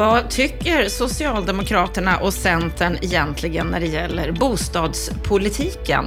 Vad 0.00 0.30
tycker 0.30 0.88
Socialdemokraterna 0.88 2.16
och 2.16 2.34
Centern 2.34 2.98
egentligen 3.02 3.66
när 3.66 3.80
det 3.80 3.86
gäller 3.86 4.32
bostadspolitiken? 4.32 6.04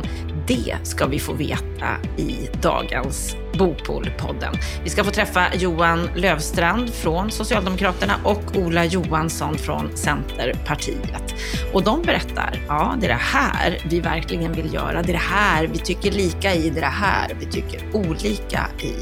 Det 0.47 0.75
ska 0.83 1.05
vi 1.05 1.19
få 1.19 1.33
veta 1.33 1.97
i 2.17 2.49
dagens 2.61 3.35
Bopolpodden. 3.57 4.53
Vi 4.83 4.89
ska 4.89 5.03
få 5.03 5.11
träffa 5.11 5.55
Johan 5.55 6.09
Lövstrand 6.15 6.93
från 6.93 7.31
Socialdemokraterna 7.31 8.13
och 8.23 8.55
Ola 8.55 8.85
Johansson 8.85 9.57
från 9.57 9.97
Centerpartiet. 9.97 11.35
Och 11.73 11.83
de 11.83 12.01
berättar, 12.01 12.59
ja 12.67 12.95
det 12.99 13.05
är 13.05 13.09
det 13.09 13.15
här 13.15 13.77
vi 13.89 13.99
verkligen 13.99 14.53
vill 14.53 14.73
göra, 14.73 15.01
det 15.01 15.11
är 15.11 15.13
det 15.13 15.19
här 15.19 15.67
vi 15.67 15.77
tycker 15.77 16.11
lika 16.11 16.53
i, 16.53 16.69
det 16.69 16.79
är 16.79 16.81
det 16.81 16.87
här 16.87 17.35
vi 17.39 17.45
tycker 17.45 17.81
olika 17.93 18.67
i. 18.79 18.93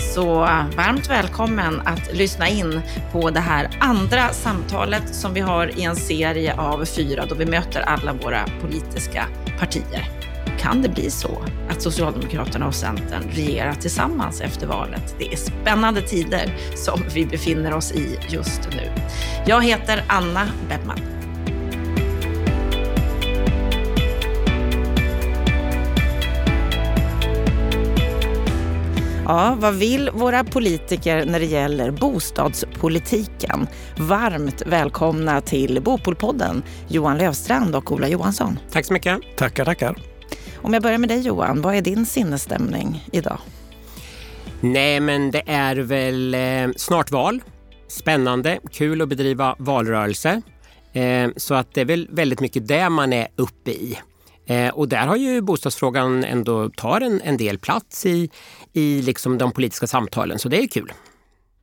Så 0.00 0.34
varmt 0.76 1.10
välkommen 1.10 1.80
att 1.84 2.14
lyssna 2.14 2.48
in 2.48 2.80
på 3.12 3.30
det 3.30 3.40
här 3.40 3.68
andra 3.80 4.28
samtalet 4.32 5.14
som 5.14 5.34
vi 5.34 5.40
har 5.40 5.78
i 5.78 5.82
en 5.82 5.96
serie 5.96 6.54
av 6.54 6.84
fyra 6.84 7.26
då 7.28 7.34
vi 7.34 7.46
möter 7.46 7.80
alla 7.80 8.12
våra 8.12 8.44
politiska 8.60 9.26
partier 9.58 10.15
kan 10.66 10.82
det 10.82 10.88
bli 10.88 11.10
så 11.10 11.44
att 11.68 11.82
Socialdemokraterna 11.82 12.66
och 12.66 12.74
Centern 12.74 13.22
regerar 13.30 13.74
tillsammans 13.74 14.40
efter 14.40 14.66
valet. 14.66 15.14
Det 15.18 15.32
är 15.32 15.36
spännande 15.36 16.02
tider 16.02 16.56
som 16.74 17.02
vi 17.14 17.26
befinner 17.26 17.74
oss 17.74 17.92
i 17.92 18.18
just 18.28 18.60
nu. 18.70 18.92
Jag 19.46 19.64
heter 19.64 20.04
Anna 20.08 20.48
Bettman. 20.68 21.00
Ja, 29.24 29.56
vad 29.60 29.74
vill 29.74 30.10
våra 30.10 30.44
politiker 30.44 31.24
när 31.26 31.40
det 31.40 31.46
gäller 31.46 31.90
bostadspolitiken? 31.90 33.66
Varmt 33.98 34.62
välkomna 34.66 35.40
till 35.40 35.82
Bopolpodden, 35.82 36.62
Johan 36.88 37.18
Lövstrand 37.18 37.76
och 37.76 37.92
Ola 37.92 38.08
Johansson. 38.08 38.58
Tack 38.70 38.84
så 38.86 38.92
mycket. 38.92 39.18
Tackar, 39.36 39.64
tackar. 39.64 40.15
Om 40.66 40.74
jag 40.74 40.82
börjar 40.82 40.98
med 40.98 41.08
dig 41.08 41.20
Johan, 41.20 41.62
vad 41.62 41.74
är 41.74 41.82
din 41.82 42.06
sinnesstämning 42.06 43.08
idag? 43.12 43.38
Nej, 44.60 45.00
men 45.00 45.30
det 45.30 45.42
är 45.46 45.76
väl 45.76 46.34
eh, 46.34 46.68
snart 46.76 47.10
val. 47.10 47.42
Spännande, 47.88 48.58
kul 48.72 49.02
att 49.02 49.08
bedriva 49.08 49.56
valrörelse. 49.58 50.42
Eh, 50.92 51.30
så 51.36 51.54
att 51.54 51.74
det 51.74 51.80
är 51.80 51.84
väl 51.84 52.08
väldigt 52.10 52.40
mycket 52.40 52.68
det 52.68 52.88
man 52.88 53.12
är 53.12 53.28
uppe 53.36 53.70
i. 53.70 53.98
Eh, 54.46 54.68
och 54.68 54.88
där 54.88 55.06
har 55.06 55.16
ju 55.16 55.40
bostadsfrågan 55.40 56.24
ändå 56.24 56.70
tar 56.70 57.00
en, 57.00 57.20
en 57.20 57.36
del 57.36 57.58
plats 57.58 58.06
i, 58.06 58.30
i 58.72 59.02
liksom 59.02 59.38
de 59.38 59.52
politiska 59.52 59.86
samtalen, 59.86 60.38
så 60.38 60.48
det 60.48 60.62
är 60.62 60.66
kul. 60.66 60.92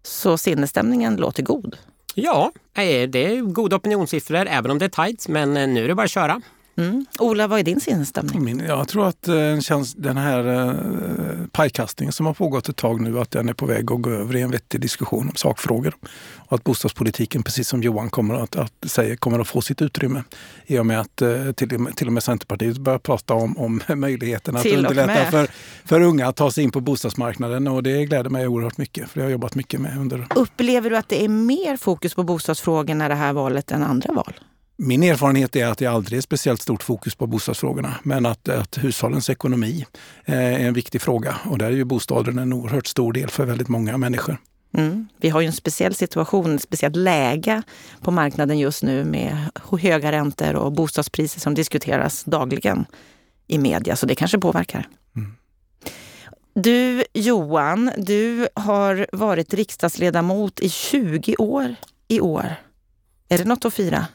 Så 0.04 0.38
sinnesstämningen 0.38 1.16
låter 1.16 1.44
god? 1.44 1.78
Ja, 2.16 2.52
eh, 2.78 3.10
det 3.10 3.26
är 3.26 3.42
goda 3.42 3.76
opinionssiffror, 3.76 4.48
även 4.48 4.72
om 4.72 4.80
det 4.80 4.86
är 4.86 4.90
tajt, 4.90 5.28
men 5.28 5.58
eh, 5.58 5.68
nu 5.68 5.84
är 5.84 5.88
det 5.88 5.96
bara 5.96 6.04
att 6.04 6.12
köra. 6.12 6.42
Mm. 6.76 7.06
Ola, 7.20 7.48
vad 7.48 7.60
är 7.60 7.64
din 7.64 7.82
sinnesstämning? 7.82 8.64
jag 8.68 8.88
tror 8.88 9.08
att 9.08 9.28
eh, 9.28 9.36
den 9.96 10.18
här 10.18 10.70
eh, 10.70 11.48
pajkastningen 11.52 12.14
som 12.14 12.26
har 12.26 12.34
pågått 12.34 12.70
ett 12.70 12.76
tag 12.76 13.02
nu, 13.02 13.20
att 13.20 13.32
den 13.32 13.50
är 13.50 13.54
på 13.54 13.66
väg 13.66 13.92
att 13.92 14.02
gå 14.02 14.10
över 14.10 14.36
i 14.36 14.42
en 14.42 14.52
vettig 14.52 14.82
diskussion 14.82 15.30
om 15.30 15.36
sakfrågor. 15.36 15.96
Och 16.36 16.54
att 16.54 16.64
bostadspolitiken, 16.64 17.44
precis 17.44 17.68
som 17.68 17.84
Johan 17.84 18.10
kommer 18.10 18.36
att, 18.36 18.56
att 18.56 18.74
säga, 18.86 19.18
kommer 19.18 19.40
att 19.40 19.48
få 19.48 19.62
sitt 19.62 19.82
utrymme. 19.82 20.24
I 20.66 20.80
och 20.80 20.86
med 20.86 21.00
att 21.00 21.22
eh, 21.22 21.52
till, 21.52 21.88
till 21.96 22.08
och 22.08 22.14
med 22.14 22.24
Centerpartiet 22.24 22.78
börjar 22.78 23.00
prata 23.00 23.34
om, 23.34 23.58
om 23.58 23.82
möjligheten 24.00 24.56
att 24.56 24.66
underlätta 24.66 25.32
för, 25.32 25.48
för 25.86 26.02
unga 26.02 26.28
att 26.28 26.36
ta 26.36 26.52
sig 26.52 26.64
in 26.64 26.72
på 26.72 26.82
bostadsmarknaden. 26.82 27.68
Och 27.68 27.84
det 27.84 28.06
gläder 28.06 28.30
mig 28.30 28.48
oerhört 28.48 28.78
mycket, 28.78 29.10
för 29.10 29.20
det 29.20 29.24
har 29.24 29.30
jag 29.30 29.32
jobbat 29.32 29.56
mycket 29.56 29.82
med 29.82 29.98
under... 29.98 30.28
Upplever 30.36 30.90
du 30.90 30.98
att 30.98 31.10
det 31.10 31.24
är 31.24 31.30
mer 31.30 31.78
fokus 31.78 32.14
på 32.14 32.24
bostadsfrågorna 32.24 33.08
det 33.08 33.16
här 33.16 33.34
valet 33.34 33.72
än 33.72 33.84
andra 33.84 34.14
val? 34.14 34.34
Min 34.86 35.04
erfarenhet 35.04 35.56
är 35.56 35.66
att 35.66 35.78
det 35.78 35.86
aldrig 35.86 36.18
är 36.18 36.22
speciellt 36.22 36.62
stort 36.62 36.84
fokus 36.84 37.16
på 37.16 37.28
bostadsfrågorna, 37.28 37.96
men 38.04 38.26
att, 38.26 38.50
att 38.50 38.78
hushållens 38.78 39.30
ekonomi 39.30 39.86
eh, 40.26 40.38
är 40.38 40.60
en 40.60 40.74
viktig 40.74 41.02
fråga 41.02 41.36
och 41.46 41.58
där 41.58 41.66
är 41.66 41.72
ju 41.72 41.84
bostaden 41.84 42.38
en 42.40 42.54
oerhört 42.54 42.88
stor 42.88 43.14
del 43.14 43.30
för 43.30 43.46
väldigt 43.46 43.68
många 43.68 43.98
människor. 43.98 44.38
Mm. 44.78 45.08
Vi 45.18 45.30
har 45.30 45.42
ju 45.42 45.48
en 45.48 45.54
speciell 45.54 45.96
situation, 45.96 46.56
ett 46.56 46.62
speciellt 46.62 46.96
läge 46.96 47.62
på 48.02 48.12
marknaden 48.12 48.60
just 48.60 48.84
nu 48.84 49.06
med 49.06 49.38
höga 49.82 50.12
räntor 50.12 50.56
och 50.56 50.72
bostadspriser 50.72 51.40
som 51.40 51.54
diskuteras 51.54 52.24
dagligen 52.24 52.86
i 53.48 53.58
media, 53.58 53.96
så 53.96 54.06
det 54.06 54.16
kanske 54.16 54.40
påverkar. 54.40 54.88
Mm. 55.16 55.36
Du 56.54 57.04
Johan, 57.14 57.92
du 57.98 58.48
har 58.56 59.08
varit 59.12 59.54
riksdagsledamot 59.54 60.60
i 60.60 60.70
20 60.70 61.36
år 61.36 61.76
i 62.08 62.20
år. 62.20 62.56
Är 63.30 63.38
det 63.38 63.46
något 63.46 63.66
att 63.66 63.74
fira? 63.74 64.08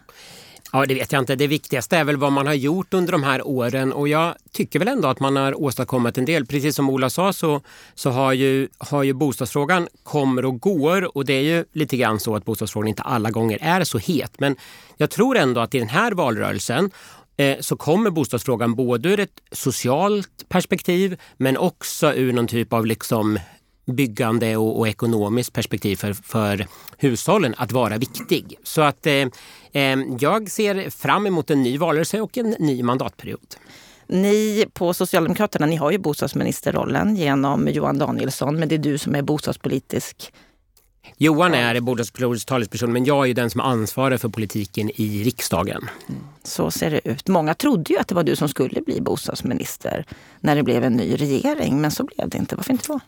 Ja, 0.72 0.86
det 0.86 0.94
vet 0.94 1.12
jag 1.12 1.22
inte. 1.22 1.36
Det 1.36 1.46
viktigaste 1.46 1.96
är 1.96 2.04
väl 2.04 2.16
vad 2.16 2.32
man 2.32 2.46
har 2.46 2.54
gjort 2.54 2.94
under 2.94 3.12
de 3.12 3.22
här 3.22 3.46
åren 3.46 3.92
och 3.92 4.08
jag 4.08 4.34
tycker 4.52 4.78
väl 4.78 4.88
ändå 4.88 5.08
att 5.08 5.20
man 5.20 5.36
har 5.36 5.62
åstadkommit 5.62 6.18
en 6.18 6.24
del. 6.24 6.46
Precis 6.46 6.76
som 6.76 6.90
Ola 6.90 7.10
sa 7.10 7.32
så, 7.32 7.60
så 7.94 8.10
har, 8.10 8.32
ju, 8.32 8.68
har 8.78 9.02
ju 9.02 9.12
bostadsfrågan 9.12 9.88
kommer 10.02 10.44
och 10.44 10.60
går 10.60 11.16
och 11.16 11.24
det 11.24 11.32
är 11.32 11.42
ju 11.42 11.64
lite 11.72 11.96
grann 11.96 12.20
så 12.20 12.36
att 12.36 12.44
bostadsfrågan 12.44 12.88
inte 12.88 13.02
alla 13.02 13.30
gånger 13.30 13.58
är 13.60 13.84
så 13.84 13.98
het. 13.98 14.40
Men 14.40 14.56
jag 14.96 15.10
tror 15.10 15.36
ändå 15.36 15.60
att 15.60 15.74
i 15.74 15.78
den 15.78 15.88
här 15.88 16.12
valrörelsen 16.12 16.90
eh, 17.36 17.56
så 17.60 17.76
kommer 17.76 18.10
bostadsfrågan 18.10 18.74
både 18.74 19.08
ur 19.08 19.20
ett 19.20 19.40
socialt 19.52 20.48
perspektiv 20.48 21.20
men 21.36 21.56
också 21.56 22.14
ur 22.14 22.32
någon 22.32 22.46
typ 22.46 22.72
av 22.72 22.86
liksom 22.86 23.38
byggande 23.88 24.56
och, 24.56 24.78
och 24.78 24.88
ekonomiskt 24.88 25.52
perspektiv 25.52 25.96
för, 25.96 26.12
för 26.12 26.66
hushållen 26.98 27.54
att 27.56 27.72
vara 27.72 27.98
viktig. 27.98 28.58
Så 28.62 28.82
att 28.82 29.06
eh, 29.06 29.12
eh, 29.72 29.98
jag 30.20 30.50
ser 30.50 30.90
fram 30.90 31.26
emot 31.26 31.50
en 31.50 31.62
ny 31.62 31.78
valrörelse 31.78 32.20
och 32.20 32.38
en 32.38 32.50
ny 32.58 32.82
mandatperiod. 32.82 33.56
Ni 34.06 34.66
på 34.72 34.94
Socialdemokraterna, 34.94 35.66
ni 35.66 35.76
har 35.76 35.90
ju 35.90 35.98
bostadsministerrollen 35.98 37.16
genom 37.16 37.68
Johan 37.68 37.98
Danielsson, 37.98 38.58
men 38.58 38.68
det 38.68 38.74
är 38.74 38.78
du 38.78 38.98
som 38.98 39.14
är 39.14 39.22
bostadspolitisk 39.22 40.32
Johan 41.16 41.54
är 41.54 41.80
bostadspolitisk 41.80 42.48
talesperson 42.48 42.92
men 42.92 43.04
jag 43.04 43.28
är 43.30 43.34
den 43.34 43.50
som 43.50 43.60
ansvarar 43.60 44.16
för 44.16 44.28
politiken 44.28 44.90
i 44.94 45.24
riksdagen. 45.24 45.88
Mm. 46.08 46.20
Så 46.48 46.70
ser 46.70 46.90
det 46.90 47.08
ut. 47.08 47.28
Många 47.28 47.54
trodde 47.54 47.92
ju 47.92 47.98
att 47.98 48.08
det 48.08 48.14
var 48.14 48.22
du 48.22 48.36
som 48.36 48.48
skulle 48.48 48.80
bli 48.80 49.00
bostadsminister 49.00 50.04
när 50.40 50.56
det 50.56 50.62
blev 50.62 50.84
en 50.84 50.92
ny 50.92 51.16
regering, 51.16 51.80
men 51.80 51.90
så 51.90 52.04
blev 52.04 52.28
det 52.28 52.38
inte. 52.38 52.56
Varför 52.56 52.72
inte 52.72 52.88
då? 52.88 53.00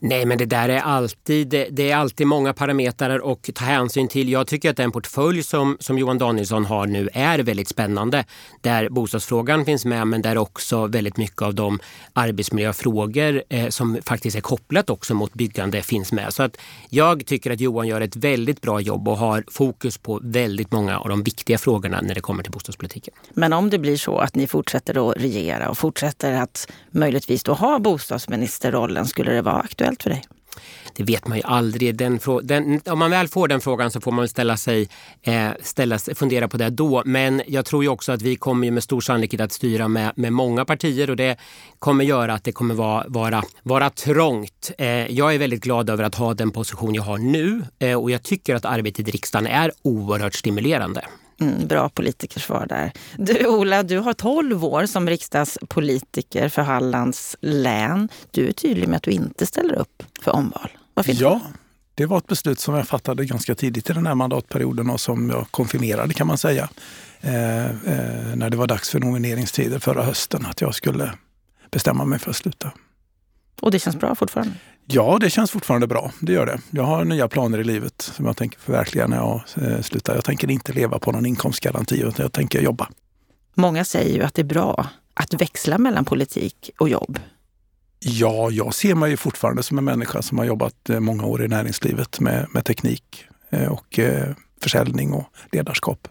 Nej, 0.00 0.26
men 0.26 0.38
det 0.38 0.44
där 0.44 0.68
är 0.68 0.80
alltid, 0.80 1.48
det 1.48 1.90
är 1.90 1.96
alltid 1.96 2.26
många 2.26 2.52
parametrar 2.52 3.32
att 3.32 3.54
ta 3.54 3.64
hänsyn 3.64 4.08
till. 4.08 4.28
Jag 4.28 4.46
tycker 4.46 4.70
att 4.70 4.76
den 4.76 4.92
portfölj 4.92 5.42
som, 5.42 5.76
som 5.80 5.98
Johan 5.98 6.18
Danielsson 6.18 6.64
har 6.64 6.86
nu 6.86 7.08
är 7.12 7.38
väldigt 7.38 7.68
spännande. 7.68 8.24
Där 8.60 8.88
bostadsfrågan 8.88 9.64
finns 9.64 9.84
med, 9.84 10.06
men 10.06 10.22
där 10.22 10.38
också 10.38 10.86
väldigt 10.86 11.16
mycket 11.16 11.42
av 11.42 11.54
de 11.54 11.78
arbetsmiljöfrågor 12.12 13.42
eh, 13.48 13.68
som 13.68 13.98
faktiskt 14.04 14.36
är 14.36 14.40
kopplat 14.40 14.90
också 14.90 15.14
mot 15.14 15.34
byggande 15.34 15.82
finns 15.82 16.12
med. 16.12 16.34
Så 16.34 16.42
att 16.42 16.56
jag 16.88 17.26
tycker 17.26 17.50
att 17.50 17.60
Johan 17.60 17.88
gör 17.88 18.00
ett 18.00 18.16
väldigt 18.16 18.60
bra 18.60 18.80
jobb 18.80 19.08
och 19.08 19.18
har 19.18 19.44
fokus 19.50 19.98
på 19.98 20.20
väldigt 20.22 20.72
många 20.72 20.98
av 20.98 21.08
de 21.08 21.22
viktiga 21.22 21.58
frågorna 21.58 22.00
när 22.00 22.14
det 22.14 22.20
kommer 22.20 22.42
till 22.42 22.52
bostadspolitik 22.52 22.83
bostadspolitiken. 22.84 23.14
Men 23.34 23.52
om 23.52 23.70
det 23.70 23.78
blir 23.78 23.96
så 23.96 24.18
att 24.18 24.34
ni 24.34 24.46
fortsätter 24.46 25.10
att 25.10 25.16
regera 25.16 25.70
och 25.70 25.78
fortsätter 25.78 26.32
att 26.32 26.68
möjligtvis 26.90 27.42
då 27.42 27.52
ha 27.52 27.78
bostadsministerrollen, 27.78 29.06
skulle 29.06 29.32
det 29.32 29.42
vara 29.42 29.60
aktuellt 29.60 30.02
för 30.02 30.10
dig? 30.10 30.24
Det 30.96 31.02
vet 31.02 31.26
man 31.26 31.38
ju 31.38 31.42
aldrig. 31.44 31.96
Den, 31.96 32.20
den, 32.42 32.80
om 32.86 32.98
man 32.98 33.10
väl 33.10 33.28
får 33.28 33.48
den 33.48 33.60
frågan 33.60 33.90
så 33.90 34.00
får 34.00 34.12
man 34.12 34.28
ställa 34.28 34.56
sig, 34.56 34.88
eh, 35.22 35.48
ställa, 35.62 35.98
fundera 35.98 36.48
på 36.48 36.56
det 36.56 36.70
då. 36.70 37.02
Men 37.04 37.42
jag 37.46 37.64
tror 37.64 37.82
ju 37.82 37.88
också 37.88 38.12
att 38.12 38.22
vi 38.22 38.36
kommer 38.36 38.70
med 38.70 38.82
stor 38.82 39.00
sannolikhet 39.00 39.40
att 39.40 39.52
styra 39.52 39.88
med, 39.88 40.12
med 40.16 40.32
många 40.32 40.64
partier 40.64 41.10
och 41.10 41.16
det 41.16 41.36
kommer 41.78 42.04
göra 42.04 42.34
att 42.34 42.44
det 42.44 42.52
kommer 42.52 42.74
vara, 42.74 43.04
vara, 43.08 43.42
vara 43.62 43.90
trångt. 43.90 44.70
Eh, 44.78 45.06
jag 45.12 45.34
är 45.34 45.38
väldigt 45.38 45.62
glad 45.62 45.90
över 45.90 46.04
att 46.04 46.14
ha 46.14 46.34
den 46.34 46.50
position 46.50 46.94
jag 46.94 47.02
har 47.02 47.18
nu 47.18 47.62
eh, 47.78 48.02
och 48.02 48.10
jag 48.10 48.22
tycker 48.22 48.54
att 48.54 48.64
arbetet 48.64 49.08
i 49.08 49.10
riksdagen 49.10 49.46
är 49.46 49.72
oerhört 49.82 50.34
stimulerande. 50.34 51.04
Mm, 51.40 51.66
bra 51.66 51.88
politikersvar 51.88 52.66
där. 52.66 52.92
Du 53.16 53.46
Ola, 53.46 53.82
du 53.82 53.98
har 53.98 54.12
12 54.12 54.64
år 54.64 54.86
som 54.86 55.08
riksdagspolitiker 55.08 56.48
för 56.48 56.62
Hallands 56.62 57.36
län. 57.40 58.08
Du 58.30 58.48
är 58.48 58.52
tydlig 58.52 58.88
med 58.88 58.96
att 58.96 59.02
du 59.02 59.10
inte 59.10 59.46
ställer 59.46 59.74
upp 59.74 60.02
för 60.22 60.32
omval. 60.32 60.70
Varför 60.94 61.10
inte? 61.10 61.22
Ja, 61.22 61.40
det 61.94 62.06
var 62.06 62.18
ett 62.18 62.26
beslut 62.26 62.60
som 62.60 62.74
jag 62.74 62.88
fattade 62.88 63.24
ganska 63.24 63.54
tidigt 63.54 63.90
i 63.90 63.92
den 63.92 64.06
här 64.06 64.14
mandatperioden 64.14 64.90
och 64.90 65.00
som 65.00 65.30
jag 65.30 65.46
konfirmerade 65.50 66.14
kan 66.14 66.26
man 66.26 66.38
säga. 66.38 66.68
Eh, 67.20 67.64
eh, 67.64 68.36
när 68.36 68.50
det 68.50 68.56
var 68.56 68.66
dags 68.66 68.90
för 68.90 69.00
nomineringstider 69.00 69.78
förra 69.78 70.02
hösten, 70.02 70.46
att 70.46 70.60
jag 70.60 70.74
skulle 70.74 71.12
bestämma 71.70 72.04
mig 72.04 72.18
för 72.18 72.30
att 72.30 72.36
sluta. 72.36 72.72
Och 73.60 73.70
det 73.70 73.78
känns 73.78 73.96
bra 73.96 74.14
fortfarande? 74.14 74.54
Ja, 74.86 75.18
det 75.20 75.30
känns 75.30 75.50
fortfarande 75.50 75.86
bra. 75.86 76.12
Det 76.20 76.32
gör 76.32 76.46
det. 76.46 76.60
Jag 76.70 76.82
har 76.82 77.04
nya 77.04 77.28
planer 77.28 77.58
i 77.58 77.64
livet 77.64 78.02
som 78.02 78.26
jag 78.26 78.36
tänker 78.36 78.58
förverkliga 78.58 79.06
när 79.06 79.16
jag 79.16 79.42
eh, 79.56 79.80
slutar. 79.80 80.14
Jag 80.14 80.24
tänker 80.24 80.50
inte 80.50 80.72
leva 80.72 80.98
på 80.98 81.12
någon 81.12 81.26
inkomstgaranti 81.26 82.00
utan 82.00 82.22
jag 82.22 82.32
tänker 82.32 82.60
jobba. 82.60 82.88
Många 83.54 83.84
säger 83.84 84.14
ju 84.14 84.22
att 84.22 84.34
det 84.34 84.42
är 84.42 84.46
bra 84.46 84.86
att 85.14 85.34
växla 85.34 85.78
mellan 85.78 86.04
politik 86.04 86.70
och 86.78 86.88
jobb. 86.88 87.18
Ja, 87.98 88.50
jag 88.50 88.74
ser 88.74 88.94
mig 88.94 89.16
fortfarande 89.16 89.62
som 89.62 89.78
en 89.78 89.84
människa 89.84 90.22
som 90.22 90.38
har 90.38 90.44
jobbat 90.44 90.90
eh, 90.90 91.00
många 91.00 91.24
år 91.26 91.44
i 91.44 91.48
näringslivet 91.48 92.20
med, 92.20 92.46
med 92.50 92.64
teknik 92.64 93.24
eh, 93.50 93.72
och 93.72 94.00
försäljning 94.60 95.12
och 95.12 95.24
ledarskap. 95.52 96.08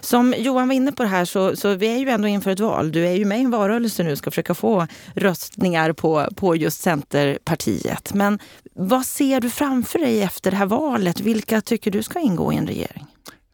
Som 0.00 0.34
Johan 0.38 0.68
var 0.68 0.74
inne 0.74 0.92
på 0.92 1.02
det 1.02 1.08
här 1.08 1.24
så, 1.24 1.56
så 1.56 1.74
vi 1.74 1.86
är 1.86 1.98
ju 1.98 2.08
ändå 2.08 2.28
inför 2.28 2.50
ett 2.50 2.60
val. 2.60 2.92
Du 2.92 3.06
är 3.06 3.12
ju 3.12 3.24
med 3.24 3.38
i 3.38 3.42
en 3.44 3.50
valrörelse 3.50 4.02
nu 4.02 4.12
och 4.12 4.18
ska 4.18 4.30
försöka 4.30 4.54
få 4.54 4.86
röstningar 5.14 5.92
på, 5.92 6.28
på 6.36 6.56
just 6.56 6.80
Centerpartiet. 6.80 8.14
Men 8.14 8.38
vad 8.74 9.06
ser 9.06 9.40
du 9.40 9.50
framför 9.50 9.98
dig 9.98 10.22
efter 10.22 10.50
det 10.50 10.56
här 10.56 10.66
valet? 10.66 11.20
Vilka 11.20 11.60
tycker 11.60 11.90
du 11.90 12.02
ska 12.02 12.20
ingå 12.20 12.52
i 12.52 12.56
en 12.56 12.66
regering? 12.66 13.06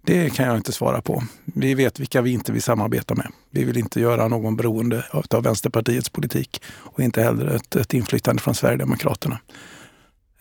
Det 0.06 0.30
kan 0.30 0.46
jag 0.46 0.56
inte 0.56 0.72
svara 0.72 1.02
på. 1.02 1.22
Vi 1.44 1.74
vet 1.74 2.00
vilka 2.00 2.22
vi 2.22 2.32
inte 2.32 2.52
vill 2.52 2.62
samarbeta 2.62 3.14
med. 3.14 3.26
Vi 3.50 3.64
vill 3.64 3.76
inte 3.76 4.00
göra 4.00 4.28
någon 4.28 4.56
beroende 4.56 5.04
av 5.30 5.42
Vänsterpartiets 5.42 6.08
politik 6.08 6.62
och 6.66 7.00
inte 7.00 7.22
heller 7.22 7.46
ett, 7.46 7.76
ett 7.76 7.94
inflytande 7.94 8.42
från 8.42 8.54
Sverigedemokraterna. 8.54 9.38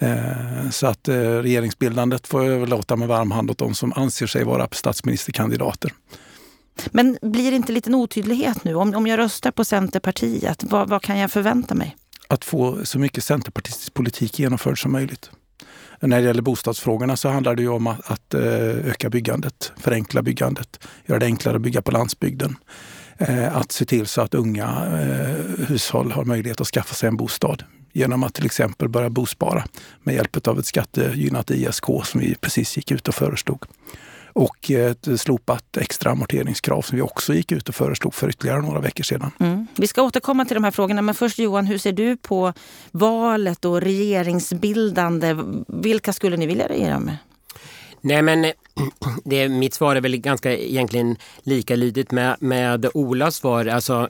Eh, 0.03 0.69
så 0.69 0.87
att 0.87 1.07
eh, 1.07 1.15
regeringsbildandet 1.15 2.27
får 2.27 2.43
jag 2.43 2.53
överlåta 2.53 2.95
med 2.95 3.07
varm 3.07 3.31
hand 3.31 3.51
åt 3.51 3.57
de 3.57 3.75
som 3.75 3.93
anser 3.95 4.27
sig 4.27 4.43
vara 4.43 4.67
statsministerkandidater. 4.71 5.91
Men 6.91 7.17
blir 7.21 7.51
det 7.51 7.57
inte 7.57 7.71
lite 7.71 7.89
en 7.89 7.95
otydlighet 7.95 8.63
nu? 8.63 8.75
Om, 8.75 8.95
om 8.95 9.07
jag 9.07 9.17
röstar 9.17 9.51
på 9.51 9.65
Centerpartiet, 9.65 10.63
vad, 10.63 10.89
vad 10.89 11.01
kan 11.01 11.17
jag 11.17 11.31
förvänta 11.31 11.75
mig? 11.75 11.95
Att 12.27 12.45
få 12.45 12.85
så 12.85 12.99
mycket 12.99 13.23
centerpartistisk 13.23 13.93
politik 13.93 14.39
genomförd 14.39 14.81
som 14.81 14.91
möjligt. 14.91 15.31
När 15.99 16.21
det 16.21 16.27
gäller 16.27 16.41
bostadsfrågorna 16.41 17.17
så 17.17 17.29
handlar 17.29 17.55
det 17.55 17.61
ju 17.61 17.69
om 17.69 17.87
att, 17.87 18.11
att 18.11 18.33
eh, 18.33 18.41
öka 18.89 19.09
byggandet, 19.09 19.71
förenkla 19.77 20.21
byggandet, 20.21 20.79
göra 21.05 21.19
det 21.19 21.25
enklare 21.25 21.55
att 21.55 21.61
bygga 21.61 21.81
på 21.81 21.91
landsbygden. 21.91 22.55
Att 23.51 23.71
se 23.71 23.85
till 23.85 24.07
så 24.07 24.21
att 24.21 24.33
unga 24.33 24.67
hushåll 25.67 26.11
har 26.11 26.25
möjlighet 26.25 26.61
att 26.61 26.67
skaffa 26.67 26.93
sig 26.93 27.07
en 27.07 27.17
bostad 27.17 27.63
genom 27.93 28.23
att 28.23 28.33
till 28.33 28.45
exempel 28.45 28.89
börja 28.89 29.09
bospara 29.09 29.65
med 30.03 30.15
hjälp 30.15 30.47
av 30.47 30.59
ett 30.59 30.65
skattegynnat 30.65 31.51
ISK 31.51 31.85
som 32.03 32.19
vi 32.19 32.35
precis 32.35 32.77
gick 32.77 32.91
ut 32.91 33.07
och 33.07 33.15
föreslog. 33.15 33.65
Och 34.35 34.71
ett 34.71 35.07
slopat 35.17 35.77
extra 35.77 36.11
amorteringskrav 36.11 36.81
som 36.81 36.95
vi 36.95 37.01
också 37.01 37.33
gick 37.33 37.51
ut 37.51 37.69
och 37.69 37.75
föreslog 37.75 38.13
för 38.13 38.29
ytterligare 38.29 38.61
några 38.61 38.79
veckor 38.79 39.03
sedan. 39.03 39.31
Mm. 39.39 39.67
Vi 39.75 39.87
ska 39.87 40.01
återkomma 40.01 40.45
till 40.45 40.55
de 40.55 40.63
här 40.63 40.71
frågorna, 40.71 41.01
men 41.01 41.15
först 41.15 41.39
Johan, 41.39 41.65
hur 41.65 41.77
ser 41.77 41.91
du 41.93 42.17
på 42.17 42.53
valet 42.91 43.65
och 43.65 43.81
regeringsbildande? 43.81 45.37
Vilka 45.67 46.13
skulle 46.13 46.37
ni 46.37 46.45
vilja 46.45 46.67
regera 46.67 46.99
med? 46.99 47.17
Nej 48.01 48.21
men 48.21 48.45
det, 49.23 49.49
mitt 49.49 49.73
svar 49.73 49.95
är 49.95 50.01
väl 50.01 50.17
ganska 50.17 50.57
egentligen 50.57 51.15
likalydigt 51.43 52.11
med, 52.11 52.35
med 52.39 52.89
Olas 52.93 53.35
svar. 53.35 53.65
Alltså, 53.65 54.09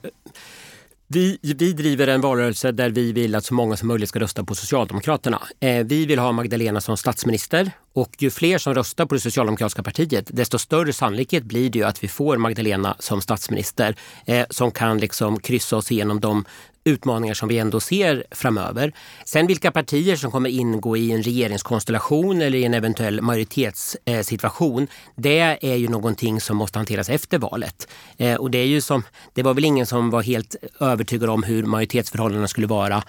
vi, 1.14 1.40
vi 1.42 1.74
driver 1.74 2.08
en 2.08 2.22
valrörelse 2.22 2.72
där 2.72 2.90
vi 2.90 3.12
vill 3.12 3.36
att 3.36 3.46
så 3.46 3.54
många 3.54 3.78
som 3.78 3.88
möjligt 3.88 4.10
ska 4.10 4.20
rösta 4.20 4.44
på 4.44 4.56
Socialdemokraterna. 4.56 5.42
Eh, 5.60 5.86
vi 5.86 6.06
vill 6.06 6.20
ha 6.20 6.32
Magdalena 6.32 6.82
som 6.82 6.98
statsminister 6.98 7.72
och 7.94 8.16
ju 8.18 8.30
fler 8.30 8.58
som 8.58 8.74
röstar 8.74 9.06
på 9.06 9.16
det 9.16 9.22
socialdemokratiska 9.22 9.84
partiet 9.84 10.26
desto 10.28 10.60
större 10.60 10.94
sannolikhet 10.94 11.44
blir 11.44 11.70
det 11.70 11.80
ju 11.80 11.86
att 11.86 12.04
vi 12.04 12.08
får 12.08 12.38
Magdalena 12.38 12.96
som 13.00 13.22
statsminister 13.22 13.96
eh, 14.26 14.46
som 14.50 14.72
kan 14.72 14.98
liksom 14.98 15.40
kryssa 15.40 15.78
oss 15.78 15.92
igenom 15.92 16.20
de 16.20 16.46
utmaningar 16.84 17.34
som 17.34 17.50
vi 17.50 17.58
ändå 17.58 17.80
ser 17.80 18.24
framöver. 18.32 18.94
Sen 19.26 19.48
vilka 19.48 19.72
partier 19.72 20.16
som 20.16 20.32
kommer 20.32 20.50
ingå 20.50 20.98
i 20.98 21.12
en 21.12 21.24
regeringskonstellation 21.24 22.42
eller 22.42 22.58
i 22.58 22.64
en 22.64 22.74
eventuell 22.74 23.22
majoritetssituation, 23.22 24.88
det 25.16 25.58
är 25.62 25.76
ju 25.76 25.88
någonting 25.88 26.42
som 26.42 26.58
måste 26.58 26.80
hanteras 26.80 27.10
efter 27.10 27.38
valet. 27.38 27.88
Eh, 28.18 28.36
och 28.36 28.52
det 28.52 28.58
är 28.58 28.66
ju 28.66 28.82
som, 28.82 29.04
det 29.34 29.44
var 29.44 29.54
väl 29.54 29.66
ingen 29.66 29.86
som 29.86 30.10
var 30.10 30.22
helt 30.22 30.56
övertygad 30.80 31.30
om 31.30 31.44
hur 31.44 31.64
majoritetsförhållandena 31.64 32.48
skulle 32.48 32.68
vara 32.68 33.04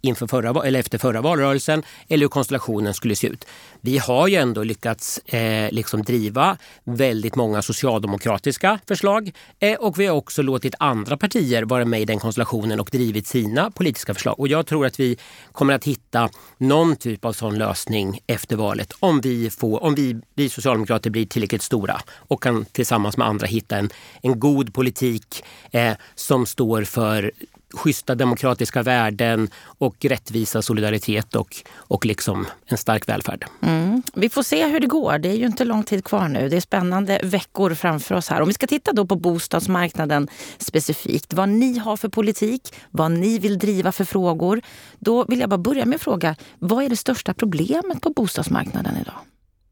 inför 0.00 0.26
förra, 0.26 0.66
eller 0.66 0.80
efter 0.80 0.98
förra 0.98 1.20
valrörelsen 1.20 1.82
eller 2.08 2.24
hur 2.24 2.28
konstellationen 2.28 2.94
skulle 2.94 3.16
se 3.16 3.26
ut. 3.26 3.46
Vi 3.80 3.98
har 3.98 4.28
ju 4.28 4.36
ändå 4.36 4.62
lyckats 4.62 5.18
eh, 5.18 5.72
liksom 5.72 6.02
driva 6.02 6.56
väldigt 6.84 7.36
många 7.36 7.62
socialdemokratiska 7.62 8.78
förslag 8.86 9.32
eh, 9.58 9.78
och 9.78 10.00
vi 10.00 10.06
har 10.06 10.16
också 10.16 10.42
låtit 10.42 10.74
andra 10.78 11.16
partier 11.16 11.62
vara 11.62 11.84
med 11.84 12.00
i 12.00 12.04
den 12.04 12.18
konstellationen 12.18 12.80
och 12.80 12.88
drivit 12.92 13.26
sina 13.26 13.70
politiska 13.70 14.14
förslag. 14.14 14.40
Och 14.40 14.48
jag 14.48 14.66
tror 14.66 14.86
att 14.86 15.00
vi 15.00 15.16
kommer 15.52 15.74
att 15.74 15.84
hitta 15.84 16.28
någon 16.58 16.96
typ 16.96 17.24
av 17.24 17.32
sån 17.32 17.58
lösning 17.58 18.20
efter 18.26 18.56
valet 18.56 18.92
om 19.00 19.20
vi, 19.20 19.50
får, 19.50 19.82
om 19.82 19.94
vi, 19.94 20.20
vi 20.34 20.48
socialdemokrater 20.48 21.10
blir 21.10 21.26
tillräckligt 21.26 21.62
stora 21.62 22.00
och 22.16 22.42
kan 22.42 22.64
tillsammans 22.64 23.16
med 23.16 23.26
andra 23.26 23.46
hitta 23.46 23.76
en, 23.76 23.90
en 24.22 24.40
god 24.40 24.74
politik 24.74 25.44
eh, 25.70 25.92
som 26.14 26.46
står 26.46 26.84
för 26.84 27.32
schyssta 27.74 28.14
demokratiska 28.14 28.82
värden 28.82 29.48
och 29.62 30.04
rättvisa, 30.04 30.62
solidaritet 30.62 31.36
och, 31.36 31.56
och 31.74 32.06
liksom 32.06 32.46
en 32.66 32.78
stark 32.78 33.08
välfärd. 33.08 33.44
Mm. 33.62 34.02
Vi 34.14 34.28
får 34.28 34.42
se 34.42 34.66
hur 34.66 34.80
det 34.80 34.86
går. 34.86 35.18
Det 35.18 35.28
är 35.28 35.36
ju 35.36 35.46
inte 35.46 35.64
lång 35.64 35.84
tid 35.84 36.04
kvar 36.04 36.28
nu. 36.28 36.48
Det 36.48 36.56
är 36.56 36.60
spännande 36.60 37.20
veckor 37.22 37.74
framför 37.74 38.14
oss 38.14 38.28
här. 38.28 38.40
Om 38.40 38.48
vi 38.48 38.54
ska 38.54 38.66
titta 38.66 38.92
då 38.92 39.06
på 39.06 39.16
bostadsmarknaden 39.16 40.28
specifikt, 40.58 41.34
vad 41.34 41.48
ni 41.48 41.78
har 41.78 41.96
för 41.96 42.08
politik, 42.08 42.74
vad 42.90 43.12
ni 43.12 43.38
vill 43.38 43.58
driva 43.58 43.92
för 43.92 44.04
frågor. 44.04 44.60
Då 44.98 45.24
vill 45.24 45.40
jag 45.40 45.48
bara 45.48 45.58
börja 45.58 45.86
med 45.86 45.96
att 45.96 46.02
fråga, 46.02 46.36
vad 46.58 46.84
är 46.84 46.88
det 46.88 46.96
största 46.96 47.34
problemet 47.34 48.00
på 48.00 48.10
bostadsmarknaden 48.10 48.96
idag? 48.96 49.14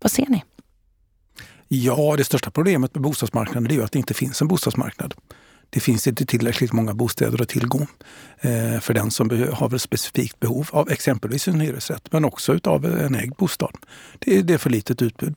Vad 0.00 0.11
ser 0.11 0.27
ni? 0.27 0.45
Ja, 1.69 2.15
det 2.17 2.25
största 2.25 2.50
problemet 2.50 2.95
med 2.95 3.03
bostadsmarknaden 3.03 3.71
är 3.71 3.75
ju 3.75 3.83
att 3.83 3.93
det 3.93 3.99
inte 3.99 4.15
finns 4.15 4.43
en 4.43 4.49
bostadsmarknad 4.49 5.15
det 5.70 5.81
finns 5.81 6.06
inte 6.06 6.26
tillräckligt 6.26 6.73
många 6.73 6.94
bostäder 6.94 7.43
att 7.43 7.49
tillgå 7.49 7.87
eh, 8.41 8.81
för 8.81 8.94
den 8.94 9.11
som 9.11 9.49
har 9.53 9.75
ett 9.75 9.82
specifikt 9.82 10.41
behov 10.41 10.69
av 10.73 10.91
exempelvis 10.91 11.49
en 11.49 11.61
hyresrätt, 11.61 12.12
men 12.12 12.25
också 12.25 12.59
av 12.65 12.85
en 12.85 13.15
ägd 13.15 13.35
bostad. 13.35 13.76
Det 14.19 14.38
är, 14.38 14.43
det 14.43 14.55
är 14.55 14.59
för 14.59 14.70
litet 14.70 15.03
utbud. 15.03 15.35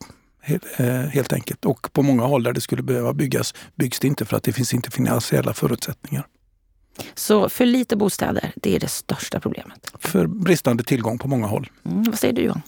Eh, 0.76 0.86
helt 0.86 1.32
enkelt. 1.32 1.64
Och 1.64 1.92
på 1.92 2.02
många 2.02 2.22
håll 2.22 2.42
där 2.42 2.52
det 2.52 2.60
skulle 2.60 2.82
behöva 2.82 3.12
byggas 3.12 3.54
byggs 3.74 4.00
det 4.00 4.08
inte 4.08 4.24
för 4.24 4.36
att 4.36 4.42
det 4.42 4.52
finns 4.52 4.74
inte 4.74 4.90
finansiella 4.90 5.54
förutsättningar. 5.54 6.26
Så 7.14 7.48
för 7.48 7.66
lite 7.66 7.96
bostäder, 7.96 8.52
det 8.56 8.76
är 8.76 8.80
det 8.80 8.88
största 8.88 9.40
problemet? 9.40 9.92
För 9.98 10.26
bristande 10.26 10.84
tillgång 10.84 11.18
på 11.18 11.28
många 11.28 11.46
håll. 11.46 11.70
Mm, 11.84 12.02
vad 12.02 12.18
säger 12.18 12.34
du 12.34 12.42
Johan? 12.42 12.62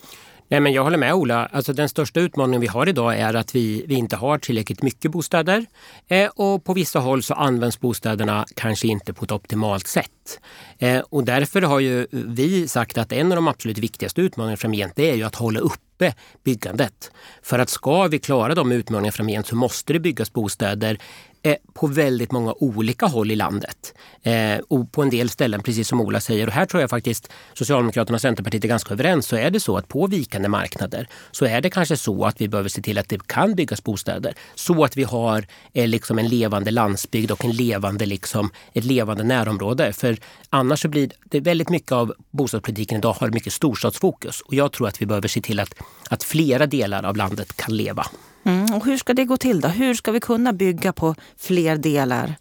Nej, 0.49 0.61
men 0.61 0.73
jag 0.73 0.85
håller 0.85 0.99
med 0.99 1.15
Ola. 1.15 1.47
Alltså, 1.53 1.73
den 1.73 1.89
största 1.89 2.21
utmaningen 2.21 2.61
vi 2.61 2.67
har 2.67 2.89
idag 2.89 3.19
är 3.19 3.35
att 3.35 3.55
vi, 3.55 3.85
vi 3.89 3.95
inte 3.95 4.17
har 4.17 4.39
tillräckligt 4.39 4.83
mycket 4.83 5.11
bostäder. 5.11 5.67
Eh, 6.09 6.31
och 6.37 6.65
på 6.65 6.73
vissa 6.75 6.99
håll 6.99 7.23
så 7.23 7.35
används 7.35 7.81
bostäderna 7.81 8.47
kanske 8.57 8.89
inte 8.89 9.13
på 9.13 9.25
ett 9.25 9.33
optimalt 9.33 9.87
sätt. 9.87 10.41
Eh, 10.79 10.99
och 10.99 11.25
därför 11.25 11.63
har 11.63 11.81
ju 11.81 12.07
vi 12.11 12.69
sagt 12.69 12.99
att 12.99 13.13
en 13.13 13.33
av 13.33 13.37
de 13.37 13.49
absolut 13.49 13.79
viktigaste 13.79 14.21
utmaningarna 14.21 14.57
framgent 14.57 14.99
är 14.99 15.15
ju 15.15 15.23
att 15.23 15.35
hålla 15.35 15.61
uppe 15.61 16.15
byggandet. 16.45 17.11
För 17.43 17.59
att 17.59 17.69
ska 17.69 18.07
vi 18.07 18.19
klara 18.19 18.55
de 18.55 18.73
utmaningarna 18.73 19.13
framgent 19.13 19.47
så 19.47 19.57
måste 19.57 19.93
det 19.93 20.01
byggas 20.01 20.33
bostäder 20.33 20.99
Eh, 21.47 21.57
på 21.75 21.87
väldigt 21.87 22.33
många 22.33 22.55
olika 22.59 23.07
håll 23.07 23.31
i 23.31 23.37
landet. 23.37 23.95
Eh, 24.23 24.59
och 24.69 24.93
på 24.93 25.03
en 25.03 25.11
del 25.11 25.31
ställen, 25.31 25.63
precis 25.63 25.89
som 25.89 26.01
Ola 26.01 26.21
säger, 26.21 26.47
och 26.47 26.53
här 26.53 26.67
tror 26.67 26.81
jag 26.81 26.91
faktiskt 26.91 27.33
Socialdemokraterna 27.55 28.17
och 28.17 28.21
Centerpartiet 28.21 28.65
är 28.65 28.69
ganska 28.69 28.95
överens, 28.95 29.27
så 29.27 29.37
är 29.37 29.51
det 29.51 29.61
så 29.61 29.77
att 29.77 29.89
på 29.89 30.07
vikande 30.07 30.49
marknader 30.49 31.09
så 31.31 31.45
är 31.45 31.61
det 31.61 31.71
kanske 31.71 31.97
så 31.97 32.25
att 32.25 32.41
vi 32.41 32.49
behöver 32.49 32.69
se 32.69 32.83
till 32.83 32.99
att 32.99 33.09
det 33.09 33.27
kan 33.27 33.55
byggas 33.55 33.85
bostäder. 33.85 34.35
Så 34.55 34.85
att 34.85 34.97
vi 34.97 35.03
har 35.03 35.47
eh, 35.73 35.89
liksom 35.89 36.19
en 36.19 36.29
levande 36.29 36.71
landsbygd 36.71 37.31
och 37.31 37.45
en 37.45 37.53
levande, 37.53 38.07
liksom, 38.07 38.51
ett 38.73 38.85
levande 38.85 39.25
närområde. 39.25 39.93
För 39.93 40.17
annars 40.51 40.83
så 40.83 40.89
blir 40.89 41.11
det 41.25 41.41
väldigt 41.41 41.69
mycket 41.69 41.93
av 41.93 42.15
bostadspolitiken 42.31 42.99
idag 42.99 43.13
har 43.13 43.29
mycket 43.29 43.53
storstadsfokus 43.53 44.41
och 44.41 44.55
jag 44.55 44.73
tror 44.73 44.89
att 44.89 45.03
vi 45.03 45.07
behöver 45.07 45.29
se 45.29 45.41
till 45.41 45.61
att, 45.61 45.75
att 46.11 46.23
flera 46.23 46.67
delar 46.67 47.03
av 47.03 47.17
landet 47.17 47.57
kan 47.57 47.77
leva. 47.77 48.07
Mm, 48.45 48.75
och 48.75 48.85
hur 48.85 48.97
ska 48.97 49.15
det 49.15 49.25
gå 49.25 49.37
till 49.37 49.61
då? 49.61 49.69
Hur 49.69 49.95
ska 49.95 50.13
vi 50.13 50.21
kunna 50.21 50.53
bygga 50.53 50.93
på 50.93 51.15
fler 51.39 51.77
delar 51.77 52.35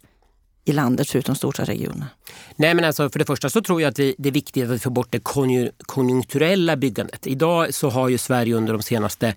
i 0.64 0.72
landet 0.72 1.10
förutom 1.10 1.34
storstadsregionerna? 1.34 2.06
Nej, 2.56 2.74
men 2.74 2.84
alltså, 2.84 3.10
för 3.10 3.18
det 3.18 3.24
första 3.24 3.50
så 3.50 3.62
tror 3.62 3.82
jag 3.82 3.90
att 3.90 3.98
vi, 3.98 4.14
det 4.18 4.28
är 4.28 4.32
viktigt 4.32 4.64
att 4.64 4.70
vi 4.70 4.78
får 4.78 4.90
bort 4.90 5.08
det 5.10 5.20
konjunkturella 5.86 6.76
byggandet. 6.76 7.26
Idag 7.26 7.74
så 7.74 7.90
har 7.90 8.08
ju 8.08 8.18
Sverige 8.18 8.54
under 8.54 8.72
de 8.72 8.82
senaste 8.82 9.34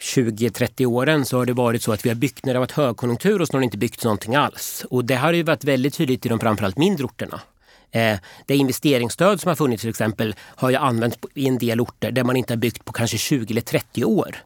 20-30 0.00 0.86
åren 0.86 1.24
så 1.24 1.38
har 1.38 1.46
det 1.46 1.52
varit 1.52 1.82
så 1.82 1.92
att 1.92 2.04
vi 2.04 2.08
har 2.08 2.16
byggt 2.16 2.44
när 2.46 2.52
det 2.52 2.58
har 2.58 2.62
varit 2.62 2.72
högkonjunktur 2.72 3.40
och 3.40 3.48
snarare 3.48 3.64
inte 3.64 3.78
byggt 3.78 4.04
någonting 4.04 4.36
alls. 4.36 4.84
Och 4.90 5.04
det 5.04 5.14
har 5.14 5.32
ju 5.32 5.42
varit 5.42 5.64
väldigt 5.64 5.94
tydligt 5.94 6.26
i 6.26 6.28
de 6.28 6.40
framförallt 6.40 6.78
mindre 6.78 7.04
orterna. 7.04 7.40
Eh, 7.90 8.18
det 8.46 8.56
investeringsstöd 8.56 9.40
som 9.40 9.48
har 9.48 9.56
funnits 9.56 9.80
till 9.80 9.90
exempel 9.90 10.34
har 10.38 10.70
ju 10.70 10.76
använts 10.76 11.18
i 11.34 11.48
en 11.48 11.58
del 11.58 11.80
orter 11.80 12.10
där 12.10 12.24
man 12.24 12.36
inte 12.36 12.52
har 12.52 12.58
byggt 12.58 12.84
på 12.84 12.92
kanske 12.92 13.18
20 13.18 13.52
eller 13.52 13.60
30 13.60 14.04
år. 14.04 14.36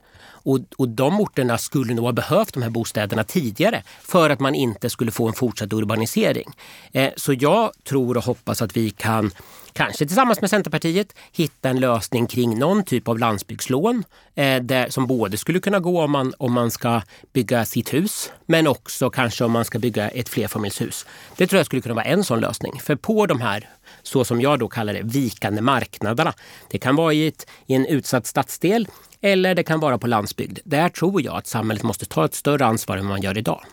Och, 0.47 0.59
och 0.77 0.89
de 0.89 1.21
orterna 1.21 1.59
skulle 1.59 1.95
nog 1.95 2.05
ha 2.05 2.13
behövt 2.13 2.55
de 2.55 2.63
här 2.63 2.71
bostäderna 2.71 3.25
tidigare 3.25 3.83
för 4.03 4.31
att 4.31 4.41
man 4.41 4.55
inte 4.55 4.91
skulle 4.91 5.11
få 5.11 5.29
en 5.29 5.33
fortsatt 5.33 5.73
urbanisering. 5.73 6.49
Eh, 6.93 7.11
så 7.17 7.33
jag 7.33 7.71
tror 7.85 8.17
och 8.17 8.25
hoppas 8.25 8.63
att 8.63 8.77
vi 8.77 8.91
kan 8.91 9.31
kanske 9.73 10.07
tillsammans 10.07 10.41
med 10.41 10.51
Centerpartiet, 10.51 11.15
hitta 11.33 11.69
en 11.69 11.81
lösning 11.81 12.27
kring 12.27 12.59
någon 12.59 12.85
typ 12.85 13.09
av 13.09 13.19
landsbygdslån 13.19 14.05
eh, 14.35 14.63
där, 14.63 14.91
som 14.91 15.07
både 15.07 15.37
skulle 15.37 15.61
kunna 15.61 15.79
gå 15.81 16.03
om 16.03 16.11
man, 16.11 16.35
om 16.39 16.53
man 16.53 16.71
ska 16.71 17.03
bygga 17.33 17.65
sitt 17.65 17.95
hus, 17.95 18.33
men 18.47 18.67
också 18.67 19.11
kanske 19.11 19.45
om 19.45 19.53
man 19.53 19.65
ska 19.65 19.79
bygga 19.79 20.09
ett 20.09 20.29
flerfamiljshus. 20.29 21.07
Det 21.37 21.47
tror 21.47 21.59
jag 21.59 21.67
skulle 21.67 21.83
kunna 21.83 21.95
vara 21.95 22.05
en 22.05 22.25
sån 22.25 22.41
lösning. 22.41 22.81
För 22.81 22.97
på 22.97 23.27
de 23.27 23.41
här 23.41 23.69
så 24.07 24.25
som 24.25 24.41
jag 24.41 24.59
då 24.59 24.69
kallar 24.69 24.93
det, 24.93 25.03
vikande 25.03 25.63
marknaderna. 25.63 26.33
Det 26.71 26.79
kan 26.79 26.97
vara 26.97 27.13
i, 27.13 27.27
ett, 27.27 27.47
i 27.67 27.75
en 27.75 27.87
utsatt 27.87 28.27
stadsdel 28.27 28.89
eller 29.21 29.55
det 29.55 29.63
kan 29.63 29.81
vara 29.81 29.99
på 29.99 30.07
landsbygd. 30.07 30.59
Där 30.65 30.89
tror 30.89 31.23
jag 31.23 31.37
att 31.37 31.47
samhället 31.47 31.83
måste 31.83 32.07
ta 32.07 32.25
ett 32.25 32.35
större 32.35 32.67
ansvar 32.67 32.97
än 32.97 33.07
man 33.07 33.23
gör 33.23 33.39
idag. 33.39 33.65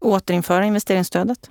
Återinföra 0.00 0.64
investeringsstödet? 0.64 1.50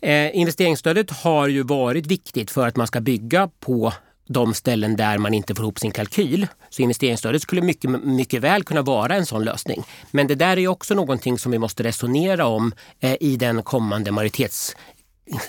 Eh, 0.00 0.36
investeringsstödet 0.36 1.10
har 1.10 1.48
ju 1.48 1.62
varit 1.62 2.06
viktigt 2.06 2.50
för 2.50 2.66
att 2.66 2.76
man 2.76 2.86
ska 2.86 3.00
bygga 3.00 3.50
på 3.60 3.92
de 4.28 4.54
ställen 4.54 4.96
där 4.96 5.18
man 5.18 5.34
inte 5.34 5.54
får 5.54 5.64
ihop 5.64 5.78
sin 5.78 5.90
kalkyl. 5.90 6.46
Så 6.70 6.82
investeringsstödet 6.82 7.42
skulle 7.42 7.62
mycket, 7.62 7.90
mycket 7.90 8.40
väl 8.40 8.64
kunna 8.64 8.82
vara 8.82 9.14
en 9.14 9.26
sån 9.26 9.44
lösning. 9.44 9.84
Men 10.10 10.26
det 10.26 10.34
där 10.34 10.58
är 10.58 10.68
också 10.68 10.94
någonting 10.94 11.38
som 11.38 11.52
vi 11.52 11.58
måste 11.58 11.82
resonera 11.82 12.46
om 12.46 12.72
eh, 13.00 13.16
i 13.20 13.36
den 13.36 13.62
kommande 13.62 14.12
majoritets 14.12 14.76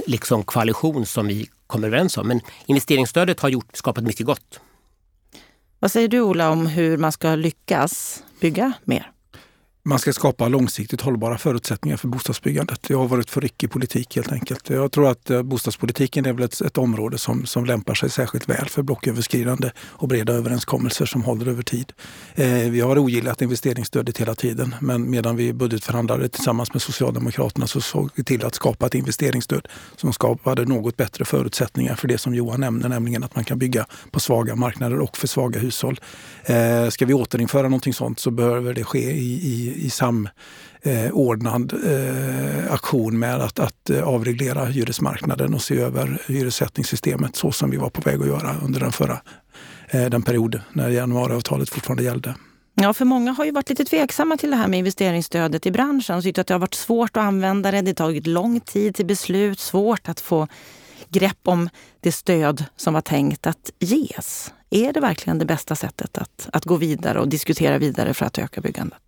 liksom, 0.08 0.44
koalition 0.44 1.06
som 1.06 1.28
vi 1.28 1.50
kommer 1.68 1.88
överens 1.88 2.18
om. 2.18 2.28
Men 2.28 2.42
investeringsstödet 2.66 3.40
har 3.40 3.50
gjort, 3.50 3.76
skapat 3.76 4.04
mycket 4.04 4.26
gott. 4.26 4.60
Vad 5.80 5.92
säger 5.92 6.08
du 6.08 6.22
Ola 6.22 6.50
om 6.50 6.68
hur 6.68 6.98
man 6.98 7.12
ska 7.12 7.36
lyckas 7.36 8.24
bygga 8.40 8.74
mer? 8.84 9.13
Man 9.86 10.00
ska 10.00 10.14
skapa 10.14 10.48
långsiktigt 10.48 11.02
hållbara 11.02 11.38
förutsättningar 11.38 11.98
för 11.98 12.08
bostadsbyggandet. 12.08 12.90
Jag 12.90 12.98
har 12.98 13.08
varit 13.08 13.30
för 13.30 13.42
ryckig 13.42 13.72
politik 13.72 14.16
helt 14.16 14.32
enkelt. 14.32 14.70
Jag 14.70 14.92
tror 14.92 15.12
att 15.12 15.30
eh, 15.30 15.42
bostadspolitiken 15.42 16.26
är 16.26 16.34
väl 16.34 16.44
ett, 16.44 16.62
ett 16.62 16.78
område 16.78 17.18
som, 17.18 17.46
som 17.46 17.66
lämpar 17.66 17.94
sig 17.94 18.10
särskilt 18.10 18.50
väl 18.50 18.70
för 18.70 18.82
blocköverskridande 18.82 19.72
och 19.80 20.08
breda 20.08 20.34
överenskommelser 20.34 21.06
som 21.06 21.24
håller 21.24 21.48
över 21.48 21.64
tid. 21.64 21.94
Eh, 22.36 22.48
vi 22.48 22.82
har 22.82 22.98
ogillat 22.98 23.42
investeringsstödet 23.42 24.18
hela 24.18 24.36
tiden 24.36 24.76
men 24.82 25.10
medan 25.10 25.36
vi 25.36 25.54
budgetförhandlade 25.54 26.30
tillsammans 26.30 26.74
med 26.74 26.82
Socialdemokraterna 26.82 27.68
så 27.68 27.82
såg 27.82 28.10
vi 28.16 28.24
till 28.24 28.46
att 28.46 28.56
skapa 28.56 28.86
ett 28.86 28.96
investeringsstöd 28.96 29.68
som 29.96 30.14
skapade 30.14 30.66
något 30.66 30.98
bättre 30.98 31.26
förutsättningar 31.26 31.96
för 31.96 32.08
det 32.08 32.18
som 32.18 32.36
Johan 32.36 32.60
nämner, 32.60 32.90
nämligen 32.90 33.24
att 33.24 33.36
man 33.36 33.44
kan 33.44 33.60
bygga 33.60 33.86
på 34.12 34.20
svaga 34.20 34.56
marknader 34.56 35.00
och 35.00 35.18
för 35.18 35.28
svaga 35.28 35.60
hushåll. 35.60 36.00
Eh, 36.44 36.90
ska 36.90 37.06
vi 37.06 37.14
återinföra 37.14 37.64
någonting 37.64 37.94
sånt 37.94 38.20
så 38.20 38.32
behöver 38.32 38.74
det 38.74 38.84
ske 38.84 39.12
i, 39.12 39.34
i 39.34 39.73
i 39.76 39.90
samordnad 39.90 41.74
eh, 41.86 42.74
aktion 42.74 43.20
med 43.20 43.36
att, 43.36 43.60
att 43.60 43.90
eh, 43.90 44.04
avreglera 44.04 44.66
hyresmarknaden 44.66 45.54
och 45.54 45.62
se 45.62 45.80
över 45.80 46.22
hyressättningssystemet 46.28 47.36
så 47.36 47.52
som 47.52 47.70
vi 47.70 47.78
var 47.78 47.90
på 47.90 48.02
väg 48.02 48.22
att 48.22 48.28
göra 48.28 48.56
under 48.64 48.80
den 48.80 48.92
förra 48.92 49.22
eh, 49.90 50.06
den 50.06 50.22
period 50.22 50.62
när 50.74 50.90
januariavtalet 50.90 51.70
fortfarande 51.70 52.04
gällde. 52.04 52.36
Ja, 52.76 52.94
för 52.94 53.06
många 53.06 53.32
har 53.32 53.46
ju 53.46 53.52
varit 53.52 53.70
lite 53.70 53.86
tveksamma 53.86 54.38
till 54.38 54.50
det 54.50 54.56
här 54.56 54.68
med 54.68 54.80
investeringsstödet 54.80 55.66
i 55.66 55.72
branschen 55.72 56.18
och 56.18 56.24
tyckt 56.24 56.38
att 56.38 56.48
det 56.48 56.54
har 56.54 56.60
varit 56.60 56.74
svårt 56.74 57.18
att 57.18 57.24
använda 57.24 57.72
det. 57.72 57.82
Det 57.82 57.90
har 57.90 57.94
tagit 57.94 58.28
lång 58.28 58.60
tid 58.60 58.96
till 58.96 59.06
beslut, 59.06 59.60
svårt 59.60 60.10
att 60.10 60.20
få 60.20 60.48
grepp 61.10 61.40
om 61.44 61.70
det 62.00 62.12
stöd 62.12 62.66
som 62.76 62.94
var 62.94 63.02
tänkt 63.02 63.48
att 63.48 63.72
ges. 63.80 64.54
Är 64.70 64.94
det 64.94 65.00
verkligen 65.00 65.40
det 65.40 65.46
bästa 65.46 65.76
sättet 65.76 66.18
att, 66.18 66.50
att 66.54 66.66
gå 66.66 66.76
vidare 66.76 67.20
och 67.20 67.28
diskutera 67.28 67.78
vidare 67.78 68.14
för 68.14 68.26
att 68.26 68.38
öka 68.38 68.62
byggandet? 68.62 69.03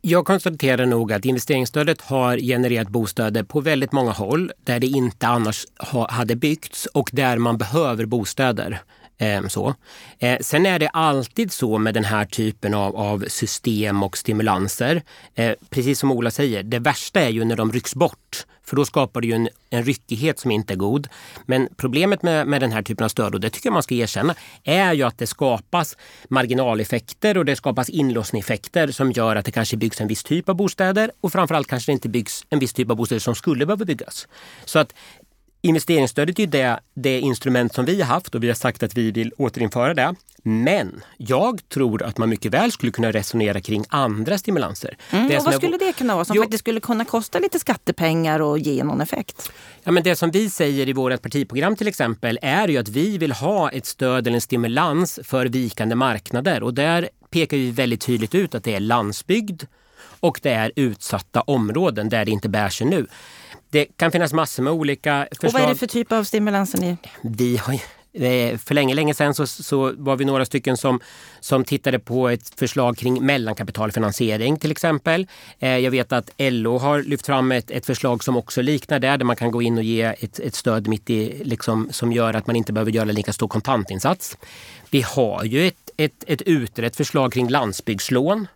Jag 0.00 0.26
konstaterar 0.26 0.86
nog 0.86 1.12
att 1.12 1.24
investeringsstödet 1.24 2.00
har 2.00 2.38
genererat 2.38 2.88
bostäder 2.88 3.42
på 3.42 3.60
väldigt 3.60 3.92
många 3.92 4.10
håll 4.10 4.52
där 4.64 4.80
det 4.80 4.86
inte 4.86 5.26
annars 5.26 5.66
ha, 5.78 6.10
hade 6.10 6.36
byggts 6.36 6.86
och 6.86 7.10
där 7.12 7.38
man 7.38 7.58
behöver 7.58 8.06
bostäder. 8.06 8.82
Ehm, 9.20 9.48
så. 9.48 9.74
Ehm, 10.18 10.38
sen 10.40 10.66
är 10.66 10.78
det 10.78 10.88
alltid 10.88 11.52
så 11.52 11.78
med 11.78 11.94
den 11.94 12.04
här 12.04 12.24
typen 12.24 12.74
av, 12.74 12.96
av 12.96 13.24
system 13.28 14.02
och 14.02 14.18
stimulanser. 14.18 15.02
Ehm, 15.34 15.54
precis 15.70 15.98
som 15.98 16.12
Ola 16.12 16.30
säger, 16.30 16.62
det 16.62 16.78
värsta 16.78 17.20
är 17.20 17.28
ju 17.28 17.44
när 17.44 17.56
de 17.56 17.72
rycks 17.72 17.94
bort. 17.94 18.46
För 18.70 18.76
då 18.76 18.84
skapar 18.84 19.20
det 19.20 19.26
ju 19.26 19.32
en, 19.32 19.48
en 19.70 19.84
ryckighet 19.84 20.38
som 20.38 20.50
inte 20.50 20.74
är 20.74 20.76
god. 20.76 21.08
Men 21.46 21.68
problemet 21.76 22.22
med, 22.22 22.46
med 22.46 22.60
den 22.60 22.72
här 22.72 22.82
typen 22.82 23.04
av 23.04 23.08
stöd, 23.08 23.34
och 23.34 23.40
det 23.40 23.50
tycker 23.50 23.66
jag 23.66 23.72
man 23.72 23.82
ska 23.82 23.94
erkänna, 23.94 24.34
är 24.64 24.92
ju 24.92 25.02
att 25.02 25.18
det 25.18 25.26
skapas 25.26 25.96
marginaleffekter 26.28 27.38
och 27.38 27.44
det 27.44 27.56
skapas 27.56 27.88
inlåsningseffekter 27.88 28.88
som 28.88 29.12
gör 29.12 29.36
att 29.36 29.44
det 29.44 29.52
kanske 29.52 29.76
byggs 29.76 30.00
en 30.00 30.08
viss 30.08 30.24
typ 30.24 30.48
av 30.48 30.54
bostäder 30.54 31.10
och 31.20 31.32
framförallt 31.32 31.68
kanske 31.68 31.92
det 31.92 31.94
inte 31.94 32.08
byggs 32.08 32.46
en 32.50 32.58
viss 32.58 32.72
typ 32.72 32.90
av 32.90 32.96
bostäder 32.96 33.20
som 33.20 33.34
skulle 33.34 33.66
behöva 33.66 33.84
byggas. 33.84 34.28
Så 34.64 34.78
att 34.78 34.94
Investeringsstödet 35.62 36.38
är 36.38 36.42
ju 36.42 36.46
det, 36.46 36.80
det 36.94 37.20
instrument 37.20 37.74
som 37.74 37.84
vi 37.84 38.00
har 38.00 38.08
haft 38.08 38.34
och 38.34 38.42
vi 38.42 38.48
har 38.48 38.54
sagt 38.54 38.82
att 38.82 38.96
vi 38.96 39.10
vill 39.10 39.32
återinföra 39.36 39.94
det. 39.94 40.14
Men 40.42 41.02
jag 41.16 41.68
tror 41.68 42.02
att 42.02 42.18
man 42.18 42.28
mycket 42.28 42.52
väl 42.54 42.72
skulle 42.72 42.92
kunna 42.92 43.12
resonera 43.12 43.60
kring 43.60 43.84
andra 43.88 44.38
stimulanser. 44.38 44.96
Mm, 45.10 45.26
och 45.26 45.44
vad 45.44 45.54
skulle 45.54 45.76
det 45.76 45.92
kunna 45.92 46.14
vara 46.14 46.24
som 46.24 46.36
jo, 46.36 46.42
faktiskt 46.42 46.62
skulle 46.64 46.80
kunna 46.80 47.04
kosta 47.04 47.38
lite 47.38 47.58
skattepengar 47.58 48.40
och 48.40 48.58
ge 48.58 48.84
någon 48.84 49.00
effekt? 49.00 49.52
Ja, 49.82 49.92
men 49.92 50.02
det 50.02 50.16
som 50.16 50.30
vi 50.30 50.50
säger 50.50 50.88
i 50.88 50.92
vårt 50.92 51.22
partiprogram 51.22 51.76
till 51.76 51.88
exempel 51.88 52.38
är 52.42 52.68
ju 52.68 52.78
att 52.78 52.88
vi 52.88 53.18
vill 53.18 53.32
ha 53.32 53.70
ett 53.70 53.86
stöd 53.86 54.26
eller 54.26 54.34
en 54.34 54.40
stimulans 54.40 55.20
för 55.24 55.46
vikande 55.46 55.94
marknader 55.94 56.62
och 56.62 56.74
där 56.74 57.08
pekar 57.30 57.56
vi 57.56 57.70
väldigt 57.70 58.00
tydligt 58.00 58.34
ut 58.34 58.54
att 58.54 58.64
det 58.64 58.74
är 58.74 58.80
landsbygd 58.80 59.62
och 60.20 60.40
det 60.42 60.52
är 60.52 60.72
utsatta 60.76 61.40
områden 61.40 62.08
där 62.08 62.24
det 62.24 62.30
inte 62.30 62.48
bär 62.48 62.68
sig 62.68 62.86
nu. 62.86 63.06
Det 63.70 63.84
kan 63.96 64.12
finnas 64.12 64.32
massor 64.32 64.62
med 64.62 64.72
olika 64.72 65.26
förslag. 65.30 65.48
Och 65.48 65.52
vad 65.52 65.62
är 65.62 65.68
det 65.68 65.74
för 65.74 65.86
typ 65.86 66.12
av 66.12 66.24
stimulanser 66.24 66.78
ni... 66.78 66.96
Vi 67.22 67.56
har 67.56 67.80
för 68.58 68.74
länge, 68.74 68.94
länge 68.94 69.14
sedan 69.14 69.34
så, 69.34 69.46
så, 69.46 69.92
var 69.96 70.16
vi 70.16 70.24
några 70.24 70.44
stycken 70.44 70.76
som, 70.76 71.00
som 71.40 71.64
tittade 71.64 71.98
på 71.98 72.28
ett 72.28 72.58
förslag 72.58 72.96
kring 72.96 73.26
mellankapitalfinansiering 73.26 74.56
till 74.56 74.70
exempel. 74.70 75.26
Eh, 75.58 75.78
jag 75.78 75.90
vet 75.90 76.12
att 76.12 76.30
LO 76.38 76.78
har 76.78 77.02
lyft 77.02 77.26
fram 77.26 77.52
ett, 77.52 77.70
ett 77.70 77.86
förslag 77.86 78.24
som 78.24 78.36
också 78.36 78.62
liknar 78.62 78.98
det, 78.98 79.16
där 79.16 79.24
man 79.24 79.36
kan 79.36 79.50
gå 79.50 79.62
in 79.62 79.78
och 79.78 79.84
ge 79.84 80.02
ett, 80.02 80.40
ett 80.40 80.54
stöd 80.54 80.88
mitt 80.88 81.10
i, 81.10 81.44
liksom, 81.44 81.88
som 81.92 82.12
gör 82.12 82.34
att 82.34 82.46
man 82.46 82.56
inte 82.56 82.72
behöver 82.72 82.92
göra 82.92 83.04
lika 83.04 83.32
stor 83.32 83.48
kontantinsats. 83.48 84.36
Vi 84.90 85.02
har 85.02 85.44
ju 85.44 85.66
ett, 85.66 85.90
ett, 85.96 86.24
ett 86.26 86.42
utrett 86.42 86.96
förslag 86.96 87.32
kring 87.32 87.48
landsbygdslån 87.48 88.46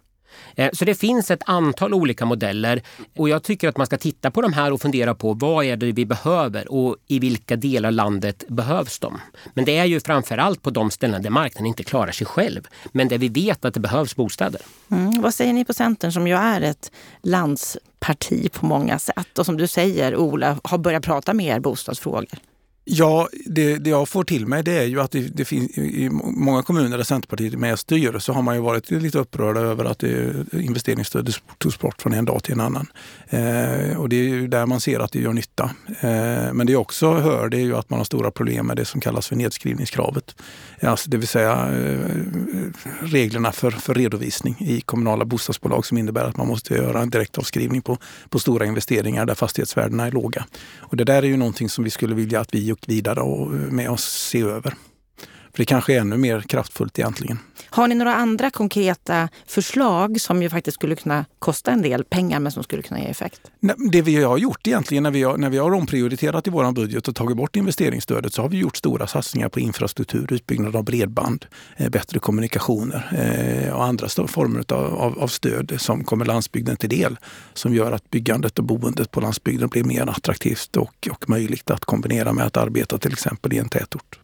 Eh, 0.55 0.71
så 0.73 0.85
det 0.85 0.95
finns 0.95 1.31
ett 1.31 1.43
antal 1.47 1.95
olika 1.95 2.25
modeller 2.25 2.83
och 3.17 3.29
jag 3.29 3.43
tycker 3.43 3.69
att 3.69 3.77
man 3.77 3.87
ska 3.87 3.97
titta 3.97 4.31
på 4.31 4.43
de 4.43 4.53
här 4.53 4.73
och 4.73 4.81
fundera 4.81 5.15
på 5.15 5.33
vad 5.33 5.65
är 5.65 5.77
det 5.77 5.93
vi 5.93 6.07
behöver 6.07 6.73
och 6.73 6.97
i 7.07 7.19
vilka 7.19 7.57
delar 7.57 7.89
av 7.89 7.93
landet 7.93 8.45
behövs 8.49 8.99
de. 8.99 9.21
Men 9.55 9.65
det 9.65 9.77
är 9.77 9.85
ju 9.85 10.01
framförallt 10.01 10.63
på 10.63 10.71
de 10.71 10.91
ställen 10.91 11.23
där 11.23 11.31
marknaden 11.31 11.67
inte 11.67 11.85
klarar 11.85 12.13
sig 12.13 12.27
själv, 12.27 12.69
men 12.93 13.09
där 13.09 13.19
vi 13.19 13.29
vet 13.29 13.65
att 13.65 13.75
det 13.75 13.81
behövs 13.81 14.17
bostäder. 14.17 14.61
Mm. 14.91 15.23
Vad 15.23 15.35
säger 15.35 15.53
ni 15.53 15.65
på 15.65 15.75
Centern 15.75 16.13
som 16.13 16.27
ju 16.27 16.35
är 16.35 16.61
ett 16.61 16.93
landsparti 17.23 18.53
på 18.53 18.67
många 18.67 18.99
sätt 18.99 19.39
och 19.39 19.47
som 19.47 19.57
du 19.57 19.67
säger, 19.67 20.17
Ola, 20.17 20.59
har 20.65 20.79
börjat 20.79 21.05
prata 21.05 21.35
mer 21.35 21.61
bostadsfrågor? 21.61 22.39
Ja, 22.87 23.29
det, 23.47 23.77
det, 23.77 23.91
jag 23.91 24.09
får 24.09 24.25
till 24.25 24.47
mig 24.47 24.63
det 24.63 24.79
är 24.79 24.85
ju 24.85 25.01
att 25.01 25.11
det, 25.11 25.21
det 25.21 25.45
finns 25.45 25.79
i 25.79 26.11
många 26.23 26.63
kommuner 26.63 26.97
där 26.97 27.05
Centerpartiet 27.05 27.53
är 27.53 27.59
med 27.59 27.73
och 27.73 27.79
styr 27.79 28.19
så 28.19 28.33
har 28.33 28.43
man 28.43 28.55
ju 28.55 28.61
varit 28.61 28.91
lite 28.91 29.19
upprörda 29.19 29.61
över 29.61 29.85
att 29.85 30.03
investeringsstödet 30.53 31.35
togs 31.59 31.79
bort 31.79 32.03
från 32.03 32.13
en 32.13 32.25
dag 32.25 32.43
till 32.43 32.53
en 32.53 32.61
annan. 32.61 32.87
Eh, 33.29 33.97
och 33.97 34.09
det 34.09 34.17
är 34.17 34.23
ju 34.23 34.49
där 34.49 34.67
man 34.67 34.81
ser 34.81 35.01
att 35.01 35.13
det 35.13 35.21
gör 35.21 35.33
nytta. 35.33 35.71
Eh, 36.01 36.53
men 36.53 36.67
det 36.67 36.73
jag 36.73 36.81
också 36.81 37.15
hör 37.15 37.49
det 37.49 37.57
är 37.57 37.65
ju 37.65 37.77
att 37.77 37.91
man 37.91 37.99
har 37.99 38.05
stora 38.05 38.31
problem 38.31 38.67
med 38.67 38.77
det 38.77 38.85
som 38.85 39.01
kallas 39.01 39.29
för 39.29 39.37
nedskrivningskravet. 39.37 40.35
Alltså 40.81 41.11
det 41.11 41.17
vill 41.17 41.29
säga 41.29 41.53
eh, 41.53 41.99
reglerna 43.01 43.53
för, 43.53 43.71
för 43.71 43.95
redovisning 43.95 44.57
i 44.61 44.81
kommunala 44.81 45.25
bostadsbolag 45.25 45.87
som 45.87 45.99
innebär 45.99 46.25
att 46.25 46.37
man 46.37 46.47
måste 46.47 46.75
göra 46.75 47.01
en 47.01 47.11
direktavskrivning 47.11 47.83
på, 47.83 47.99
på 48.29 48.39
stora 48.39 48.67
investeringar 48.67 49.27
där 49.27 49.35
fastighetsvärdena 49.35 50.07
är 50.07 50.11
låga. 50.11 50.45
Och 50.79 50.97
det 50.97 51.05
där 51.05 51.23
är 51.23 51.27
ju 51.27 51.37
någonting 51.37 51.69
som 51.69 51.85
vi 51.85 51.91
skulle 51.91 52.15
vilja 52.15 52.41
att 52.41 52.55
vi 52.55 52.74
gick 52.75 52.89
vidare 52.89 53.21
och 53.21 53.51
med 53.51 53.91
oss 53.91 54.05
se 54.05 54.41
över. 54.41 54.75
För 55.55 55.59
det 55.59 55.65
kanske 55.65 55.95
är 55.95 56.01
ännu 56.01 56.17
mer 56.17 56.41
kraftfullt 56.41 56.99
egentligen. 56.99 57.39
Har 57.71 57.89
ni 57.89 57.95
några 57.95 58.15
andra 58.15 58.51
konkreta 58.51 59.29
förslag 59.47 60.21
som 60.21 60.43
ju 60.43 60.51
faktiskt 60.51 60.75
skulle 60.75 60.97
kunna 60.97 61.25
kosta 61.39 61.71
en 61.71 61.83
del 61.83 62.05
pengar 62.05 62.41
men 62.41 62.53
som 62.53 62.63
skulle 62.63 62.83
kunna 62.83 63.01
ge 63.01 63.07
effekt? 63.07 63.41
Det 63.93 64.03
vi 64.03 64.23
har 64.23 64.39
gjort 64.39 64.67
egentligen 64.67 65.03
när 65.03 65.11
vi 65.11 65.23
har, 65.23 65.37
när 65.37 65.51
vi 65.51 65.59
har 65.59 65.75
omprioriterat 65.75 66.47
i 66.47 66.51
vår 66.51 66.73
budget 66.73 67.09
och 67.09 67.15
tagit 67.15 67.37
bort 67.37 67.57
investeringsstödet 67.57 68.35
så 68.35 68.43
har 68.43 68.49
vi 68.49 68.59
gjort 68.59 68.77
stora 68.77 69.07
satsningar 69.07 69.49
på 69.49 69.61
infrastruktur, 69.61 70.33
utbyggnad 70.33 70.77
av 70.77 70.85
bredband, 70.85 71.47
eh, 71.77 71.89
bättre 71.89 72.19
kommunikationer 72.19 73.11
eh, 73.67 73.75
och 73.75 73.85
andra 73.85 74.09
former 74.09 74.65
av, 74.73 74.95
av, 74.95 75.19
av 75.19 75.29
stöd 75.29 75.75
som 75.79 76.05
kommer 76.05 76.25
landsbygden 76.25 76.77
till 76.77 76.89
del. 76.89 77.17
Som 77.55 77.75
gör 77.75 77.93
att 77.93 78.11
byggandet 78.11 78.59
och 78.59 78.65
boendet 78.65 79.11
på 79.11 79.21
landsbygden 79.21 79.69
blir 79.69 79.85
mer 79.85 80.07
attraktivt 80.11 80.77
och, 80.77 81.09
och 81.11 81.31
möjligt 81.31 81.71
att 81.71 81.85
kombinera 81.85 82.33
med 82.33 82.47
att 82.47 82.57
arbeta 82.57 82.99
till 82.99 83.13
exempel 83.13 83.53
i 83.53 83.59
en 83.59 83.69
tätort. 83.69 84.19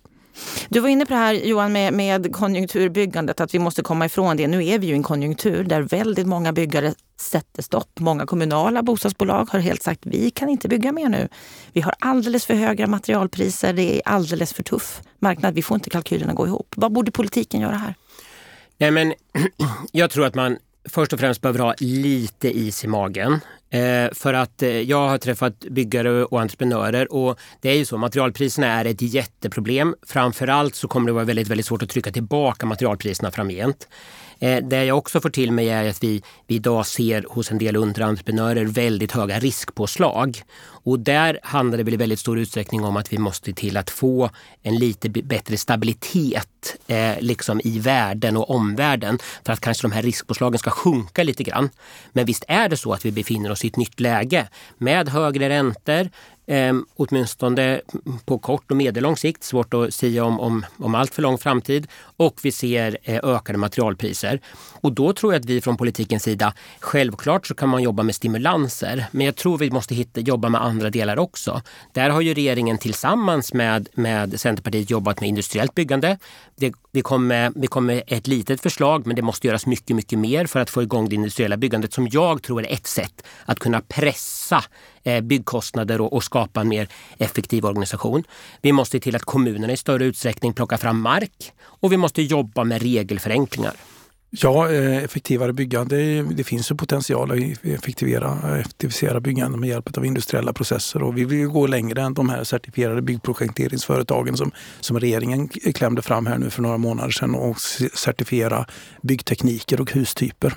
Du 0.69 0.81
var 0.81 0.89
inne 0.89 1.07
på 1.07 1.13
det 1.13 1.19
här 1.19 1.35
Johan 1.35 1.73
med, 1.73 1.93
med 1.93 2.33
konjunkturbyggandet, 2.33 3.41
att 3.41 3.55
vi 3.55 3.59
måste 3.59 3.83
komma 3.83 4.07
ifrån 4.07 4.37
det. 4.37 4.47
Nu 4.47 4.67
är 4.67 4.79
vi 4.79 4.87
ju 4.87 4.93
i 4.93 4.97
en 4.97 5.03
konjunktur 5.03 5.65
där 5.65 5.83
väldigt 5.83 6.27
många 6.27 6.53
byggare 6.53 6.95
sätter 7.21 7.63
stopp. 7.63 8.01
Många 8.01 8.27
kommunala 8.27 8.83
bostadsbolag 8.83 9.49
har 9.51 9.59
helt 9.59 9.83
sagt 9.83 10.01
vi 10.03 10.31
kan 10.31 10.49
inte 10.49 10.69
bygga 10.69 10.93
mer 10.93 11.09
nu. 11.09 11.29
Vi 11.73 11.81
har 11.81 11.95
alldeles 11.99 12.47
för 12.47 12.55
höga 12.55 12.87
materialpriser, 12.87 13.73
det 13.73 13.97
är 13.97 14.03
alldeles 14.05 14.53
för 14.53 14.63
tuff 14.63 15.01
marknad. 15.19 15.55
Vi 15.55 15.63
får 15.63 15.75
inte 15.75 15.91
kalkylerna 15.91 16.33
gå 16.33 16.47
ihop. 16.47 16.75
Vad 16.77 16.93
borde 16.93 17.11
politiken 17.11 17.61
göra 17.61 17.77
här? 17.77 17.95
Nej, 18.79 18.91
men 18.91 19.15
jag 19.93 20.11
tror 20.11 20.27
att 20.27 20.35
man 20.35 20.59
först 20.89 21.13
och 21.13 21.21
främst 21.21 21.41
behöver 21.41 21.59
ha 21.59 21.75
lite 21.79 22.59
is 22.59 22.85
i 22.85 22.87
magen. 22.87 23.41
Eh, 23.71 24.11
för 24.13 24.35
att 24.35 24.63
eh, 24.63 24.69
jag 24.69 25.09
har 25.09 25.19
träffat 25.19 25.61
byggare 25.61 26.25
och 26.25 26.41
entreprenörer 26.41 27.13
och 27.13 27.39
det 27.61 27.71
är 27.71 27.75
ju 27.75 27.85
så, 27.85 27.97
materialpriserna 27.97 28.67
är 28.67 28.85
ett 28.85 29.03
jätteproblem. 29.03 29.95
Framförallt 30.07 30.75
så 30.75 30.89
kommer 30.89 31.07
det 31.07 31.13
vara 31.13 31.25
väldigt, 31.25 31.49
väldigt 31.49 31.67
svårt 31.67 31.83
att 31.83 31.89
trycka 31.89 32.13
tillbaka 32.13 32.67
materialpriserna 32.67 33.31
framgent. 33.31 33.89
Eh, 34.41 34.65
det 34.65 34.85
jag 34.85 34.99
också 34.99 35.21
får 35.21 35.31
till 35.31 35.53
mig 35.53 35.69
är 35.69 35.89
att 35.89 36.03
vi, 36.03 36.23
vi 36.47 36.55
idag 36.55 36.87
ser 36.87 37.27
hos 37.29 37.51
en 37.51 37.59
del 37.59 37.77
underentreprenörer 37.77 38.65
väldigt 38.65 39.13
höga 39.13 39.39
riskpåslag. 39.39 40.43
Och 40.83 40.99
där 40.99 41.39
handlar 41.43 41.79
det 41.79 41.85
väl 41.85 41.95
i 41.95 41.97
väldigt 41.97 42.21
stor 42.21 42.39
utsträckning 42.39 42.85
om 42.85 42.97
att 42.97 43.13
vi 43.13 43.19
måste 43.19 43.53
till 43.53 43.77
att 43.77 43.91
få 43.91 44.31
en 44.63 44.75
lite 44.77 45.09
bättre 45.09 45.57
stabilitet 45.57 46.77
eh, 46.87 47.21
liksom 47.21 47.61
i 47.65 47.79
världen 47.79 48.37
och 48.37 48.51
omvärlden 48.51 49.19
för 49.45 49.53
att 49.53 49.61
kanske 49.61 49.83
de 49.89 49.93
här 49.93 50.03
riskpåslagen 50.03 50.59
ska 50.59 50.71
sjunka 50.71 51.23
lite 51.23 51.43
grann. 51.43 51.71
Men 52.13 52.27
visst 52.27 52.45
är 52.49 52.69
det 52.69 52.77
så 52.77 52.93
att 52.93 53.05
vi 53.05 53.13
befinner 53.13 53.51
oss 53.51 53.65
i 53.65 53.69
ett 53.69 53.77
nytt 53.77 54.01
läge 54.01 54.49
med 54.79 55.09
högre 55.09 55.49
räntor, 55.49 56.11
eh, 56.51 56.75
åtminstone 56.97 57.81
på 58.25 58.39
kort 58.39 58.71
och 58.71 58.77
medellång 58.77 59.17
sikt. 59.17 59.45
Svårt 59.45 59.75
att 59.75 59.95
säga 59.95 60.25
om, 60.25 60.41
om, 60.41 60.67
om 60.77 60.95
allt 60.95 61.15
för 61.15 61.23
lång 61.23 61.39
framtid. 61.39 61.87
Och 62.17 62.41
vi 62.43 62.53
ser 62.53 62.99
eh, 63.03 63.21
ökade 63.23 63.59
materialpriser. 63.59 64.41
Och 64.81 64.93
då 64.93 65.13
tror 65.13 65.33
jag 65.33 65.41
att 65.41 65.47
vi 65.47 65.61
från 65.61 65.77
politikens 65.77 66.23
sida, 66.23 66.55
självklart 66.81 67.47
så 67.47 67.55
kan 67.55 67.69
man 67.69 67.83
jobba 67.83 68.03
med 68.03 68.15
stimulanser, 68.15 69.07
men 69.11 69.27
jag 69.27 69.37
tror 69.37 69.59
vi 69.59 69.71
måste 69.71 69.95
hitta, 69.95 70.21
jobba 70.21 70.49
med 70.49 70.63
andra 70.63 70.91
delar 70.91 71.19
också. 71.19 71.63
Där 71.93 72.11
har 72.11 72.21
ju 72.21 72.35
regeringen 72.35 72.79
tillsammans 72.79 73.55
med, 73.55 73.89
med 73.95 74.41
Centerpartiet 74.41 74.91
jobbat 74.91 75.21
med 75.21 75.29
industriellt 75.29 75.75
byggande. 75.75 76.19
Det, 76.57 76.73
vi, 76.93 77.03
kom 77.03 77.27
med, 77.27 77.71
kom 77.71 77.87
med 77.87 78.03
ett 78.07 78.27
litet 78.27 78.61
förslag, 78.61 79.07
men 79.07 79.17
det 79.17 79.23
måste 79.23 79.47
göras 79.47 79.67
mycket, 79.67 79.97
mycket 79.97 80.19
mer 80.19 80.47
för 80.47 80.61
att 80.61 80.71
få 80.71 80.83
igång 80.83 81.09
det 81.09 81.15
industriella 81.15 81.57
byggandet 81.57 81.93
som 81.93 82.09
jag 82.13 82.43
tror 82.43 82.67
är 82.67 82.73
ett 82.73 82.87
sätt 82.87 83.23
att 83.45 83.59
kunna 83.59 83.81
pressa 83.81 84.65
eh, 85.03 85.21
byggkostnader 85.21 86.01
och, 86.01 86.13
och 86.13 86.25
skapa 86.25 86.61
en 86.61 86.69
mer 86.69 86.89
effektiv 87.19 87.65
organisation. 87.65 88.25
Vi 88.63 88.73
måste 88.73 88.97
se 88.97 89.01
till 89.01 89.17
att 89.17 89.23
kommunerna 89.23 89.73
i 89.73 89.77
större 89.77 90.05
utsträckning 90.05 90.53
plockar 90.53 90.77
fram 90.77 91.01
mark 91.01 91.53
och 91.63 91.93
vi 91.93 91.97
måste 91.97 92.23
jobba 92.23 92.65
med 92.65 92.83
regelförenklingar. 92.83 93.75
Ja, 94.33 94.71
eh, 94.71 95.05
effektivare 95.05 95.53
byggande. 95.53 96.23
Det 96.23 96.45
finns 96.45 96.71
ju 96.71 96.75
potential 96.75 97.31
att 97.31 97.65
effektivera, 97.65 98.59
effektivisera 98.59 99.21
byggande 99.21 99.59
med 99.59 99.69
hjälp 99.69 99.97
av 99.99 100.07
industriella 100.07 100.53
processer 100.53 101.03
och 101.03 101.19
vi 101.19 101.25
vill 101.25 101.47
gå 101.47 101.67
längre 101.67 102.03
än 102.03 102.15
de 102.15 102.29
här 102.29 102.45
certifierade 102.45 103.03
byggprojekteringsföretagen 103.03 104.37
som, 104.37 104.51
som 104.81 105.01
regeringen 105.01 105.49
klämde 105.49 106.03
fram 106.03 106.27
här 106.27 106.39
nu 106.39 106.51
för 106.51 106.63
några 106.63 106.79
månader 106.79 107.11
sedan 107.11 107.35
och 107.35 107.61
certifiera 107.95 108.67
byggtekniker 109.03 109.81
och 109.81 109.93
hustyper 109.93 110.55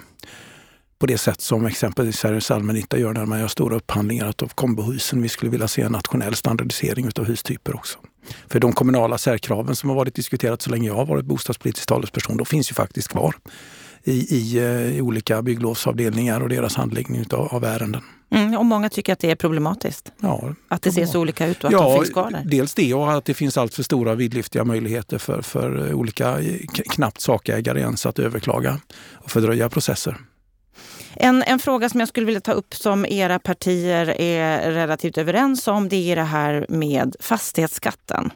på 1.00 1.06
det 1.08 1.18
sätt 1.18 1.42
som 1.42 1.66
exempelvis 1.66 2.18
Sveriges 2.18 2.52
allmännytta 2.52 2.98
gör 2.98 3.14
när 3.14 3.26
man 3.26 3.40
gör 3.40 3.48
stora 3.48 3.76
upphandlingar 3.76 4.28
av 4.28 4.48
kombohusen. 4.48 5.22
Vi 5.22 5.30
skulle 5.30 5.52
vilja 5.52 5.68
se 5.68 5.82
en 5.82 5.92
nationell 5.92 6.36
standardisering 6.36 7.10
av 7.16 7.26
hustyper 7.26 7.76
också. 7.76 8.00
För 8.48 8.60
de 8.60 8.74
kommunala 8.74 9.18
särkraven 9.18 9.76
som 9.76 9.90
har 9.90 9.96
varit 9.96 10.16
diskuterat 10.16 10.62
så 10.62 10.70
länge 10.70 10.88
jag 10.88 10.96
har 10.96 11.06
varit 11.06 11.26
bostadspolitisk 11.26 11.88
talesperson, 11.88 12.38
de 12.38 12.46
finns 12.46 12.72
ju 12.72 12.74
faktiskt 12.74 13.08
kvar 13.08 13.36
i, 14.04 14.36
i, 14.36 14.58
eh, 14.58 14.98
i 14.98 15.02
olika 15.02 15.42
bygglovsavdelningar 15.42 16.42
och 16.42 16.50
deras 16.50 16.76
handläggning 16.76 17.22
utav, 17.22 17.48
av 17.48 17.64
ärenden. 17.64 18.02
Mm, 18.32 18.58
och 18.58 18.66
många 18.66 18.90
tycker 18.90 19.14
att 19.14 19.20
det 19.20 19.32
är 19.32 19.36
problematiskt. 19.36 20.12
Ja, 20.20 20.56
att 20.68 20.82
det 20.82 20.92
ser 20.92 21.06
så 21.06 21.20
olika 21.20 21.48
ut 21.48 21.64
och 21.64 21.68
att 21.68 21.72
ja, 21.72 21.84
de 21.84 21.96
finns 21.96 22.10
kvar 22.10 22.32
där. 22.32 22.44
Dels 22.46 22.74
det 22.74 22.94
och 22.94 23.12
att 23.12 23.26
det 23.26 23.34
finns 23.34 23.58
allt 23.58 23.74
för 23.74 23.84
stora 23.84 24.16
vidlyftiga 24.16 24.64
möjligheter 24.64 25.18
för, 25.18 25.42
för 25.42 25.94
olika 25.94 26.38
knappt 26.90 27.22
sakägare 27.22 27.80
ens 27.80 28.06
att 28.06 28.20
överklaga 28.20 28.80
och 29.14 29.32
fördröja 29.32 29.70
processer. 29.70 30.18
En, 31.16 31.44
en 31.44 31.60
fråga 31.60 31.90
som 31.90 32.00
jag 32.00 32.10
skulle 32.10 32.26
vilja 32.26 32.42
ta 32.42 32.52
upp 32.52 32.76
som 32.76 33.06
era 33.06 33.40
partier 33.40 34.22
är 34.22 34.72
relativt 34.72 35.18
överens 35.18 35.68
om, 35.68 35.90
det 35.90 36.12
är 36.12 36.16
det 36.16 36.24
här 36.24 36.66
med 36.70 37.16
fastighetsskatten. 37.20 38.32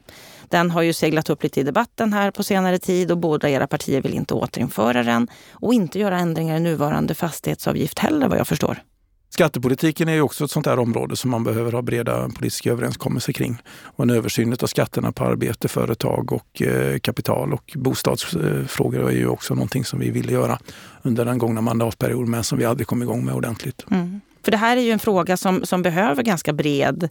Den 0.49 0.71
har 0.71 0.81
ju 0.81 0.93
seglat 0.93 1.29
upp 1.29 1.43
lite 1.43 1.59
i 1.59 1.63
debatten 1.63 2.13
här 2.13 2.31
på 2.31 2.43
senare 2.43 2.79
tid 2.79 3.11
och 3.11 3.17
båda 3.17 3.49
era 3.49 3.67
partier 3.67 4.01
vill 4.01 4.13
inte 4.13 4.33
återinföra 4.33 5.03
den 5.03 5.27
och 5.51 5.73
inte 5.73 5.99
göra 5.99 6.19
ändringar 6.19 6.57
i 6.57 6.59
nuvarande 6.59 7.15
fastighetsavgift 7.15 7.99
heller 7.99 8.27
vad 8.27 8.39
jag 8.39 8.47
förstår. 8.47 8.81
Skattepolitiken 9.29 10.09
är 10.09 10.13
ju 10.13 10.21
också 10.21 10.45
ett 10.45 10.51
sånt 10.51 10.65
här 10.65 10.79
område 10.79 11.15
som 11.15 11.31
man 11.31 11.43
behöver 11.43 11.71
ha 11.71 11.81
breda 11.81 12.29
politiska 12.29 12.71
överenskommelser 12.71 13.33
kring. 13.33 13.61
Och 13.83 14.03
en 14.03 14.09
översyn 14.09 14.55
av 14.61 14.67
skatterna 14.67 15.11
på 15.11 15.23
arbete, 15.25 15.67
företag 15.67 16.31
och 16.31 16.61
eh, 16.61 16.99
kapital 16.99 17.53
och 17.53 17.73
bostadsfrågor 17.75 19.09
är 19.09 19.15
ju 19.15 19.27
också 19.27 19.55
någonting 19.55 19.85
som 19.85 19.99
vi 19.99 20.11
ville 20.11 20.31
göra 20.31 20.59
under 21.01 21.25
den 21.25 21.37
gångna 21.37 21.61
mandatperioden 21.61 22.31
men 22.31 22.43
som 22.43 22.57
vi 22.57 22.65
aldrig 22.65 22.87
kom 22.87 23.03
igång 23.03 23.25
med 23.25 23.35
ordentligt. 23.35 23.85
Mm. 23.91 24.21
För 24.43 24.51
det 24.51 24.57
här 24.57 24.77
är 24.77 24.81
ju 24.81 24.91
en 24.91 24.99
fråga 24.99 25.37
som, 25.37 25.65
som 25.65 25.81
behöver 25.81 26.23
ganska 26.23 26.53
bred 26.53 27.09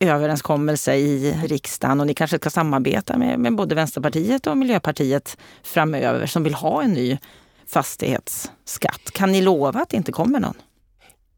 överenskommelse 0.00 0.94
i 0.94 1.38
riksdagen 1.46 2.00
och 2.00 2.06
ni 2.06 2.14
kanske 2.14 2.38
ska 2.38 2.50
samarbeta 2.50 3.18
med, 3.18 3.38
med 3.38 3.56
både 3.56 3.74
Vänsterpartiet 3.74 4.46
och 4.46 4.56
Miljöpartiet 4.56 5.36
framöver 5.62 6.26
som 6.26 6.42
vill 6.42 6.54
ha 6.54 6.82
en 6.82 6.92
ny 6.92 7.18
fastighetsskatt. 7.66 9.10
Kan 9.12 9.32
ni 9.32 9.42
lova 9.42 9.80
att 9.80 9.88
det 9.88 9.96
inte 9.96 10.12
kommer 10.12 10.40
någon? 10.40 10.54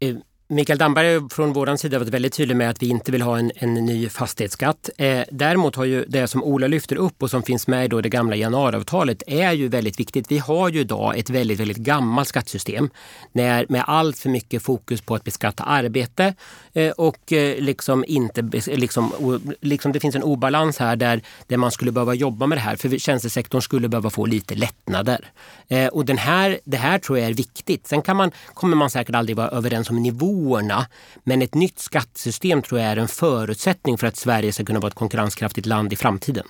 Eh, 0.04 0.20
Mikael 0.48 0.78
Damberg 0.78 1.14
har 1.14 1.28
från 1.28 1.52
vår 1.52 1.76
sida 1.76 1.98
varit 1.98 2.09
väldigt 2.09 2.35
tydlig 2.35 2.57
med 2.57 2.70
att 2.70 2.83
vi 2.83 2.88
inte 2.88 3.12
vill 3.12 3.22
ha 3.22 3.38
en, 3.38 3.52
en 3.54 3.74
ny 3.74 4.09
fastighetsskatt. 4.09 4.90
Eh, 4.98 5.22
däremot 5.30 5.76
har 5.76 5.85
ju 5.85 6.04
det 6.09 6.26
som 6.26 6.44
Ola 6.44 6.66
lyfter 6.66 6.96
upp 6.96 7.22
och 7.22 7.30
som 7.30 7.42
finns 7.42 7.66
med 7.66 7.85
i 7.92 8.02
det 8.02 8.09
gamla 8.09 8.37
januariavtalet 8.37 9.22
är 9.26 9.52
ju 9.52 9.68
väldigt 9.68 10.00
viktigt. 10.00 10.30
Vi 10.30 10.38
har 10.38 10.68
ju 10.68 10.80
idag 10.80 11.18
ett 11.18 11.30
väldigt, 11.30 11.61
väldigt 11.61 11.76
gammalt 11.76 12.28
skattesystem 12.28 12.90
när, 13.33 13.66
med 13.68 13.85
allt 13.87 14.18
för 14.18 14.28
mycket 14.28 14.62
fokus 14.62 15.00
på 15.00 15.14
att 15.14 15.24
beskatta 15.24 15.64
arbete 15.64 16.35
eh, 16.72 16.90
och 16.90 17.33
eh, 17.33 17.59
liksom 17.59 18.04
inte, 18.09 18.42
liksom, 18.66 19.12
liksom 19.61 19.92
det 19.92 20.00
finns 20.00 20.14
en 20.14 20.22
obalans 20.22 20.78
här 20.78 20.96
där, 20.96 21.22
där 21.46 21.57
man 21.57 21.70
skulle 21.70 21.92
behöva 21.92 22.14
jobba 22.14 22.46
med 22.46 22.59
det 22.59 22.62
här. 22.62 22.76
För 22.76 22.98
tjänstesektorn 22.98 23.62
skulle 23.62 23.88
behöva 23.88 24.11
få 24.11 24.26
lite 24.26 24.54
lättnader. 24.54 25.30
Eh, 25.68 25.87
och 25.87 26.04
den 26.04 26.18
här, 26.18 26.61
det 26.64 26.76
här 26.76 26.98
tror 26.98 27.18
jag 27.18 27.28
är 27.28 27.35
viktigt. 27.35 27.87
Sen 27.87 28.02
kan 28.02 28.16
man, 28.16 28.30
kommer 28.54 28.76
man 28.76 28.90
säkert 28.90 29.14
aldrig 29.14 29.37
vara 29.37 29.48
överens 29.48 29.90
om 29.90 30.02
nivå 30.02 30.34
nivåerna. 30.35 30.87
Men 31.25 31.42
ett 31.42 31.55
nytt 31.55 31.79
skattesystem 31.79 32.62
tror 32.62 32.81
jag 32.81 32.90
är 32.90 32.97
en 32.97 33.09
förutsättning 33.09 33.99
för 33.99 34.07
att 34.07 34.16
Sverige 34.16 34.53
ska 34.53 34.64
kunna 34.64 34.81
vara 34.81 34.88
ett 34.88 34.94
konkurrenskraftigt 34.94 35.66
land 35.66 35.92
i 35.92 35.97
framtiden. 35.97 36.47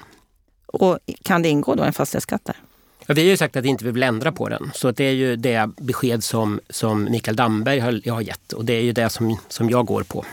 Och 0.67 0.99
kan 1.23 1.43
det 1.43 1.49
ingå 1.49 1.75
då 1.75 1.83
en 1.83 1.93
fastighetsskatt 1.93 2.45
där? 2.45 2.57
Ja, 3.07 3.15
vi 3.15 3.23
har 3.23 3.29
ju 3.29 3.37
sagt 3.37 3.57
att 3.57 3.65
vi 3.65 3.69
inte 3.69 3.85
vill 3.85 4.03
ändra 4.03 4.33
på 4.33 4.49
den. 4.49 4.71
Så 4.75 4.91
det 4.91 5.05
är 5.05 5.13
ju 5.13 5.37
det 5.37 5.71
besked 5.77 6.25
som, 6.25 6.61
som 6.71 7.05
Mikael 7.05 7.37
Damberg 7.37 7.79
har, 7.79 8.11
har 8.11 8.21
gett 8.21 8.53
och 8.53 8.65
det 8.65 8.73
är 8.73 8.83
ju 8.83 8.93
det 8.93 9.11
som, 9.11 9.39
som 9.49 9.71
jag 9.71 9.87
går 9.87 10.03
på. 10.03 10.25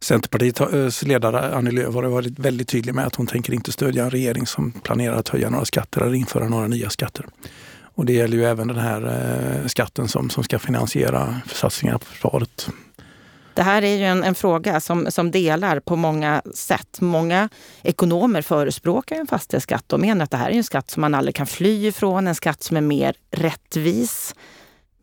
Centerpartiets 0.00 1.02
ledare 1.02 1.54
Annie 1.54 1.70
Lööf 1.70 1.94
har 1.94 2.02
varit 2.02 2.38
väldigt 2.38 2.68
tydlig 2.68 2.94
med 2.94 3.06
att 3.06 3.14
hon 3.14 3.26
tänker 3.26 3.52
inte 3.52 3.72
stödja 3.72 4.04
en 4.04 4.10
regering 4.10 4.46
som 4.46 4.72
planerar 4.72 5.16
att 5.16 5.28
höja 5.28 5.50
några 5.50 5.64
skatter 5.64 6.00
eller 6.00 6.14
införa 6.14 6.48
några 6.48 6.66
nya 6.66 6.90
skatter. 6.90 7.26
Och 7.94 8.06
det 8.06 8.12
gäller 8.12 8.36
ju 8.36 8.44
även 8.44 8.68
den 8.68 8.78
här 8.78 9.02
eh, 9.02 9.66
skatten 9.66 10.08
som, 10.08 10.30
som 10.30 10.44
ska 10.44 10.58
finansiera 10.58 11.40
satsningar 11.46 11.98
på 11.98 12.04
försvaret. 12.04 12.68
Det 13.54 13.62
här 13.62 13.82
är 13.82 13.96
ju 13.96 14.04
en, 14.04 14.24
en, 14.24 14.34
fråga 14.34 14.80
som, 14.80 15.10
som 15.10 15.30
delar 15.30 15.80
på 15.80 15.96
många 15.96 16.42
sätt. 16.54 17.00
Många 17.00 17.48
ekonomer 17.82 18.42
förespråkar 18.42 19.16
en 19.16 19.26
fastighetsskatt 19.26 19.92
och 19.92 20.00
menar 20.00 20.24
att 20.24 20.30
det 20.30 20.36
här 20.36 20.50
är 20.50 20.54
en 20.54 20.64
skatt 20.64 20.90
som 20.90 21.00
man 21.00 21.14
aldrig 21.14 21.34
kan 21.34 21.46
fly 21.46 21.86
ifrån, 21.86 22.26
en 22.26 22.34
skatt 22.34 22.62
som 22.62 22.76
är 22.76 22.80
mer 22.80 23.14
rättvis. 23.30 24.34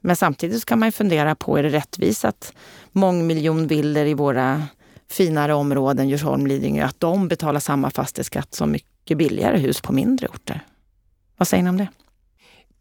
Men 0.02 0.15
samtidigt 0.15 0.65
kan 0.65 0.80
man 0.80 0.91
fundera 0.91 1.36
på, 1.36 1.58
är 1.58 1.63
det 1.63 1.69
rättvist 1.69 2.25
att 2.25 2.54
mångmiljonvillor 2.91 4.06
i 4.06 4.13
våra 4.13 4.63
finare 5.10 5.54
områden, 5.54 6.10
Djursholm, 6.10 6.47
Lidingö, 6.47 6.86
att 6.86 6.99
de 6.99 7.28
betalar 7.28 7.60
samma 7.60 7.89
fastighetsskatt 7.89 8.54
som 8.54 8.71
mycket 8.71 9.17
billigare 9.17 9.58
hus 9.58 9.82
på 9.82 9.93
mindre 9.93 10.28
orter? 10.28 10.65
Vad 11.38 11.47
säger 11.47 11.63
ni 11.63 11.69
om 11.69 11.78
det? 11.78 11.88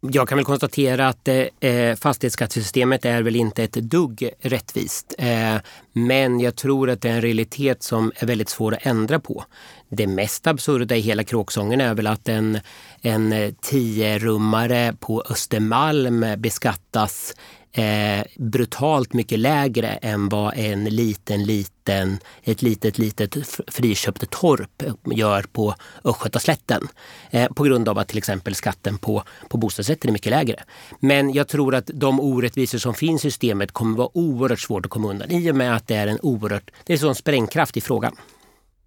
Jag 0.00 0.28
kan 0.28 0.38
väl 0.38 0.44
konstatera 0.44 1.08
att 1.08 1.28
eh, 1.28 1.70
eh, 1.70 1.96
fastighetsskattesystemet 1.96 3.04
är 3.04 3.22
väl 3.22 3.37
inte 3.37 3.64
ett 3.64 3.72
dugg 3.72 4.30
rättvist. 4.40 5.14
Eh, 5.18 5.56
men 5.92 6.40
jag 6.40 6.56
tror 6.56 6.90
att 6.90 7.02
det 7.02 7.08
är 7.08 7.14
en 7.14 7.22
realitet 7.22 7.82
som 7.82 8.12
är 8.16 8.26
väldigt 8.26 8.48
svår 8.48 8.74
att 8.74 8.87
ändra 8.87 9.20
på. 9.20 9.44
Det 9.88 10.06
mest 10.06 10.46
absurda 10.46 10.96
i 10.96 11.00
hela 11.00 11.24
kråksången 11.24 11.80
är 11.80 11.94
väl 11.94 12.06
att 12.06 12.28
en, 12.28 12.58
en 13.02 13.54
tio-rummare 13.54 14.94
på 15.00 15.24
Östermalm 15.30 16.26
beskattas 16.38 17.34
eh, 17.72 18.26
brutalt 18.37 19.12
mycket 19.12 19.38
lägre 19.38 19.88
än 19.88 20.28
vad 20.28 20.52
en 20.57 20.85
liten, 20.85 21.44
liten, 21.44 22.18
ett 22.42 22.62
litet, 22.62 22.98
litet 22.98 23.37
friköpt 23.68 24.31
torp 24.31 24.83
gör 25.04 25.42
på 25.42 25.74
Östgötaslätten. 26.04 26.88
Eh, 27.31 27.48
på 27.52 27.62
grund 27.62 27.88
av 27.88 27.98
att 27.98 28.09
till 28.09 28.18
exempel 28.18 28.54
skatten 28.54 28.98
på, 28.98 29.22
på 29.48 29.57
bostadsrätter 29.57 30.09
är 30.09 30.12
mycket 30.12 30.31
lägre. 30.31 30.62
Men 31.00 31.33
jag 31.33 31.48
tror 31.48 31.74
att 31.74 31.90
de 31.94 32.20
orättvisor 32.20 32.78
som 32.78 32.94
finns 32.94 33.24
i 33.24 33.31
systemet 33.31 33.72
kommer 33.72 33.98
vara 33.98 34.11
oerhört 34.14 34.61
svårt 34.61 34.87
att 34.87 34.90
komma 34.90 35.09
undan 35.09 35.31
i 35.31 35.50
och 35.50 35.57
med 35.57 35.76
att 35.76 35.87
det 35.87 35.94
är 35.94 36.07
en 36.07 36.18
oerhört, 36.22 36.70
det 36.85 36.92
är 36.92 36.96
sån 36.96 37.14
sprängkraft 37.14 37.76
i 37.76 37.81
frågan. 37.81 38.16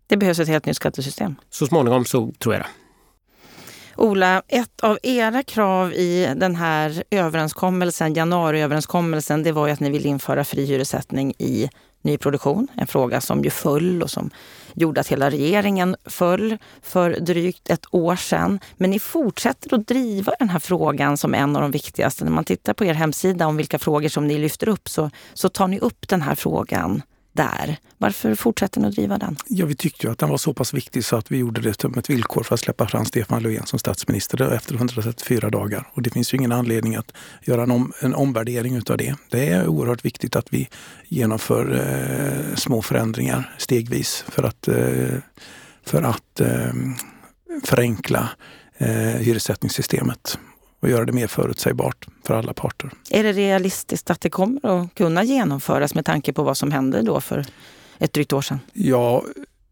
Det 0.08 0.18
behövs 0.18 0.40
ett 0.40 0.48
helt 0.48 0.66
nytt 0.66 0.76
skattesystem. 0.76 1.36
Så 1.50 1.68
småningom 1.68 2.06
så 2.06 2.32
tror 2.40 2.56
jag 2.56 2.64
det. 2.64 2.81
Ola, 4.02 4.42
ett 4.48 4.80
av 4.82 4.98
era 5.04 5.44
krav 5.44 5.94
i 5.94 6.34
den 6.36 6.56
här 6.56 7.04
överenskommelsen, 7.12 8.14
januariöverenskommelsen, 8.14 9.44
det 9.44 9.52
var 9.52 9.68
ju 9.68 9.74
att 9.74 9.80
ni 9.80 9.90
ville 9.90 10.10
införa 10.10 10.44
fri 10.44 10.66
hyressättning 10.66 11.34
i 11.38 11.70
nyproduktion. 12.02 12.68
En 12.76 12.88
fråga 12.88 13.22
som 13.22 13.44
ju 13.44 13.50
föll 13.50 14.04
och 14.04 14.10
som 14.10 14.30
gjorde 14.74 15.02
att 15.02 15.08
hela 15.08 15.30
regeringen 15.30 15.96
föll 16.06 16.58
för 16.82 17.20
drygt 17.20 17.70
ett 17.70 17.86
år 17.92 18.16
sedan. 18.16 18.60
Men 18.78 18.90
ni 18.90 19.00
fortsätter 19.00 19.76
att 19.76 19.88
driva 19.88 20.34
den 20.40 20.50
här 20.50 20.60
frågan 20.60 21.18
som 21.18 21.34
en 21.34 21.56
av 21.56 21.62
de 21.62 21.72
viktigaste. 21.72 22.26
När 22.26 22.32
man 22.32 22.44
tittar 22.44 22.74
på 22.74 22.86
er 22.86 22.94
hemsida 22.94 23.48
om 23.48 23.58
vilka 23.58 23.80
frågor 23.80 24.10
som 24.10 24.28
ni 24.28 24.38
lyfter 24.38 24.70
upp 24.70 24.90
så, 24.90 25.10
så 25.34 25.50
tar 25.50 25.68
ni 25.68 25.80
upp 25.80 26.08
den 26.08 26.22
här 26.22 26.36
frågan 26.36 27.02
där. 27.34 27.78
Varför 27.98 28.36
fortsätter 28.36 28.82
ni 28.82 28.88
att 28.88 28.96
driva 28.96 29.18
den? 29.18 29.38
Ja, 29.48 29.66
vi 29.66 29.76
tyckte 29.76 30.08
ju 30.08 30.14
att 30.14 30.20
den 30.20 30.30
var 30.30 30.38
så 30.38 30.54
pass 30.54 30.74
viktig 30.74 31.06
så 31.06 31.16
att 31.16 31.32
vi 31.32 31.38
gjorde 31.38 31.62
det 31.62 31.82
som 31.82 31.98
ett 31.98 32.10
villkor 32.10 32.44
för 32.44 32.54
att 32.54 32.60
släppa 32.60 32.88
fram 32.88 33.06
Stefan 33.06 33.44
Löfven 33.44 33.66
som 33.66 33.80
statsminister 33.80 34.54
efter 34.54 34.76
134 34.76 35.50
dagar. 35.50 35.90
Och 35.94 36.02
det 36.02 36.10
finns 36.10 36.34
ju 36.34 36.38
ingen 36.38 36.52
anledning 36.52 36.96
att 36.96 37.14
göra 37.42 37.64
en, 37.64 37.72
om, 37.72 37.94
en 38.02 38.16
omvärdering 38.16 38.76
utav 38.76 38.98
det. 38.98 39.16
Det 39.30 39.48
är 39.50 39.68
oerhört 39.68 40.06
viktigt 40.06 40.36
att 40.36 40.54
vi 40.54 40.70
genomför 41.08 41.74
eh, 41.74 42.56
små 42.56 42.82
förändringar 42.82 43.56
stegvis 43.58 44.26
för 44.28 44.44
att, 44.44 44.68
eh, 44.68 45.18
för 45.86 46.04
att 46.04 46.40
eh, 46.40 46.74
förenkla 47.64 48.30
eh, 48.78 48.88
hyressättningssystemet 48.98 50.38
och 50.82 50.90
göra 50.90 51.06
det 51.06 51.12
mer 51.12 51.28
förutsägbart 51.28 52.08
för 52.24 52.34
alla 52.34 52.54
parter. 52.54 52.90
Är 53.10 53.24
det 53.24 53.34
realistiskt 53.34 54.10
att 54.10 54.22
det 54.22 54.30
kommer 54.30 54.84
att 54.84 54.96
kunna 54.96 55.24
genomföras 55.24 55.96
med 55.96 56.06
tanke 56.06 56.34
på 56.34 56.44
vad 56.44 56.58
som 56.58 56.72
hände 56.72 57.02
då 57.02 57.22
för 57.22 57.46
ett 57.98 58.14
drygt 58.14 58.34
år 58.34 58.42
sedan? 58.42 58.60
Ja, 58.74 59.24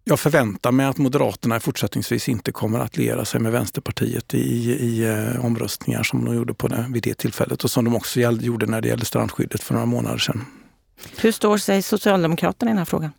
jag 0.03 0.19
förväntar 0.19 0.71
mig 0.71 0.85
att 0.85 0.97
Moderaterna 0.97 1.59
fortsättningsvis 1.59 2.29
inte 2.29 2.51
kommer 2.51 2.79
att 2.79 2.97
liera 2.97 3.25
sig 3.25 3.39
med 3.39 3.51
Vänsterpartiet 3.51 4.33
i, 4.33 4.71
i 4.71 5.03
eh, 5.03 5.45
omröstningar 5.45 6.03
som 6.03 6.25
de 6.25 6.35
gjorde 6.35 6.53
på 6.53 6.67
det, 6.67 6.85
vid 6.89 7.03
det 7.03 7.13
tillfället 7.13 7.63
och 7.63 7.71
som 7.71 7.85
de 7.85 7.95
också 7.95 8.19
gjorde 8.19 8.65
när 8.65 8.81
det 8.81 8.87
gällde 8.87 9.05
strandskyddet 9.05 9.63
för 9.63 9.73
några 9.73 9.85
månader 9.85 10.17
sedan. 10.17 10.45
Hur 11.17 11.31
står 11.31 11.57
sig 11.57 11.81
Socialdemokraterna 11.81 12.71
i 12.71 12.73
den 12.73 12.77
här 12.77 12.85
frågan? 12.85 13.11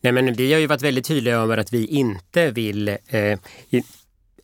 Nej, 0.00 0.12
men 0.12 0.34
vi 0.34 0.52
har 0.52 0.60
ju 0.60 0.66
varit 0.66 0.82
väldigt 0.82 1.04
tydliga 1.04 1.36
över 1.36 1.58
att 1.58 1.72
vi 1.72 1.86
inte 1.86 2.50
vill 2.50 2.88
eh, 2.88 3.38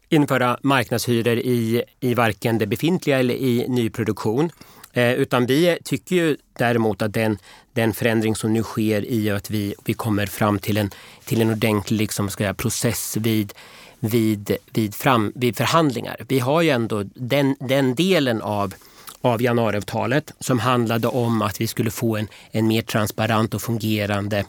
införa 0.08 0.58
marknadshyror 0.62 1.38
i, 1.38 1.82
i 2.00 2.14
varken 2.14 2.58
det 2.58 2.66
befintliga 2.66 3.18
eller 3.18 3.34
i 3.34 3.68
nyproduktion. 3.68 4.50
Eh, 4.92 5.12
utan 5.12 5.46
vi 5.46 5.78
tycker 5.84 6.16
ju 6.16 6.36
däremot 6.58 7.02
att 7.02 7.12
den, 7.12 7.38
den 7.72 7.92
förändring 7.92 8.36
som 8.36 8.52
nu 8.52 8.62
sker 8.62 9.10
i 9.10 9.30
att 9.30 9.50
vi, 9.50 9.74
vi 9.84 9.94
kommer 9.94 10.26
fram 10.26 10.58
till 10.58 10.76
en, 10.76 10.90
till 11.24 11.40
en 11.40 11.50
ordentlig 11.50 11.98
liksom, 11.98 12.30
ska 12.30 12.44
jag, 12.44 12.56
process 12.56 13.16
vid, 13.16 13.52
vid, 14.00 14.56
vid, 14.72 14.94
fram, 14.94 15.32
vid 15.34 15.56
förhandlingar. 15.56 16.16
Vi 16.28 16.38
har 16.38 16.62
ju 16.62 16.70
ändå 16.70 17.02
den, 17.14 17.56
den 17.60 17.94
delen 17.94 18.42
av 18.42 18.74
av 19.20 19.42
januariavtalet 19.42 20.32
som 20.40 20.58
handlade 20.58 21.08
om 21.08 21.42
att 21.42 21.60
vi 21.60 21.66
skulle 21.66 21.90
få 21.90 22.16
en, 22.16 22.28
en 22.50 22.68
mer 22.68 22.82
transparent 22.82 23.54
och 23.54 23.62
fungerande 23.62 24.44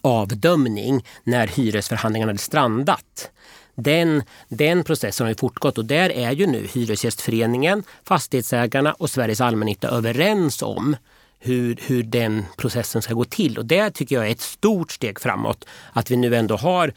avdömning 0.00 1.04
när 1.24 1.46
hyresförhandlingarna 1.46 2.30
hade 2.30 2.38
strandat. 2.38 3.30
Den, 3.74 4.22
den 4.48 4.84
processen 4.84 5.24
har 5.24 5.28
ju 5.28 5.36
fortgått 5.36 5.78
och 5.78 5.84
där 5.84 6.10
är 6.10 6.32
ju 6.32 6.46
nu 6.46 6.66
Hyresgästföreningen, 6.72 7.82
Fastighetsägarna 8.04 8.92
och 8.92 9.10
Sveriges 9.10 9.40
allmännytta 9.40 9.88
överens 9.88 10.62
om 10.62 10.96
hur, 11.38 11.78
hur 11.86 12.02
den 12.02 12.44
processen 12.56 13.02
ska 13.02 13.14
gå 13.14 13.24
till. 13.24 13.58
Och 13.58 13.66
det 13.66 13.90
tycker 13.90 14.16
jag 14.16 14.26
är 14.26 14.30
ett 14.30 14.40
stort 14.40 14.92
steg 14.92 15.20
framåt. 15.20 15.64
Att 15.92 16.10
vi 16.10 16.16
nu 16.16 16.36
ändå 16.36 16.56
har 16.56 16.92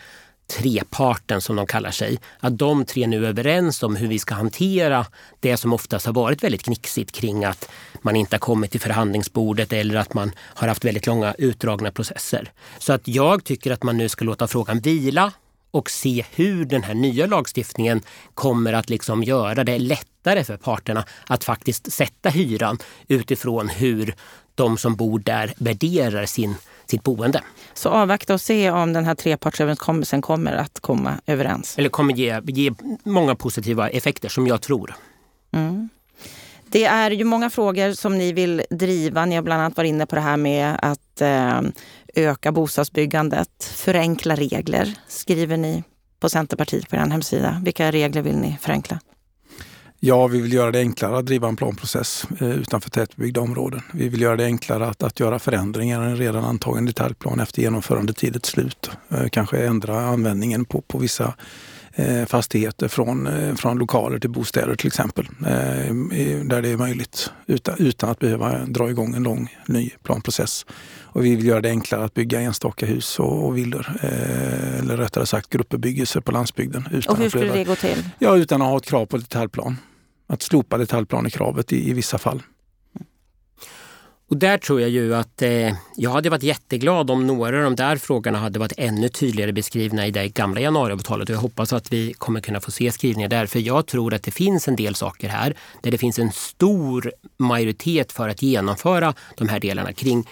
treparten 0.48 1.42
som 1.42 1.56
de 1.56 1.68
kallar 1.68 1.92
sig. 1.92 2.20
Att 2.40 2.58
de 2.58 2.86
tre 2.86 3.08
nu 3.08 3.26
är 3.26 3.30
överens 3.30 3.84
om 3.84 3.96
hur 3.96 4.08
vi 4.08 4.20
ska 4.20 4.36
hantera 4.36 5.06
det 5.40 5.58
som 5.58 5.74
oftast 5.74 6.06
har 6.06 6.14
varit 6.14 6.44
väldigt 6.44 6.64
knixigt 6.64 7.12
kring 7.12 7.46
att 7.46 7.70
man 8.02 8.16
inte 8.16 8.36
har 8.36 8.40
kommit 8.40 8.72
till 8.72 8.82
förhandlingsbordet 8.82 9.74
eller 9.74 9.96
att 9.96 10.14
man 10.14 10.32
har 10.38 10.68
haft 10.68 10.86
väldigt 10.86 11.08
långa 11.08 11.36
utdragna 11.38 11.92
processer. 11.92 12.52
Så 12.80 12.94
att 12.94 13.08
jag 13.08 13.44
tycker 13.44 13.72
att 13.72 13.84
man 13.84 13.98
nu 13.98 14.10
ska 14.10 14.26
låta 14.26 14.48
frågan 14.48 14.80
vila 14.80 15.32
och 15.76 15.90
se 15.90 16.26
hur 16.36 16.66
den 16.66 16.84
här 16.84 16.94
nya 16.94 17.26
lagstiftningen 17.26 18.02
kommer 18.34 18.74
att 18.74 18.90
liksom 18.90 19.24
göra 19.24 19.64
det 19.64 19.80
lättare 19.80 20.44
för 20.44 20.58
parterna 20.58 21.06
att 21.28 21.44
faktiskt 21.44 21.94
sätta 21.94 22.30
hyran 22.30 22.78
utifrån 23.08 23.70
hur 23.70 24.16
de 24.56 24.78
som 24.78 24.96
bor 24.96 25.20
där 25.20 25.54
värderar 25.58 26.26
sin, 26.26 26.56
sitt 26.86 27.04
boende. 27.04 27.42
Så 27.74 27.90
avvakta 27.90 28.34
och 28.34 28.42
se 28.42 28.72
om 28.72 28.94
den 28.94 29.06
här 29.06 29.16
trepartsöverenskommelsen 29.16 30.22
kommer 30.22 30.54
att 30.54 30.80
komma 30.80 31.14
överens? 31.26 31.78
Eller 31.78 31.90
kommer 31.90 32.14
ge, 32.14 32.42
ge 32.46 32.74
många 33.04 33.36
positiva 33.36 33.90
effekter 33.90 34.30
som 34.30 34.48
jag 34.48 34.62
tror. 34.62 34.96
Mm. 35.52 35.90
Det 36.68 36.86
är 36.86 37.12
ju 37.12 37.24
många 37.24 37.50
frågor 37.50 37.92
som 37.92 38.18
ni 38.18 38.34
vill 38.34 38.64
driva. 38.70 39.26
Ni 39.26 39.36
har 39.36 39.44
bland 39.44 39.62
annat 39.62 39.78
varit 39.78 39.90
inne 39.90 40.06
på 40.06 40.16
det 40.16 40.22
här 40.22 40.38
med 40.38 40.80
att 40.82 41.22
eh, 41.22 41.62
öka 42.16 42.52
bostadsbyggandet, 42.52 43.64
förenkla 43.64 44.36
regler, 44.36 44.94
skriver 45.08 45.58
ni 45.58 45.84
på 46.20 46.30
Centerpartiet 46.30 46.90
på 46.90 46.96
er 46.96 47.00
hemsida. 47.00 47.62
Vilka 47.64 47.92
regler 47.92 48.22
vill 48.22 48.38
ni 48.38 48.58
förenkla? 48.62 49.00
Ja, 50.00 50.28
vi 50.28 50.42
vill 50.42 50.54
göra 50.54 50.72
det 50.72 50.80
enklare 50.80 51.18
att 51.18 51.26
driva 51.26 51.48
en 51.48 51.56
planprocess 51.56 52.26
eh, 52.42 52.50
utanför 52.50 52.90
tätbebyggda 52.90 53.42
områden. 53.42 53.82
Vi 53.94 54.10
vill 54.10 54.22
göra 54.22 54.36
det 54.36 54.46
enklare 54.46 54.88
att, 54.88 55.04
att 55.04 55.20
göra 55.20 55.40
förändringar 55.40 56.08
i 56.08 56.12
en 56.12 56.18
redan 56.18 56.46
antagen 56.46 56.86
detaljplan 56.86 57.40
efter 57.40 57.62
genomförandetidets 57.62 58.50
slut. 58.50 58.92
Eh, 59.10 59.28
kanske 59.32 59.66
ändra 59.66 60.00
användningen 60.00 60.66
på, 60.66 60.82
på 60.82 60.98
vissa 60.98 61.34
fastigheter 62.28 62.88
från, 62.88 63.28
eh, 63.28 63.56
från 63.56 63.78
lokaler 63.78 64.20
till 64.20 64.30
bostäder 64.30 64.76
till 64.76 64.88
exempel. 64.88 65.28
Eh, 65.40 65.96
där 66.46 66.62
det 66.62 66.70
är 66.70 66.78
möjligt 66.78 67.32
utan, 67.46 67.76
utan 67.80 68.10
att 68.10 68.20
behöva 68.20 68.66
dra 68.66 68.90
igång 68.90 69.16
en 69.16 69.24
lång 69.24 69.56
ny 69.66 69.92
planprocess. 70.04 70.66
Och 71.02 71.26
vi 71.26 71.36
vill 71.36 71.46
göra 71.46 71.62
det 71.62 71.70
enklare 71.70 72.04
att 72.04 72.14
bygga 72.14 72.42
enstaka 72.42 72.86
hus 72.86 73.20
och, 73.20 73.46
och 73.46 73.58
villor. 73.58 73.88
Eh, 74.02 74.80
eller 74.80 74.98
rättare 74.98 75.26
sagt 75.26 75.50
gruppbebyggelse 75.50 76.22
på 76.22 76.32
landsbygden. 76.32 76.88
Utan 76.92 77.16
och 77.16 77.22
hur 77.22 77.30
skulle 77.30 77.44
behöva, 77.44 77.60
det 77.60 77.64
gå 77.64 77.76
till? 77.76 78.10
Ja, 78.20 78.38
utan 78.38 78.62
att 78.62 78.68
ha 78.68 78.78
ett 78.78 78.86
krav 78.86 79.06
på 79.06 79.18
detaljplan. 79.18 79.78
Att 80.28 80.42
slopa 80.42 80.78
detaljplanekravet 80.78 81.74
i, 81.74 81.90
i 81.90 81.94
vissa 81.94 82.18
fall. 82.18 82.44
Och 84.28 84.38
där 84.38 84.58
tror 84.58 84.82
jag 84.82 84.90
ju 84.90 85.16
att 85.16 85.42
eh, 85.42 85.74
jag 85.96 86.10
hade 86.10 86.30
varit 86.30 86.44
jätteglad 86.44 87.12
om 87.12 87.28
några 87.28 87.58
av 87.58 87.64
de 87.64 87.76
där 87.76 87.98
frågorna 87.98 88.38
hade 88.38 88.60
varit 88.60 88.74
ännu 88.78 89.10
tydligare 89.10 89.54
beskrivna 89.54 90.08
i 90.08 90.12
det 90.12 90.28
gamla 90.28 90.62
januariavtalet. 90.62 91.30
Och 91.30 91.36
jag 91.36 91.40
hoppas 91.40 91.74
att 91.74 91.94
vi 91.94 92.14
kommer 92.14 92.42
kunna 92.42 92.62
få 92.62 92.72
se 92.72 92.92
skrivningar 92.92 93.30
där. 93.30 93.46
För 93.46 93.60
jag 93.60 93.88
tror 93.88 94.14
att 94.14 94.24
det 94.24 94.32
finns 94.32 94.68
en 94.68 94.76
del 94.76 94.96
saker 94.96 95.30
här 95.30 95.56
där 95.82 95.92
det 95.92 95.98
finns 95.98 96.20
en 96.20 96.32
stor 96.32 97.12
majoritet 97.38 98.12
för 98.12 98.30
att 98.30 98.42
genomföra 98.42 99.14
de 99.36 99.50
här 99.50 99.60
delarna 99.60 99.94
kring 99.94 100.28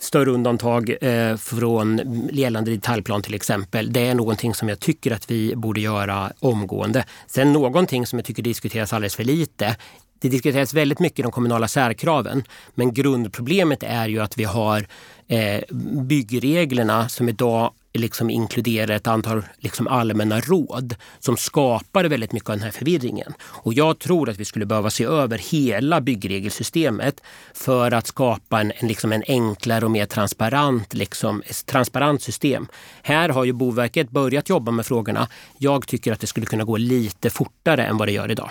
större 0.00 0.30
undantag 0.30 0.96
eh, 1.00 1.36
från 1.36 2.00
gällande 2.32 2.70
detaljplan 2.70 3.22
till 3.22 3.34
exempel. 3.34 3.92
Det 3.92 4.06
är 4.06 4.14
någonting 4.14 4.54
som 4.54 4.68
jag 4.68 4.80
tycker 4.80 5.10
att 5.10 5.30
vi 5.30 5.56
borde 5.56 5.80
göra 5.80 6.32
omgående. 6.40 7.04
Sen 7.26 7.52
någonting 7.52 8.06
som 8.06 8.18
jag 8.18 8.26
tycker 8.26 8.42
diskuteras 8.42 8.92
alldeles 8.92 9.16
för 9.16 9.24
lite 9.24 9.76
det 10.20 10.28
diskuteras 10.28 10.74
väldigt 10.74 11.00
mycket 11.00 11.22
de 11.22 11.32
kommunala 11.32 11.68
särkraven. 11.68 12.44
Men 12.74 12.94
grundproblemet 12.94 13.82
är 13.82 14.08
ju 14.08 14.20
att 14.20 14.38
vi 14.38 14.44
har 14.44 14.86
eh, 15.28 15.60
byggreglerna 16.02 17.08
som 17.08 17.28
idag 17.28 17.72
liksom 17.92 18.30
inkluderar 18.30 18.94
ett 18.94 19.06
antal 19.06 19.42
liksom 19.58 19.88
allmänna 19.88 20.40
råd 20.40 20.94
som 21.18 21.36
skapar 21.36 22.04
väldigt 22.04 22.32
mycket 22.32 22.50
av 22.50 22.56
den 22.56 22.64
här 22.64 22.70
förvirringen. 22.70 23.34
Och 23.42 23.74
jag 23.74 23.98
tror 23.98 24.28
att 24.28 24.36
vi 24.36 24.44
skulle 24.44 24.66
behöva 24.66 24.90
se 24.90 25.04
över 25.04 25.38
hela 25.38 26.00
byggregelsystemet 26.00 27.22
för 27.54 27.90
att 27.90 28.06
skapa 28.06 28.60
en, 28.60 28.72
en, 28.76 28.88
liksom 28.88 29.12
en 29.12 29.22
enklare 29.26 29.84
och 29.84 29.90
mer 29.90 30.06
transparent, 30.06 30.94
liksom, 30.94 31.42
transparent 31.66 32.22
system. 32.22 32.66
Här 33.02 33.28
har 33.28 33.44
ju 33.44 33.52
Boverket 33.52 34.10
börjat 34.10 34.48
jobba 34.48 34.72
med 34.72 34.86
frågorna. 34.86 35.28
Jag 35.58 35.86
tycker 35.86 36.12
att 36.12 36.20
det 36.20 36.26
skulle 36.26 36.46
kunna 36.46 36.64
gå 36.64 36.76
lite 36.76 37.30
fortare 37.30 37.84
än 37.84 37.96
vad 37.96 38.08
det 38.08 38.12
gör 38.12 38.30
idag. 38.30 38.50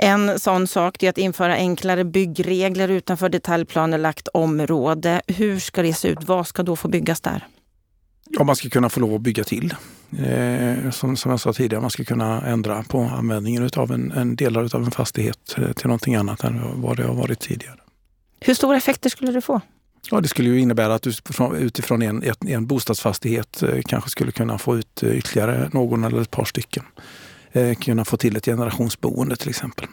En 0.00 0.38
sån 0.38 0.66
sak 0.66 1.02
är 1.02 1.10
att 1.10 1.18
införa 1.18 1.54
enklare 1.54 2.04
byggregler 2.04 2.88
utanför 2.88 3.28
detaljplanelagt 3.28 4.28
område. 4.28 5.22
Hur 5.26 5.58
ska 5.58 5.82
det 5.82 5.94
se 5.94 6.08
ut? 6.08 6.18
Vad 6.22 6.46
ska 6.46 6.62
då 6.62 6.76
få 6.76 6.88
byggas 6.88 7.20
där? 7.20 7.46
Ja, 8.30 8.44
man 8.44 8.56
ska 8.56 8.68
kunna 8.68 8.88
få 8.88 9.00
lov 9.00 9.14
att 9.14 9.20
bygga 9.20 9.44
till. 9.44 9.74
Eh, 10.18 10.90
som, 10.90 11.16
som 11.16 11.30
jag 11.30 11.40
sa 11.40 11.52
tidigare, 11.52 11.80
man 11.80 11.90
ska 11.90 12.04
kunna 12.04 12.46
ändra 12.46 12.82
på 12.82 13.00
användningen 13.00 13.70
av 13.76 13.92
en, 13.92 14.12
en 14.12 14.36
delar 14.36 14.76
av 14.76 14.84
en 14.84 14.90
fastighet 14.90 15.54
eh, 15.58 15.72
till 15.72 15.86
någonting 15.86 16.14
annat 16.14 16.44
än 16.44 16.82
vad 16.82 16.96
det 16.96 17.02
har 17.02 17.14
varit 17.14 17.40
tidigare. 17.40 17.78
Hur 18.40 18.54
stora 18.54 18.76
effekter 18.76 19.10
skulle 19.10 19.32
det 19.32 19.40
få? 19.40 19.60
Ja, 20.10 20.20
det 20.20 20.28
skulle 20.28 20.48
ju 20.48 20.60
innebära 20.60 20.94
att 20.94 21.06
utifrån, 21.06 21.56
utifrån 21.56 22.02
en, 22.02 22.22
en 22.46 22.66
bostadsfastighet 22.66 23.62
eh, 23.62 23.82
kanske 23.86 24.10
skulle 24.10 24.32
kunna 24.32 24.58
få 24.58 24.78
ut 24.78 25.02
ytterligare 25.02 25.70
någon 25.72 26.04
eller 26.04 26.20
ett 26.20 26.30
par 26.30 26.44
stycken. 26.44 26.84
Eh, 27.52 27.74
kunna 27.74 28.04
få 28.04 28.16
till 28.16 28.36
ett 28.36 28.44
generationsboende 28.44 29.36
till 29.36 29.48
exempel. 29.48 29.86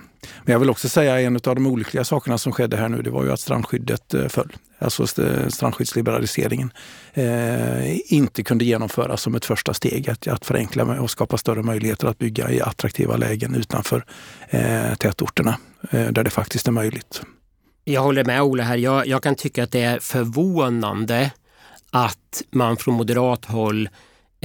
Men 0.44 0.52
jag 0.52 0.60
vill 0.60 0.70
också 0.70 0.90
säga 0.90 1.22
en 1.22 1.36
av 1.36 1.56
de 1.56 1.68
olyckliga 1.68 2.04
sakerna 2.04 2.38
som 2.38 2.52
skedde 2.52 2.78
här 2.78 2.90
nu, 2.90 3.02
det 3.02 3.10
var 3.10 3.24
ju 3.24 3.32
att 3.32 3.40
strandskyddet 3.40 4.14
eh, 4.14 4.28
föll. 4.28 4.56
Alltså 4.80 5.22
eh, 5.22 5.48
strandskyddsliberaliseringen 5.48 6.72
eh, 7.14 8.14
inte 8.14 8.44
kunde 8.44 8.66
genomföras 8.66 9.22
som 9.22 9.36
ett 9.36 9.46
första 9.46 9.74
steg 9.74 10.10
att, 10.10 10.28
att 10.28 10.46
förenkla 10.46 10.84
och 10.84 11.12
skapa 11.12 11.38
större 11.38 11.64
möjligheter 11.64 12.08
att 12.08 12.18
bygga 12.18 12.52
i 12.52 12.62
attraktiva 12.62 13.18
lägen 13.18 13.56
utanför 13.56 14.06
eh, 14.50 14.94
tätorterna 14.96 15.58
eh, 15.92 16.08
där 16.08 16.24
det 16.24 16.30
faktiskt 16.30 16.68
är 16.68 16.72
möjligt. 16.72 17.22
Jag 17.84 18.02
håller 18.02 18.24
med 18.24 18.42
Ola 18.42 18.64
här. 18.64 18.78
Jag, 18.78 19.08
jag 19.08 19.24
kan 19.24 19.36
tycka 19.36 19.64
att 19.64 19.72
det 19.72 19.82
är 19.82 20.00
förvånande 20.00 21.32
att 21.92 22.42
man 22.52 22.78
från 22.78 22.94
moderat 22.94 23.46
håll 23.46 23.90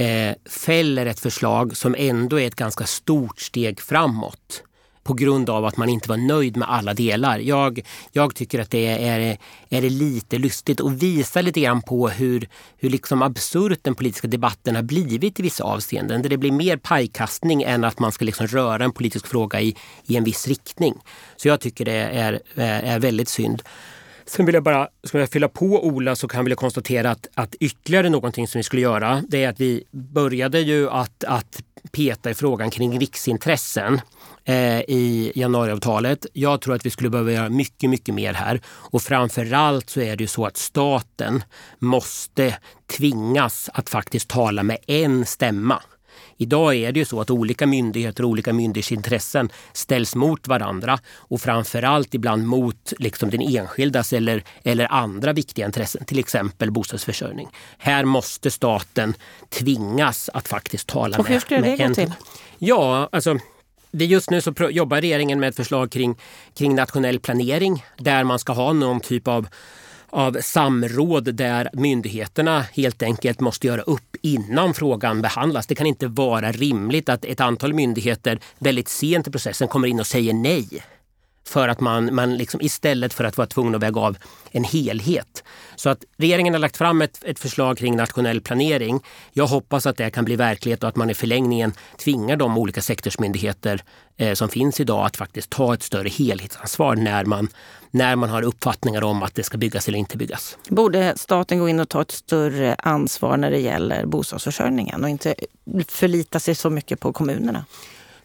eh, 0.01 0.35
fäller 0.49 1.05
ett 1.05 1.19
förslag 1.19 1.77
som 1.77 1.95
ändå 1.97 2.39
är 2.39 2.47
ett 2.47 2.55
ganska 2.55 2.85
stort 2.85 3.39
steg 3.39 3.81
framåt 3.81 4.63
på 5.03 5.13
grund 5.13 5.49
av 5.49 5.65
att 5.65 5.77
man 5.77 5.89
inte 5.89 6.09
var 6.09 6.17
nöjd 6.17 6.57
med 6.57 6.69
alla 6.69 6.93
delar. 6.93 7.39
Jag, 7.39 7.81
jag 8.11 8.35
tycker 8.35 8.59
att 8.59 8.71
det 8.71 8.87
är, 8.87 9.37
är 9.69 9.81
lite 9.81 10.37
lustigt 10.37 10.79
och 10.79 11.03
visar 11.03 11.41
lite 11.41 11.59
grann 11.61 11.81
på 11.81 12.09
hur, 12.09 12.47
hur 12.77 12.89
liksom 12.89 13.21
absurt 13.21 13.79
den 13.81 13.95
politiska 13.95 14.27
debatten 14.27 14.75
har 14.75 14.83
blivit 14.83 15.39
i 15.39 15.43
vissa 15.43 15.63
avseenden. 15.63 16.21
Där 16.21 16.29
det 16.29 16.37
blir 16.37 16.51
mer 16.51 16.77
pajkastning 16.77 17.63
än 17.63 17.83
att 17.83 17.99
man 17.99 18.11
ska 18.11 18.25
liksom 18.25 18.47
röra 18.47 18.83
en 18.83 18.91
politisk 18.91 19.27
fråga 19.27 19.61
i, 19.61 19.75
i 20.05 20.15
en 20.15 20.23
viss 20.23 20.47
riktning. 20.47 20.93
Så 21.35 21.47
jag 21.47 21.59
tycker 21.59 21.85
det 21.85 21.93
är, 21.93 22.41
är 22.55 22.99
väldigt 22.99 23.29
synd. 23.29 23.63
Sen 24.25 24.45
vill 24.45 24.55
jag 24.55 24.63
bara 24.63 24.87
ska 25.03 25.19
jag 25.19 25.29
fylla 25.29 25.47
på 25.47 25.85
Ola 25.85 26.15
så 26.15 26.27
kan 26.27 26.47
jag 26.47 26.57
konstatera 26.57 27.11
att, 27.11 27.27
att 27.33 27.55
ytterligare 27.55 28.09
någonting 28.09 28.47
som 28.47 28.59
vi 28.59 28.63
skulle 28.63 28.81
göra 28.81 29.23
det 29.27 29.43
är 29.43 29.49
att 29.49 29.59
vi 29.59 29.83
började 29.91 30.59
ju 30.59 30.89
att, 30.89 31.23
att 31.23 31.63
peta 31.91 32.29
i 32.29 32.33
frågan 32.33 32.69
kring 32.69 32.99
riksintressen 32.99 34.01
eh, 34.45 34.79
i 34.79 35.31
januariavtalet. 35.35 36.25
Jag 36.33 36.61
tror 36.61 36.75
att 36.75 36.85
vi 36.85 36.89
skulle 36.89 37.09
behöva 37.09 37.31
göra 37.31 37.49
mycket, 37.49 37.89
mycket 37.89 38.15
mer 38.15 38.33
här. 38.33 38.61
Och 38.67 39.01
framförallt 39.01 39.89
så 39.89 40.01
är 40.01 40.15
det 40.15 40.23
ju 40.23 40.27
så 40.27 40.45
att 40.45 40.57
staten 40.57 41.43
måste 41.79 42.57
tvingas 42.97 43.69
att 43.73 43.89
faktiskt 43.89 44.29
tala 44.29 44.63
med 44.63 44.77
en 44.87 45.25
stämma. 45.25 45.81
Idag 46.41 46.75
är 46.75 46.91
det 46.91 46.99
ju 46.99 47.05
så 47.05 47.21
att 47.21 47.29
olika 47.29 47.67
myndigheter 47.67 48.23
och 48.23 48.29
olika 48.29 48.53
myndighetsintressen 48.53 49.49
ställs 49.73 50.15
mot 50.15 50.47
varandra 50.47 50.99
och 51.15 51.41
framförallt 51.41 52.13
ibland 52.13 52.47
mot 52.47 52.93
liksom 52.99 53.29
den 53.29 53.41
enskildas 53.41 54.13
eller, 54.13 54.43
eller 54.63 54.91
andra 54.91 55.33
viktiga 55.33 55.65
intressen, 55.65 56.05
till 56.05 56.19
exempel 56.19 56.71
bostadsförsörjning. 56.71 57.47
Här 57.77 58.05
måste 58.05 58.51
staten 58.51 59.13
tvingas 59.49 60.29
att 60.33 60.47
faktiskt 60.47 60.87
tala 60.87 61.17
och 61.17 61.23
med... 61.23 61.31
Hur 61.31 61.39
skulle 61.39 61.61
det 61.61 61.87
gå 61.87 61.93
till? 61.93 62.11
Ja, 62.57 63.09
alltså 63.11 63.37
det 63.91 64.05
just 64.05 64.29
nu 64.29 64.41
så 64.41 64.53
jobbar 64.69 65.01
regeringen 65.01 65.39
med 65.39 65.49
ett 65.49 65.55
förslag 65.55 65.91
kring, 65.91 66.15
kring 66.57 66.75
nationell 66.75 67.19
planering 67.19 67.85
där 67.97 68.23
man 68.23 68.39
ska 68.39 68.53
ha 68.53 68.73
någon 68.73 68.99
typ 68.99 69.27
av 69.27 69.47
av 70.11 70.37
samråd 70.41 71.35
där 71.35 71.69
myndigheterna 71.73 72.65
helt 72.73 73.03
enkelt 73.03 73.39
måste 73.39 73.67
göra 73.67 73.81
upp 73.81 74.15
innan 74.21 74.73
frågan 74.73 75.21
behandlas. 75.21 75.67
Det 75.67 75.75
kan 75.75 75.87
inte 75.87 76.07
vara 76.07 76.51
rimligt 76.51 77.09
att 77.09 77.25
ett 77.25 77.39
antal 77.39 77.73
myndigheter 77.73 78.39
väldigt 78.59 78.87
sent 78.87 79.27
i 79.27 79.31
processen 79.31 79.67
kommer 79.67 79.87
in 79.87 79.99
och 79.99 80.07
säger 80.07 80.33
nej 80.33 80.83
för 81.47 81.67
att 81.67 81.79
man, 81.79 82.15
man 82.15 82.37
liksom, 82.37 82.61
istället 82.61 83.13
för 83.13 83.23
att 83.23 83.37
vara 83.37 83.47
tvungen 83.47 83.75
att 83.75 83.81
väga 83.83 84.01
av 84.01 84.17
en 84.51 84.63
helhet. 84.63 85.43
Så 85.75 85.89
att 85.89 86.03
regeringen 86.17 86.53
har 86.53 86.59
lagt 86.59 86.77
fram 86.77 87.01
ett, 87.01 87.23
ett 87.23 87.39
förslag 87.39 87.77
kring 87.77 87.95
nationell 87.95 88.41
planering. 88.41 88.99
Jag 89.33 89.47
hoppas 89.47 89.85
att 89.85 89.97
det 89.97 90.09
kan 90.09 90.25
bli 90.25 90.35
verklighet 90.35 90.83
och 90.83 90.89
att 90.89 90.95
man 90.95 91.09
i 91.09 91.13
förlängningen 91.13 91.73
tvingar 91.97 92.35
de 92.35 92.57
olika 92.57 92.81
sektorsmyndigheter 92.81 93.83
eh, 94.17 94.33
som 94.33 94.49
finns 94.49 94.79
idag 94.79 95.05
att 95.05 95.17
faktiskt 95.17 95.49
ta 95.49 95.73
ett 95.73 95.83
större 95.83 96.09
helhetsansvar 96.09 96.95
när 96.95 97.25
man, 97.25 97.47
när 97.91 98.15
man 98.15 98.29
har 98.29 98.41
uppfattningar 98.41 99.03
om 99.03 99.23
att 99.23 99.35
det 99.35 99.43
ska 99.43 99.57
byggas 99.57 99.87
eller 99.87 99.97
inte 99.97 100.17
byggas. 100.17 100.57
Borde 100.69 101.13
staten 101.17 101.59
gå 101.59 101.69
in 101.69 101.79
och 101.79 101.89
ta 101.89 102.01
ett 102.01 102.11
större 102.11 102.75
ansvar 102.75 103.37
när 103.37 103.51
det 103.51 103.59
gäller 103.59 104.05
bostadsförsörjningen 104.05 105.03
och 105.03 105.09
inte 105.09 105.35
förlita 105.87 106.39
sig 106.39 106.55
så 106.55 106.69
mycket 106.69 106.99
på 106.99 107.13
kommunerna? 107.13 107.65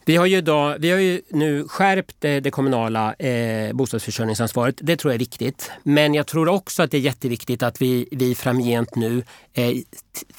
Vi 0.08 0.16
har 0.16 0.26
ju, 0.26 0.36
idag, 0.36 0.76
vi 0.78 0.90
har 0.90 0.98
ju 0.98 1.22
nu 1.28 1.68
skärpt 1.68 2.16
det, 2.18 2.40
det 2.40 2.50
kommunala 2.50 3.14
eh, 3.14 3.72
bostadsförsörjningsansvaret. 3.72 4.74
Det 4.80 4.96
tror 4.96 5.12
jag 5.12 5.14
är 5.14 5.18
viktigt. 5.18 5.70
Men 5.82 6.14
jag 6.14 6.26
tror 6.26 6.48
också 6.48 6.82
att 6.82 6.90
det 6.90 6.96
är 6.96 7.00
jätteviktigt 7.00 7.62
att 7.62 7.82
vi, 7.82 8.08
vi 8.10 8.34
framgent 8.34 8.94
nu 8.94 9.22
eh, 9.54 9.72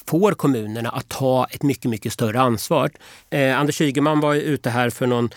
får 0.05 0.31
kommunerna 0.31 0.89
att 0.89 1.09
ta 1.09 1.47
ett 1.51 1.63
mycket, 1.63 1.91
mycket 1.91 2.13
större 2.13 2.39
ansvar. 2.39 2.91
Eh, 3.29 3.59
Anders 3.59 3.81
Ygeman 3.81 4.19
var 4.19 4.35
ute 4.35 4.69
här 4.69 4.89
för 4.89 5.07
någon 5.07 5.29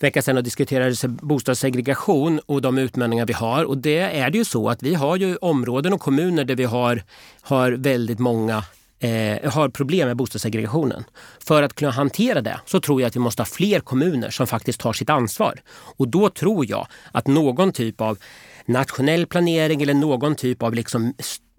vecka 0.00 0.22
sedan 0.22 0.36
och 0.36 0.44
diskuterade 0.44 0.94
bostadssegregation 1.08 2.40
och 2.46 2.62
de 2.62 2.78
utmaningar 2.78 3.26
vi 3.26 3.32
har. 3.32 3.64
Och 3.64 3.78
det 3.78 3.98
är 3.98 4.30
det 4.30 4.38
ju 4.38 4.44
så 4.44 4.68
att 4.68 4.82
vi 4.82 4.94
har 4.94 5.16
ju 5.16 5.36
områden 5.36 5.92
och 5.92 6.00
kommuner 6.00 6.44
där 6.44 6.56
vi 6.56 6.64
har, 6.64 7.02
har 7.40 7.72
väldigt 7.72 8.18
många 8.18 8.64
eh, 9.00 9.52
har 9.52 9.68
problem 9.68 10.08
med 10.08 10.16
bostadssegregationen. 10.16 11.04
För 11.46 11.62
att 11.62 11.74
kunna 11.74 11.90
hantera 11.90 12.40
det 12.40 12.60
så 12.66 12.80
tror 12.80 13.00
jag 13.00 13.08
att 13.08 13.16
vi 13.16 13.20
måste 13.20 13.42
ha 13.42 13.46
fler 13.46 13.80
kommuner 13.80 14.30
som 14.30 14.46
faktiskt 14.46 14.80
tar 14.80 14.92
sitt 14.92 15.10
ansvar. 15.10 15.60
Och 15.70 16.08
då 16.08 16.30
tror 16.30 16.70
jag 16.70 16.86
att 17.12 17.26
någon 17.26 17.72
typ 17.72 18.00
av 18.00 18.18
nationell 18.66 19.26
planering 19.26 19.82
eller 19.82 19.94
någon 19.94 20.34
typ 20.34 20.62
av 20.62 20.74
liksom 20.74 21.14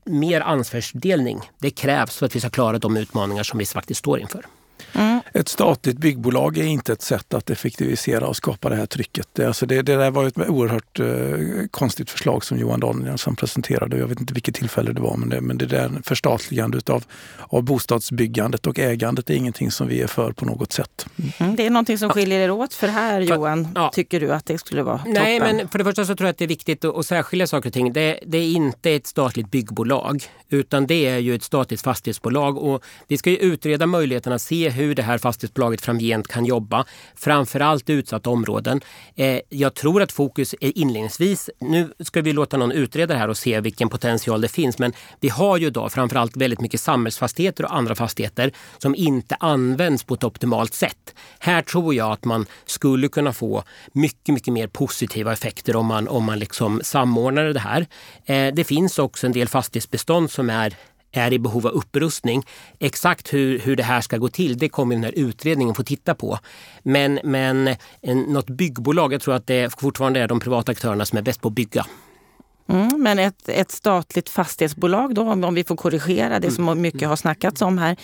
mer 0.06 0.42
ansvarsdelning, 0.42 1.40
det 1.60 1.72
krävs 1.72 2.18
för 2.18 2.26
att 2.26 2.36
vi 2.36 2.40
ska 2.40 2.50
klara 2.50 2.80
de 2.80 2.98
utmaningar 2.98 3.44
som 3.44 3.60
vi 3.60 3.66
faktiskt 3.66 4.00
står 4.00 4.20
inför. 4.20 4.46
Mm. 4.94 5.20
Ett 5.34 5.48
statligt 5.48 5.98
byggbolag 5.98 6.58
är 6.58 6.64
inte 6.64 6.94
ett 6.94 7.02
sätt 7.02 7.34
att 7.34 7.50
effektivisera 7.50 8.28
och 8.28 8.36
skapa 8.36 8.70
det 8.70 8.76
här 8.76 8.86
trycket. 8.86 9.40
Alltså 9.40 9.66
det, 9.66 9.82
det 9.82 9.96
där 9.96 10.12
var 10.12 10.26
ett 10.26 10.50
oerhört 10.50 11.00
eh, 11.00 11.68
konstigt 11.72 12.10
förslag 12.10 12.46
som 12.46 12.60
Johan 12.60 12.80
Danielsson 12.80 13.36
presenterade. 13.36 13.98
Jag 13.98 14.08
vet 14.08 14.20
inte 14.20 14.34
vilket 14.34 14.56
tillfälle 14.56 14.94
det 14.94 15.02
var, 15.02 15.18
men 15.18 15.30
det, 15.30 15.42
men 15.42 15.58
det 15.58 15.66
där 15.66 15.92
förstatligandet 16.04 16.90
av, 16.90 17.04
av 17.40 17.64
bostadsbyggandet 17.64 18.68
och 18.68 18.80
ägandet 18.80 19.30
är 19.30 19.34
ingenting 19.34 19.72
som 19.72 19.88
vi 19.88 20.02
är 20.02 20.08
för 20.08 20.32
på 20.32 20.46
något 20.46 20.74
sätt. 20.74 21.06
Mm. 21.40 21.56
Det 21.56 21.66
är 21.66 21.70
någonting 21.70 21.98
som 21.98 22.10
skiljer 22.10 22.40
er 22.40 22.52
åt 22.52 22.74
för 22.74 22.88
här 22.88 23.22
Johan, 23.22 23.68
ja. 23.76 23.92
tycker 23.94 24.20
du 24.20 24.34
att 24.34 24.46
det 24.46 24.58
skulle 24.58 24.84
vara 24.84 24.98
toppen? 24.98 25.14
Nej, 25.14 25.40
men 25.40 25.70
för 25.70 25.78
det 25.78 25.84
första 25.84 26.06
så 26.06 26.16
tror 26.16 26.28
jag 26.28 26.32
att 26.32 26.38
det 26.38 26.46
är 26.46 26.50
viktigt 26.50 26.86
att 26.86 27.06
särskilja 27.06 27.48
saker 27.48 27.70
och 27.70 27.74
ting. 27.74 27.94
Det, 27.94 28.20
det 28.28 28.38
är 28.38 28.52
inte 28.52 28.92
ett 28.92 29.08
statligt 29.08 29.52
byggbolag 29.52 30.24
utan 30.50 30.88
det 30.88 31.06
är 31.06 31.18
ju 31.18 31.36
ett 31.36 31.44
statligt 31.44 31.82
fastighetsbolag 31.82 32.58
och 32.58 32.84
vi 33.08 33.18
ska 33.18 33.30
ju 33.30 33.38
utreda 33.38 33.86
möjligheten 33.86 34.34
att 34.34 34.42
se 34.42 34.69
hur 34.70 34.96
det 34.96 35.04
här 35.04 35.18
fastighetsbolaget 35.18 35.82
framgent 35.82 36.28
kan 36.28 36.46
jobba. 36.46 36.86
Framförallt 37.16 37.90
i 37.90 37.94
utsatta 37.94 38.30
områden. 38.30 38.82
Eh, 39.16 39.40
jag 39.50 39.74
tror 39.74 40.02
att 40.02 40.12
fokus 40.12 40.56
är 40.62 40.78
inledningsvis, 40.78 41.50
nu 41.60 41.94
ska 42.00 42.22
vi 42.22 42.34
låta 42.34 42.58
någon 42.58 42.72
utreda 42.72 43.14
det 43.14 43.20
här 43.20 43.28
och 43.28 43.38
se 43.38 43.62
vilken 43.62 43.90
potential 43.90 44.42
det 44.42 44.48
finns, 44.48 44.80
men 44.80 44.94
vi 45.20 45.30
har 45.30 45.58
ju 45.58 45.68
idag 45.68 45.92
framförallt 45.92 46.38
väldigt 46.38 46.62
mycket 46.62 46.82
samhällsfastigheter 46.82 47.66
och 47.66 47.76
andra 47.76 47.96
fastigheter 47.96 48.52
som 48.78 48.96
inte 48.96 49.36
används 49.40 50.04
på 50.04 50.14
ett 50.14 50.24
optimalt 50.24 50.74
sätt. 50.74 51.16
Här 51.40 51.62
tror 51.62 51.96
jag 51.96 52.12
att 52.12 52.26
man 52.26 52.46
skulle 52.66 53.08
kunna 53.08 53.34
få 53.34 53.64
mycket, 53.94 54.34
mycket 54.34 54.54
mer 54.54 54.68
positiva 54.68 55.34
effekter 55.34 55.76
om 55.76 55.86
man, 55.86 56.08
om 56.08 56.24
man 56.24 56.40
liksom 56.40 56.82
samordnade 56.84 57.54
det 57.54 57.60
här. 57.60 57.88
Eh, 58.26 58.54
det 58.54 58.64
finns 58.64 59.00
också 59.00 59.28
en 59.28 59.34
del 59.34 59.48
fastighetsbestånd 59.48 60.32
som 60.32 60.50
är 60.50 60.76
är 61.12 61.34
i 61.34 61.40
behov 61.40 61.68
av 61.68 61.74
upprustning. 61.74 62.44
Exakt 62.80 63.34
hur, 63.34 63.60
hur 63.60 63.76
det 63.76 63.84
här 63.84 64.02
ska 64.02 64.18
gå 64.18 64.28
till, 64.28 64.58
det 64.58 64.70
kommer 64.70 64.96
den 64.96 65.04
här 65.04 65.14
utredningen 65.16 65.76
få 65.76 65.84
titta 65.84 66.16
på. 66.16 66.40
Men, 66.84 67.20
men 67.24 67.76
en, 68.02 68.22
något 68.22 68.50
byggbolag, 68.50 69.14
jag 69.14 69.22
tror 69.22 69.36
att 69.36 69.48
det 69.48 69.80
fortfarande 69.80 70.20
är 70.20 70.28
de 70.28 70.40
privata 70.40 70.72
aktörerna 70.72 71.06
som 71.06 71.18
är 71.18 71.22
bäst 71.22 71.42
på 71.42 71.48
att 71.48 71.54
bygga. 71.54 71.86
Mm, 72.70 73.04
men 73.04 73.20
ett, 73.20 73.50
ett 73.50 73.72
statligt 73.72 74.30
fastighetsbolag 74.30 75.16
då, 75.16 75.32
om 75.32 75.54
vi 75.56 75.64
får 75.64 75.76
korrigera 75.76 76.40
det 76.40 76.52
som 76.52 76.82
mycket 76.82 77.08
har 77.08 77.16
snackats 77.16 77.62
om 77.62 77.78
här. 77.78 77.98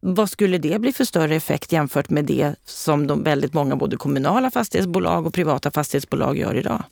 Vad 0.00 0.30
skulle 0.30 0.58
det 0.58 0.80
bli 0.80 0.92
för 0.92 1.04
större 1.04 1.36
effekt 1.36 1.72
jämfört 1.72 2.10
med 2.10 2.24
det 2.24 2.54
som 2.64 3.06
de 3.06 3.22
väldigt 3.22 3.54
många 3.54 3.76
både 3.76 3.96
kommunala 3.96 4.50
fastighetsbolag 4.50 5.26
och 5.26 5.34
privata 5.34 5.70
fastighetsbolag 5.70 6.38
gör 6.38 6.54
idag? 6.54 6.82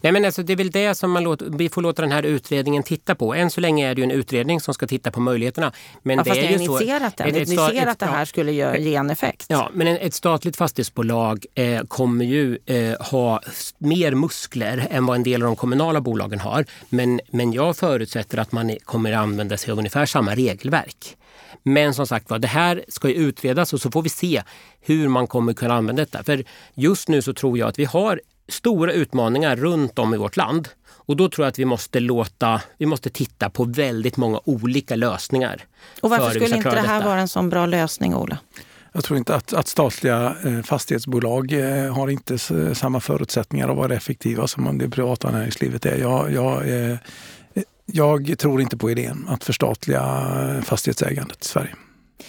Nej, 0.00 0.12
men 0.12 0.24
alltså, 0.24 0.42
det 0.42 0.52
är 0.52 0.56
väl 0.56 0.70
det 0.70 0.94
som 0.94 1.10
man 1.10 1.24
låter, 1.24 1.46
vi 1.46 1.68
får 1.68 1.82
låta 1.82 2.02
den 2.02 2.12
här 2.12 2.22
utredningen 2.22 2.82
titta 2.82 3.14
på. 3.14 3.34
Än 3.34 3.50
så 3.50 3.60
länge 3.60 3.90
är 3.90 3.94
det 3.94 4.00
ju 4.00 4.04
en 4.04 4.10
utredning 4.10 4.60
som 4.60 4.74
ska 4.74 4.86
titta 4.86 5.10
på 5.10 5.20
möjligheterna. 5.20 5.72
Men 6.02 6.16
ja, 6.16 6.22
det 6.22 6.30
fast 6.30 6.40
är 6.40 6.58
ni 6.58 6.66
har 6.66 6.80
initierat 6.80 7.16
den. 7.16 7.28
Ni 7.28 7.46
ser 7.46 7.86
att 7.86 7.98
det 7.98 8.06
här 8.06 8.24
skulle 8.24 8.52
ge 8.52 8.94
en 8.94 9.10
effekt. 9.10 9.46
Ja, 9.48 9.70
men 9.72 9.86
ett 9.86 10.14
statligt 10.14 10.56
fastighetsbolag 10.56 11.46
eh, 11.54 11.80
kommer 11.82 12.24
ju 12.24 12.58
eh, 12.66 13.00
ha 13.00 13.40
mer 13.78 14.14
muskler 14.14 14.86
än 14.90 15.06
vad 15.06 15.16
en 15.16 15.22
del 15.22 15.42
av 15.42 15.46
de 15.46 15.56
kommunala 15.56 16.00
bolagen 16.00 16.40
har. 16.40 16.64
Men, 16.88 17.20
men 17.30 17.52
jag 17.52 17.76
förutsätter 17.76 18.38
att 18.38 18.52
man 18.52 18.76
kommer 18.84 19.12
att 19.12 19.18
använda 19.18 19.56
sig 19.56 19.72
av 19.72 19.78
ungefär 19.78 20.06
samma 20.06 20.34
regelverk. 20.34 21.16
Men 21.64 21.94
som 21.94 22.06
sagt 22.06 22.30
var, 22.30 22.38
det 22.38 22.48
här 22.48 22.84
ska 22.88 23.08
ju 23.08 23.14
utredas 23.14 23.72
och 23.72 23.80
så 23.80 23.90
får 23.90 24.02
vi 24.02 24.08
se 24.08 24.42
hur 24.80 25.08
man 25.08 25.26
kommer 25.26 25.52
kunna 25.52 25.74
använda 25.74 26.02
detta. 26.02 26.22
För 26.22 26.44
just 26.74 27.08
nu 27.08 27.22
så 27.22 27.34
tror 27.34 27.58
jag 27.58 27.68
att 27.68 27.78
vi 27.78 27.84
har 27.84 28.20
stora 28.48 28.92
utmaningar 28.92 29.56
runt 29.56 29.98
om 29.98 30.14
i 30.14 30.16
vårt 30.16 30.36
land. 30.36 30.68
Och 31.06 31.16
då 31.16 31.28
tror 31.28 31.44
jag 31.44 31.50
att 31.50 31.58
vi 31.58 31.64
måste 31.64 32.00
låta, 32.00 32.60
vi 32.78 32.86
måste 32.86 33.10
titta 33.10 33.50
på 33.50 33.64
väldigt 33.64 34.16
många 34.16 34.40
olika 34.44 34.96
lösningar. 34.96 35.64
Och 36.00 36.10
varför 36.10 36.30
skulle 36.30 36.56
inte 36.56 36.70
det 36.70 36.80
här 36.80 36.96
detta. 36.96 37.08
vara 37.08 37.20
en 37.20 37.28
sån 37.28 37.48
bra 37.48 37.66
lösning, 37.66 38.14
Ola? 38.14 38.38
Jag 38.92 39.04
tror 39.04 39.18
inte 39.18 39.34
att, 39.34 39.52
att 39.52 39.68
statliga 39.68 40.36
eh, 40.44 40.62
fastighetsbolag 40.62 41.52
eh, 41.52 41.94
har 41.94 42.08
inte 42.08 42.38
samma 42.74 43.00
förutsättningar 43.00 43.68
att 43.68 43.76
vara 43.76 43.94
effektiva 43.94 44.46
som 44.46 44.78
det 44.78 44.90
privata 44.90 45.30
näringslivet 45.30 45.86
är. 45.86 45.96
Jag, 45.96 46.32
jag, 46.32 46.68
eh, 46.68 46.96
jag 47.86 48.38
tror 48.38 48.60
inte 48.60 48.76
på 48.76 48.90
idén 48.90 49.26
att 49.28 49.44
förstatliga 49.44 50.02
fastighetsägandet 50.64 51.44
i 51.44 51.48
Sverige. 51.48 51.74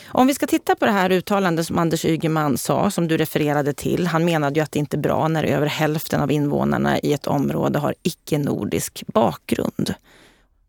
Om 0.08 0.28
vi 0.28 0.34
ska 0.34 0.48
titta 0.48 0.76
på 0.76 0.86
det 0.86 0.92
här 0.92 1.10
uttalandet 1.12 1.68
som 1.68 1.78
Anders 1.78 2.06
Ygeman 2.06 2.58
sa, 2.58 2.92
som 2.92 3.08
du 3.08 3.18
refererade 3.18 3.74
till. 3.74 4.08
Han 4.08 4.26
menade 4.26 4.60
ju 4.60 4.64
att 4.64 4.72
det 4.72 4.80
inte 4.80 4.98
är 4.98 5.02
bra 5.02 5.28
när 5.28 5.44
över 5.44 5.68
hälften 5.68 6.22
av 6.22 6.32
invånarna 6.32 7.00
i 7.00 7.14
ett 7.14 7.28
område 7.28 7.80
har 7.80 7.96
icke-nordisk 8.04 9.04
bakgrund. 9.08 9.94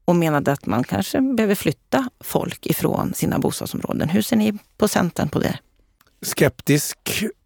Och 0.04 0.16
menade 0.16 0.52
att 0.52 0.66
man 0.66 0.84
kanske 0.84 1.20
behöver 1.20 1.54
flytta 1.54 2.10
folk 2.20 2.66
ifrån 2.66 3.14
sina 3.14 3.38
bostadsområden. 3.38 4.08
Hur 4.08 4.22
ser 4.22 4.36
ni 4.36 4.58
på 4.76 4.88
Centern 4.88 5.28
på 5.28 5.38
det? 5.38 5.58
Skeptisk. 6.22 6.98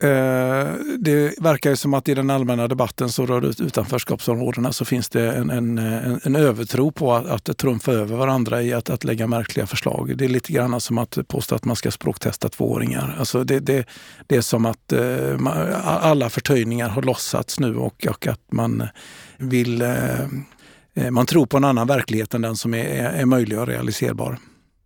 Eh, 0.02 0.68
det 0.98 1.34
verkar 1.40 1.74
som 1.74 1.94
att 1.94 2.08
i 2.08 2.14
den 2.14 2.30
allmänna 2.30 2.68
debatten 2.68 3.08
så 3.08 3.26
rör 3.26 3.62
utanförskapsområdena 3.62 4.72
så 4.72 4.84
finns 4.84 5.08
det 5.08 5.32
en, 5.32 5.50
en, 5.50 5.78
en 6.24 6.36
övertro 6.36 6.92
på 6.92 7.14
att, 7.14 7.48
att 7.48 7.58
trumfa 7.58 7.92
över 7.92 8.16
varandra 8.16 8.62
i 8.62 8.72
att, 8.72 8.90
att 8.90 9.04
lägga 9.04 9.26
märkliga 9.26 9.66
förslag. 9.66 10.16
Det 10.16 10.24
är 10.24 10.28
lite 10.28 10.52
grann 10.52 10.80
som 10.80 10.98
att 10.98 11.18
påstå 11.28 11.54
att 11.54 11.64
man 11.64 11.76
ska 11.76 11.90
språktesta 11.90 12.48
tvååringar. 12.48 13.16
Alltså 13.18 13.44
det, 13.44 13.60
det, 13.60 13.86
det 14.26 14.36
är 14.36 14.40
som 14.40 14.66
att 14.66 14.92
eh, 14.92 15.36
alla 15.84 16.30
förtöjningar 16.30 16.88
har 16.88 17.02
lossats 17.02 17.60
nu 17.60 17.76
och, 17.76 18.06
och 18.10 18.26
att 18.26 18.52
man 18.52 18.88
vill 19.36 19.82
eh, 19.82 19.90
man 21.10 21.26
tror 21.26 21.46
på 21.46 21.56
en 21.56 21.64
annan 21.64 21.86
verklighet 21.86 22.34
än 22.34 22.42
den 22.42 22.56
som 22.56 22.74
är, 22.74 22.84
är 22.94 23.24
möjlig 23.24 23.58
och 23.58 23.66
realiserbar. 23.66 24.38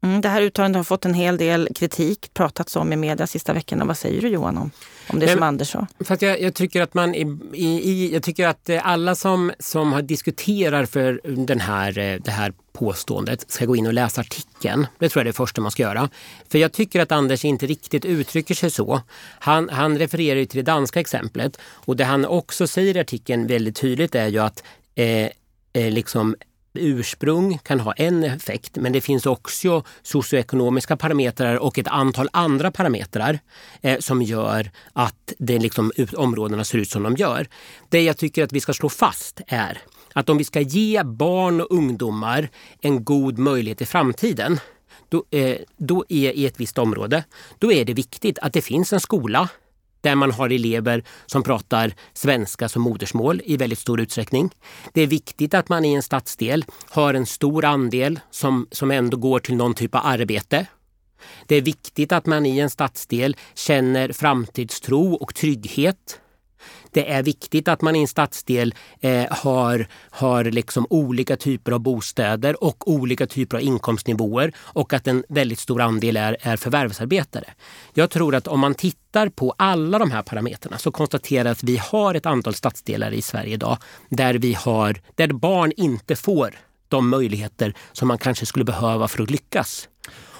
Mm, 0.04 0.20
det 0.20 0.28
här 0.28 0.42
uttalandet 0.42 0.78
har 0.78 0.84
fått 0.84 1.04
en 1.04 1.14
hel 1.14 1.36
del 1.36 1.68
kritik, 1.74 2.34
pratats 2.34 2.76
om 2.76 2.92
i 2.92 2.96
media 2.96 3.26
sista 3.26 3.52
veckorna. 3.52 3.84
Vad 3.84 3.98
säger 3.98 4.22
du 4.22 4.28
Johan 4.28 4.58
om, 4.58 4.70
om 5.08 5.18
det 5.18 5.26
Men, 5.26 5.34
som 5.34 5.42
Anders 5.42 5.70
sa? 5.70 5.86
För 6.00 6.24
jag, 6.24 6.40
jag, 6.40 6.54
tycker 6.54 6.82
att 6.82 6.94
man 6.94 7.14
i, 7.14 7.38
i, 7.52 8.10
jag 8.12 8.22
tycker 8.22 8.48
att 8.48 8.70
alla 8.82 9.14
som, 9.14 9.52
som 9.58 9.92
har 9.92 10.02
diskuterar 10.02 10.86
för 10.86 11.20
den 11.46 11.60
här, 11.60 11.98
eh, 11.98 12.20
det 12.24 12.30
här 12.30 12.52
påståendet 12.72 13.50
ska 13.50 13.64
gå 13.64 13.76
in 13.76 13.86
och 13.86 13.94
läsa 13.94 14.20
artikeln. 14.20 14.86
Det 14.98 15.08
tror 15.08 15.20
jag 15.20 15.24
är 15.24 15.32
det 15.32 15.36
första 15.36 15.60
man 15.60 15.70
ska 15.70 15.82
göra. 15.82 16.08
För 16.48 16.58
jag 16.58 16.72
tycker 16.72 17.00
att 17.00 17.12
Anders 17.12 17.44
inte 17.44 17.66
riktigt 17.66 18.04
uttrycker 18.04 18.54
sig 18.54 18.70
så. 18.70 19.00
Han, 19.38 19.68
han 19.68 19.98
refererar 19.98 20.44
till 20.44 20.64
det 20.64 20.72
danska 20.72 21.00
exemplet 21.00 21.58
och 21.62 21.96
det 21.96 22.04
han 22.04 22.24
också 22.24 22.66
säger 22.66 22.96
i 22.96 23.00
artikeln 23.00 23.46
väldigt 23.46 23.76
tydligt 23.76 24.14
är 24.14 24.28
ju 24.28 24.38
att 24.38 24.62
eh, 24.94 25.28
eh 25.72 25.90
liksom 25.90 26.36
ursprung 26.74 27.58
kan 27.58 27.80
ha 27.80 27.92
en 27.92 28.24
effekt 28.24 28.76
men 28.76 28.92
det 28.92 29.00
finns 29.00 29.26
också 29.26 29.82
socioekonomiska 30.02 30.96
parametrar 30.96 31.56
och 31.56 31.78
ett 31.78 31.88
antal 31.88 32.28
andra 32.32 32.70
parametrar 32.70 33.38
eh, 33.80 33.98
som 33.98 34.22
gör 34.22 34.70
att 34.92 35.32
det 35.38 35.58
liksom, 35.58 35.92
områdena 36.16 36.64
ser 36.64 36.78
ut 36.78 36.90
som 36.90 37.02
de 37.02 37.16
gör. 37.16 37.46
Det 37.88 38.02
jag 38.02 38.16
tycker 38.16 38.44
att 38.44 38.52
vi 38.52 38.60
ska 38.60 38.72
slå 38.72 38.88
fast 38.88 39.40
är 39.46 39.78
att 40.12 40.28
om 40.28 40.38
vi 40.38 40.44
ska 40.44 40.60
ge 40.60 41.02
barn 41.02 41.60
och 41.60 41.70
ungdomar 41.70 42.48
en 42.80 43.04
god 43.04 43.38
möjlighet 43.38 43.80
i 43.80 43.86
framtiden 43.86 44.60
då, 45.08 45.24
eh, 45.30 45.58
då 45.76 46.04
är 46.08 46.32
i 46.32 46.46
ett 46.46 46.60
visst 46.60 46.78
område, 46.78 47.24
då 47.58 47.72
är 47.72 47.84
det 47.84 47.94
viktigt 47.94 48.38
att 48.38 48.52
det 48.52 48.62
finns 48.62 48.92
en 48.92 49.00
skola 49.00 49.48
där 50.04 50.14
man 50.14 50.30
har 50.30 50.50
elever 50.50 51.04
som 51.26 51.42
pratar 51.42 51.94
svenska 52.12 52.68
som 52.68 52.82
modersmål 52.82 53.42
i 53.44 53.56
väldigt 53.56 53.78
stor 53.78 54.00
utsträckning. 54.00 54.50
Det 54.92 55.02
är 55.02 55.06
viktigt 55.06 55.54
att 55.54 55.68
man 55.68 55.84
i 55.84 55.94
en 55.94 56.02
stadsdel 56.02 56.64
har 56.90 57.14
en 57.14 57.26
stor 57.26 57.64
andel 57.64 58.20
som, 58.30 58.66
som 58.70 58.90
ändå 58.90 59.16
går 59.16 59.38
till 59.38 59.56
någon 59.56 59.74
typ 59.74 59.94
av 59.94 60.00
arbete. 60.04 60.66
Det 61.46 61.56
är 61.56 61.62
viktigt 61.62 62.12
att 62.12 62.26
man 62.26 62.46
i 62.46 62.58
en 62.58 62.70
stadsdel 62.70 63.36
känner 63.54 64.12
framtidstro 64.12 65.14
och 65.14 65.34
trygghet. 65.34 66.20
Det 66.94 67.12
är 67.12 67.22
viktigt 67.22 67.68
att 67.68 67.82
man 67.82 67.96
i 67.96 68.00
en 68.00 68.08
stadsdel 68.08 68.74
eh, 69.00 69.24
har, 69.30 69.86
har 70.10 70.44
liksom 70.44 70.86
olika 70.90 71.36
typer 71.36 71.72
av 71.72 71.80
bostäder 71.80 72.64
och 72.64 72.88
olika 72.90 73.26
typer 73.26 73.56
av 73.56 73.62
inkomstnivåer 73.62 74.52
och 74.58 74.92
att 74.92 75.06
en 75.06 75.24
väldigt 75.28 75.58
stor 75.58 75.80
andel 75.80 76.16
är, 76.16 76.36
är 76.40 76.56
förvärvsarbetare. 76.56 77.44
Jag 77.94 78.10
tror 78.10 78.34
att 78.34 78.46
om 78.46 78.60
man 78.60 78.74
tittar 78.74 79.28
på 79.28 79.54
alla 79.58 79.98
de 79.98 80.10
här 80.10 80.22
parametrarna 80.22 80.78
så 80.78 80.90
konstaterar 80.90 81.50
att 81.50 81.62
vi 81.62 81.76
har 81.76 82.14
ett 82.14 82.26
antal 82.26 82.54
stadsdelar 82.54 83.12
i 83.12 83.22
Sverige 83.22 83.54
idag 83.54 83.78
där, 84.08 84.34
vi 84.34 84.54
har, 84.54 85.00
där 85.14 85.28
barn 85.28 85.72
inte 85.76 86.16
får 86.16 86.54
de 86.88 87.08
möjligheter 87.08 87.74
som 87.92 88.08
man 88.08 88.18
kanske 88.18 88.46
skulle 88.46 88.64
behöva 88.64 89.08
för 89.08 89.22
att 89.22 89.30
lyckas. 89.30 89.88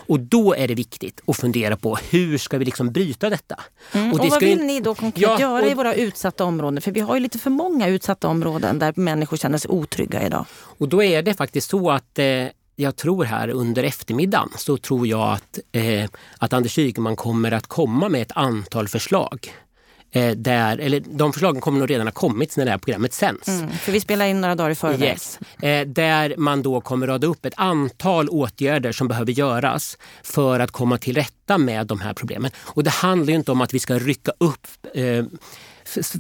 Och 0.07 0.21
då 0.21 0.55
är 0.55 0.69
det 0.69 0.75
viktigt 0.75 1.21
att 1.27 1.37
fundera 1.37 1.77
på 1.77 1.99
hur 2.11 2.39
ska 2.39 2.59
vi 2.59 2.65
liksom 2.65 2.93
bryta 2.93 3.31
detta? 3.31 3.61
Mm. 3.93 4.13
Och, 4.13 4.19
det 4.19 4.25
och 4.25 4.31
vad 4.31 4.41
vill 4.41 4.65
ni 4.65 4.81
då 4.81 4.95
konkret 4.95 5.23
ja, 5.23 5.41
göra 5.41 5.65
och... 5.65 5.71
i 5.71 5.75
våra 5.75 5.95
utsatta 5.95 6.45
områden? 6.45 6.81
För 6.81 6.91
vi 6.91 7.01
har 7.01 7.15
ju 7.15 7.21
lite 7.21 7.39
för 7.39 7.51
många 7.51 7.89
utsatta 7.89 8.29
områden 8.29 8.79
där 8.79 8.93
människor 8.97 9.37
känner 9.37 9.59
sig 9.59 9.71
otrygga 9.71 10.27
idag. 10.27 10.47
Och 10.79 10.89
då 10.89 11.03
är 11.03 11.23
det 11.23 11.35
faktiskt 11.35 11.71
så 11.71 11.91
att 11.91 12.19
eh, 12.19 12.47
jag 12.77 12.97
tror 12.97 13.25
här 13.25 13.49
under 13.49 13.83
eftermiddagen 13.83 14.49
så 14.57 14.77
tror 14.77 15.07
jag 15.07 15.33
att, 15.33 15.59
eh, 15.73 16.11
att 16.39 16.53
Anders 16.53 16.79
Ygeman 16.79 17.17
kommer 17.17 17.53
att 17.53 17.67
komma 17.67 18.09
med 18.09 18.23
ett 18.23 18.33
antal 18.35 18.89
förslag 18.89 19.51
där, 20.37 20.79
eller 20.79 21.01
de 21.01 21.33
förslagen 21.33 21.61
kommer 21.61 21.79
nog 21.79 21.91
redan 21.91 22.07
ha 22.07 22.13
kommit 22.13 22.57
när 22.57 22.65
det 22.65 22.71
här 22.71 22.79
programmet 22.79 23.13
sänds. 23.13 23.49
Mm, 23.49 23.71
för 23.71 23.93
vi 23.93 24.01
spelar 24.01 24.27
in 24.27 24.41
några 24.41 24.55
dagar 24.55 24.71
i 24.71 24.75
förväg. 24.75 25.09
Yes. 25.09 25.39
Eh, 25.63 25.87
där 25.87 26.35
man 26.37 26.63
då 26.63 26.81
kommer 26.81 27.07
rada 27.07 27.27
upp 27.27 27.47
ett 27.47 27.55
antal 27.57 28.29
åtgärder 28.29 28.93
som 28.93 29.09
behöver 29.09 29.33
göras 29.33 29.99
för 30.23 30.61
att 30.61 30.71
komma 30.71 30.99
till 30.99 31.15
rätta 31.15 31.59
med 31.59 31.87
de 31.87 32.01
här 32.01 32.15
problemen. 32.15 32.51
Och 32.59 32.85
det 32.85 32.91
handlar 32.91 33.35
inte 33.35 33.53
om 33.53 33.61
att 33.61 33.75
vi 33.75 33.79
ska 33.79 33.99
rycka 33.99 34.33
upp 34.39 34.67
eh, 34.95 35.25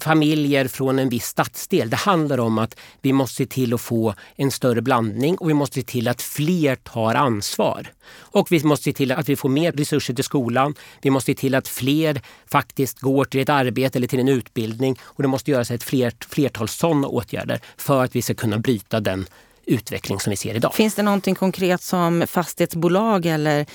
familjer 0.02 0.68
från 0.68 0.98
en 0.98 1.08
viss 1.08 1.26
stadsdel. 1.26 1.90
Det 1.90 1.96
handlar 1.96 2.40
om 2.40 2.58
att 2.58 2.76
vi 3.00 3.12
måste 3.12 3.36
se 3.36 3.46
till 3.46 3.74
att 3.74 3.80
få 3.80 4.14
en 4.36 4.50
större 4.50 4.82
blandning 4.82 5.36
och 5.38 5.48
vi 5.48 5.54
måste 5.54 5.74
se 5.74 5.82
till 5.82 6.08
att 6.08 6.22
fler 6.22 6.76
tar 6.76 7.14
ansvar. 7.14 7.92
Och 8.16 8.52
vi 8.52 8.64
måste 8.64 8.84
se 8.84 8.92
till 8.92 9.12
att 9.12 9.28
vi 9.28 9.36
får 9.36 9.48
mer 9.48 9.72
resurser 9.72 10.14
till 10.14 10.24
skolan. 10.24 10.74
Vi 11.02 11.10
måste 11.10 11.32
se 11.32 11.34
till 11.34 11.54
att 11.54 11.68
fler 11.68 12.20
faktiskt 12.46 13.00
går 13.00 13.24
till 13.24 13.40
ett 13.40 13.48
arbete 13.48 13.98
eller 13.98 14.08
till 14.08 14.20
en 14.20 14.28
utbildning 14.28 14.98
och 15.02 15.22
det 15.22 15.28
måste 15.28 15.50
göras 15.50 15.70
ett 15.70 15.82
flertal 16.28 16.68
sådana 16.68 17.08
åtgärder 17.08 17.60
för 17.76 18.04
att 18.04 18.16
vi 18.16 18.22
ska 18.22 18.34
kunna 18.34 18.58
bryta 18.58 19.00
den 19.00 19.26
utveckling 19.66 20.20
som 20.20 20.30
vi 20.30 20.36
ser 20.36 20.54
idag. 20.54 20.74
Finns 20.74 20.94
det 20.94 21.02
någonting 21.02 21.34
konkret 21.34 21.82
som 21.82 22.26
fastighetsbolag 22.26 23.26
eller 23.26 23.66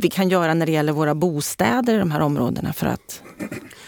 vi 0.00 0.10
kan 0.10 0.28
göra 0.28 0.54
när 0.54 0.66
det 0.66 0.72
gäller 0.72 0.92
våra 0.92 1.14
bostäder 1.14 1.94
i 1.94 1.98
de 1.98 2.10
här 2.10 2.20
områdena 2.20 2.72
för 2.72 2.86
att 2.86 3.22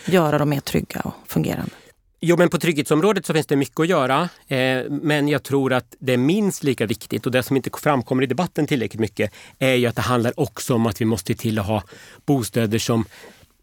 göra 0.06 0.38
dem 0.38 0.48
mer 0.48 0.60
trygga 0.60 1.00
och 1.00 1.14
fungerande? 1.26 1.70
Jo, 2.22 2.36
men 2.36 2.48
på 2.48 2.58
trygghetsområdet 2.58 3.26
så 3.26 3.34
finns 3.34 3.46
det 3.46 3.56
mycket 3.56 3.80
att 3.80 3.88
göra. 3.88 4.28
Eh, 4.48 4.84
men 4.90 5.28
jag 5.28 5.42
tror 5.42 5.72
att 5.72 5.94
det 5.98 6.12
är 6.12 6.16
minst 6.16 6.62
lika 6.62 6.86
viktigt 6.86 7.26
och 7.26 7.32
det 7.32 7.42
som 7.42 7.56
inte 7.56 7.70
framkommer 7.82 8.22
i 8.22 8.26
debatten 8.26 8.66
tillräckligt 8.66 9.00
mycket 9.00 9.32
är 9.58 9.74
ju 9.74 9.86
att 9.86 9.96
det 9.96 10.02
handlar 10.02 10.40
också 10.40 10.74
om 10.74 10.86
att 10.86 11.00
vi 11.00 11.04
måste 11.04 11.34
till 11.34 11.58
att 11.58 11.66
ha 11.66 11.82
bostäder 12.26 12.78
som 12.78 13.04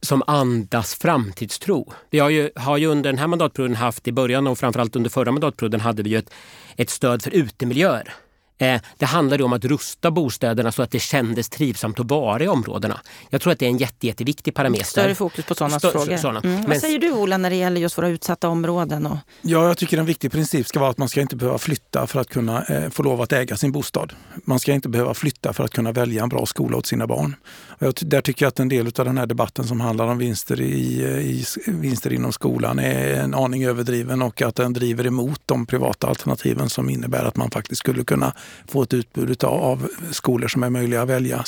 som 0.02 0.24
andas 0.28 0.96
framtidstro. 0.96 1.94
Vi 2.10 2.20
har 2.20 2.30
ju, 2.30 2.52
har 2.56 2.78
ju 2.78 2.88
under 2.88 3.12
den 3.12 3.20
här 3.20 3.28
mandatperioden 3.28 3.76
haft, 3.76 4.08
i 4.08 4.12
början 4.12 4.48
och 4.48 4.58
framförallt 4.58 4.96
under 4.96 5.10
förra 5.10 5.32
mandatperioden, 5.32 5.80
hade 5.80 6.04
vi 6.04 6.10
ju 6.10 6.18
ett, 6.18 6.34
ett 6.76 6.90
stöd 6.90 7.22
för 7.22 7.32
utemiljöer. 7.32 8.14
Eh, 8.60 8.82
det 8.98 9.06
handlar 9.06 9.42
om 9.42 9.54
att 9.54 9.66
rusta 9.66 10.12
bostäderna 10.12 10.72
så 10.72 10.82
att 10.82 10.92
det 10.92 11.00
kändes 11.00 11.50
trivsamt 11.50 12.00
att 12.00 12.10
vara 12.10 12.44
i 12.44 12.48
områdena. 12.48 13.02
Jag 13.30 13.42
tror 13.42 13.54
att 13.54 13.60
det 13.60 13.66
är 13.66 13.70
en 13.70 13.78
jätte, 13.78 14.08
jätteviktig 14.08 14.54
parameter. 14.54 14.86
Större 14.86 15.16
fokus 15.16 15.46
på 15.46 15.56
sådana 15.56 15.80
Stör, 15.80 15.92
frågor. 15.92 16.18
Såna. 16.18 16.40
Mm. 16.40 16.56
Men, 16.56 16.70
Vad 16.70 16.78
säger 16.78 17.00
du 17.00 17.12
Ola 17.12 17.38
när 17.38 17.50
det 17.50 17.56
gäller 17.56 17.82
just 17.82 17.98
våra 17.98 18.08
utsatta 18.08 18.50
områden? 18.50 19.06
Och... 19.06 19.18
Ja, 19.42 19.68
jag 19.68 19.78
tycker 19.78 19.98
en 19.98 20.06
viktig 20.06 20.32
princip 20.32 20.68
ska 20.68 20.80
vara 20.80 20.90
att 20.90 20.98
man 20.98 21.10
ska 21.10 21.22
inte 21.22 21.36
behöva 21.36 21.58
flytta 21.58 22.08
för 22.08 22.20
att 22.20 22.30
kunna 22.30 22.64
eh, 22.64 22.90
få 22.90 23.04
lov 23.04 23.22
att 23.22 23.32
äga 23.32 23.58
sin 23.58 23.72
bostad. 23.72 24.14
Man 24.46 24.60
ska 24.60 24.74
inte 24.74 24.90
behöva 24.90 25.14
flytta 25.14 25.54
för 25.54 25.64
att 25.64 25.72
kunna 25.72 25.92
välja 25.92 26.24
en 26.24 26.30
bra 26.30 26.46
skola 26.46 26.78
åt 26.78 26.86
sina 26.86 27.08
barn. 27.08 27.36
Jag, 27.80 27.94
där 28.02 28.22
tycker 28.22 28.46
jag 28.46 28.48
att 28.48 28.60
en 28.60 28.70
del 28.70 28.88
av 28.88 29.06
den 29.06 29.18
här 29.18 29.26
debatten 29.26 29.66
som 29.66 29.82
handlar 29.82 30.08
om 30.08 30.18
vinster, 30.18 30.62
i, 30.62 31.04
eh, 31.04 31.20
i, 31.20 31.46
vinster 31.66 32.14
inom 32.14 32.34
skolan 32.34 32.80
är 32.80 33.14
en 33.14 33.34
aning 33.34 33.66
överdriven 33.66 34.22
och 34.22 34.42
att 34.42 34.56
den 34.56 34.74
driver 34.74 35.08
emot 35.08 35.42
de 35.46 35.66
privata 35.66 36.08
alternativen 36.08 36.70
som 36.70 36.90
innebär 36.90 37.24
att 37.24 37.36
man 37.36 37.52
faktiskt 37.52 37.80
skulle 37.80 38.04
kunna 38.04 38.34
få 38.68 38.84
ett 38.84 38.94
utbud 38.94 39.44
av 39.44 39.88
skolor 40.12 40.48
som 40.48 40.64
är 40.64 40.70
möjliga 40.70 41.02
att 41.02 41.10
välja 41.10 41.44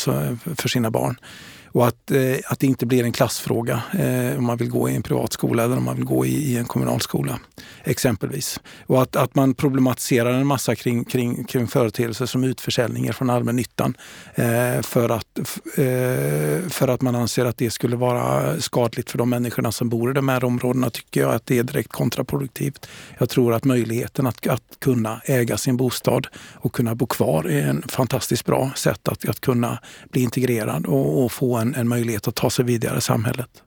för 0.55 0.67
sina 0.67 0.91
barn. 0.91 1.15
Och 1.71 1.87
att, 1.87 2.11
eh, 2.11 2.35
att 2.45 2.59
det 2.59 2.67
inte 2.67 2.85
blir 2.85 3.03
en 3.03 3.11
klassfråga 3.11 3.81
eh, 3.99 4.37
om 4.37 4.45
man 4.45 4.57
vill 4.57 4.69
gå 4.69 4.89
i 4.89 4.95
en 4.95 5.03
privat 5.03 5.33
skola 5.33 5.63
eller 5.63 5.77
om 5.77 5.83
man 5.83 5.95
vill 5.95 6.05
gå 6.05 6.25
i, 6.25 6.51
i 6.53 6.57
en 6.57 6.65
kommunal 6.65 7.01
skola 7.01 7.39
exempelvis. 7.83 8.59
Och 8.85 9.01
att, 9.01 9.15
att 9.15 9.35
man 9.35 9.53
problematiserar 9.53 10.33
en 10.33 10.47
massa 10.47 10.75
kring, 10.75 11.05
kring, 11.05 11.43
kring 11.43 11.67
företeelser 11.67 12.25
som 12.25 12.43
utförsäljningar 12.43 13.13
från 13.13 13.29
allmännyttan 13.29 13.97
eh, 14.35 14.81
för, 14.81 15.09
att, 15.09 15.39
eh, 15.77 16.69
för 16.69 16.87
att 16.87 17.01
man 17.01 17.15
anser 17.15 17.45
att 17.45 17.57
det 17.57 17.71
skulle 17.71 17.95
vara 17.95 18.61
skadligt 18.61 19.11
för 19.11 19.17
de 19.17 19.29
människorna 19.29 19.71
som 19.71 19.89
bor 19.89 20.11
i 20.11 20.13
de 20.13 20.29
här 20.29 20.43
områdena 20.43 20.89
tycker 20.89 21.21
jag 21.21 21.33
att 21.33 21.45
det 21.45 21.57
är 21.57 21.63
direkt 21.63 21.91
kontraproduktivt. 21.91 22.89
Jag 23.17 23.29
tror 23.29 23.53
att 23.53 23.63
möjligheten 23.63 24.27
att, 24.27 24.47
att 24.47 24.63
kunna 24.79 25.21
äga 25.25 25.57
sin 25.57 25.77
bostad 25.77 26.27
och 26.53 26.73
kunna 26.73 26.95
bo 26.95 27.05
kvar 27.05 27.43
är 27.43 27.67
en 27.67 27.83
fantastiskt 27.87 28.45
bra 28.45 28.71
sätt 28.75 29.07
att, 29.07 29.29
att 29.29 29.41
kunna 29.41 29.79
bli 30.11 30.21
integrerad 30.21 30.85
och, 30.85 31.23
och 31.23 31.31
få 31.31 31.58
en, 31.61 31.75
en 31.75 31.87
möjlighet 31.87 32.27
att 32.27 32.35
ta 32.35 32.49
sig 32.49 32.65
vidare 32.65 32.97
i 32.97 33.01
samhället. 33.01 33.63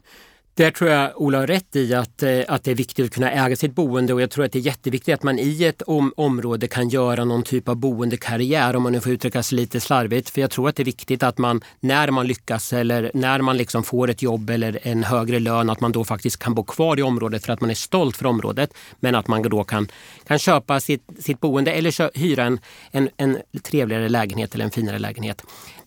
Där 0.55 0.71
tror 0.71 0.91
jag 0.91 1.21
Ola 1.21 1.39
har 1.39 1.47
rätt 1.47 1.77
i 1.77 1.95
att, 1.95 2.23
eh, 2.23 2.41
att 2.49 2.65
det 2.65 2.71
är 2.71 2.75
viktigt 2.75 3.07
att 3.07 3.13
kunna 3.13 3.31
äga 3.31 3.57
sitt 3.57 3.75
boende 3.75 4.15
och 4.15 4.23
jag 4.23 4.31
tror 4.31 4.45
att 4.45 4.53
det 4.53 4.59
är 4.59 4.61
jätteviktigt 4.61 5.15
att 5.15 5.23
man 5.23 5.39
i 5.39 5.65
ett 5.65 5.83
om, 5.83 6.13
område 6.17 6.69
kan 6.69 6.89
göra 6.89 7.25
någon 7.25 7.43
typ 7.43 7.69
av 7.69 7.77
boendekarriär 7.77 8.77
om 8.77 8.83
man 8.83 8.93
nu 8.93 9.01
får 9.01 9.13
uttrycka 9.13 9.43
sig 9.43 9.57
lite 9.57 9.81
slarvigt. 9.81 10.31
För 10.31 10.41
jag 10.41 10.51
tror 10.51 10.69
att 10.69 10.77
det 10.77 10.83
är 10.83 10.85
viktigt 10.85 11.23
att 11.23 11.39
man 11.39 11.61
när 11.81 12.11
man 12.11 12.27
lyckas 12.27 12.73
eller 12.73 13.11
när 13.15 13.41
man 13.41 13.57
liksom 13.57 13.85
får 13.85 14.11
ett 14.11 14.23
jobb 14.23 14.51
eller 14.51 14.79
en 14.83 15.05
högre 15.05 15.39
lön 15.39 15.71
att 15.71 15.81
man 15.81 15.93
då 15.93 16.05
faktiskt 16.05 16.39
kan 16.39 16.55
bo 16.55 16.65
kvar 16.65 16.99
i 16.99 17.03
området 17.03 17.45
för 17.45 17.53
att 17.53 17.61
man 17.61 17.71
är 17.71 17.75
stolt 17.75 18.17
för 18.17 18.27
området. 18.27 18.75
Men 19.01 19.15
att 19.15 19.29
man 19.29 19.43
då 19.43 19.65
kan, 19.65 19.89
kan 20.27 20.39
köpa 20.39 20.81
sitt, 20.81 21.03
sitt 21.19 21.41
boende 21.41 21.73
eller 21.73 21.91
kö, 21.91 22.11
hyra 22.15 22.45
en, 22.45 22.59
en, 22.91 23.09
en 23.17 23.39
trevligare 23.63 24.09
lägenhet 24.09 24.55
eller 24.55 24.65
en 24.65 24.71
finare 24.71 24.99
lägenhet. 24.99 25.43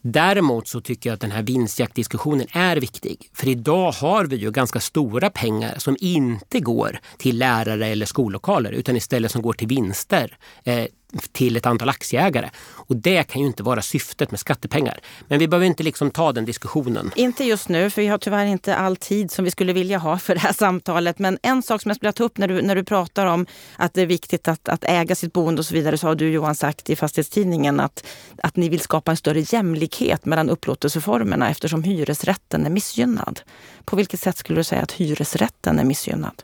Däremot 0.08 0.68
så 0.68 0.82
tycker 0.82 1.10
jag 1.10 1.14
att 1.14 1.22
den 1.22 1.32
här 1.32 1.44
vinstjaktdiskussionen 1.44 2.48
är 2.52 2.78
viktig. 2.78 3.30
För 3.34 3.48
idag 3.48 3.92
har 3.92 4.26
vi 4.26 4.36
ju 4.36 4.52
ganska 4.52 4.80
stora 4.80 5.30
pengar 5.30 5.76
som 5.78 5.98
inte 6.00 6.60
går 6.60 7.00
till 7.18 7.38
lärare 7.38 7.88
eller 7.88 8.06
skollokaler 8.06 8.72
utan 8.72 8.96
istället 8.96 9.32
som 9.32 9.42
går 9.42 9.54
till 9.54 9.68
vinster. 9.68 10.38
Eh, 10.64 10.86
till 11.32 11.58
ett 11.58 11.66
antal 11.66 11.90
aktieägare. 11.90 12.50
Och 12.66 12.96
det 12.96 13.24
kan 13.24 13.42
ju 13.42 13.48
inte 13.48 13.64
vara 13.64 13.82
syftet 13.82 14.32
med 14.32 14.40
skattepengar. 14.40 15.00
Men 15.28 15.40
vi 15.40 15.48
behöver 15.48 15.66
inte 15.66 15.84
liksom 15.84 16.12
ta 16.12 16.32
den 16.32 16.46
diskussionen. 16.46 17.12
Inte 17.16 17.44
just 17.44 17.70
nu, 17.70 17.90
för 17.90 18.02
vi 18.02 18.08
har 18.08 18.18
tyvärr 18.18 18.46
inte 18.46 18.76
all 18.76 18.96
tid 18.96 19.32
som 19.32 19.46
vi 19.46 19.52
skulle 19.52 19.74
vilja 19.74 19.98
ha 19.98 20.18
för 20.18 20.34
det 20.34 20.40
här 20.40 20.54
samtalet. 20.54 21.20
Men 21.20 21.38
en 21.42 21.64
sak 21.64 21.82
som 21.82 21.90
jag 21.90 21.96
skulle 21.96 22.12
ta 22.12 22.24
upp 22.24 22.38
när 22.38 22.48
du, 22.48 22.62
när 22.62 22.76
du 22.76 22.84
pratar 22.84 23.26
om 23.26 23.46
att 23.78 23.94
det 23.94 24.02
är 24.02 24.06
viktigt 24.06 24.48
att, 24.48 24.70
att 24.70 24.84
äga 24.84 25.16
sitt 25.16 25.34
boende 25.34 25.60
och 25.60 25.66
så 25.66 25.74
vidare, 25.74 25.98
så 25.98 26.08
har 26.08 26.16
du 26.16 26.30
Johan 26.30 26.56
sagt 26.56 26.90
i 26.90 26.96
Fastighetstidningen 26.96 27.80
att, 27.80 28.06
att 28.44 28.56
ni 28.56 28.70
vill 28.70 28.80
skapa 28.80 29.12
en 29.12 29.18
större 29.18 29.40
jämlikhet 29.40 30.26
mellan 30.26 30.50
upplåtelseformerna 30.50 31.50
eftersom 31.50 31.84
hyresrätten 31.84 32.66
är 32.66 32.70
missgynnad. 32.70 33.42
På 33.86 33.96
vilket 33.96 34.20
sätt 34.20 34.38
skulle 34.38 34.60
du 34.60 34.64
säga 34.64 34.82
att 34.82 34.92
hyresrätten 34.92 35.80
är 35.80 35.84
missgynnad? 35.84 36.44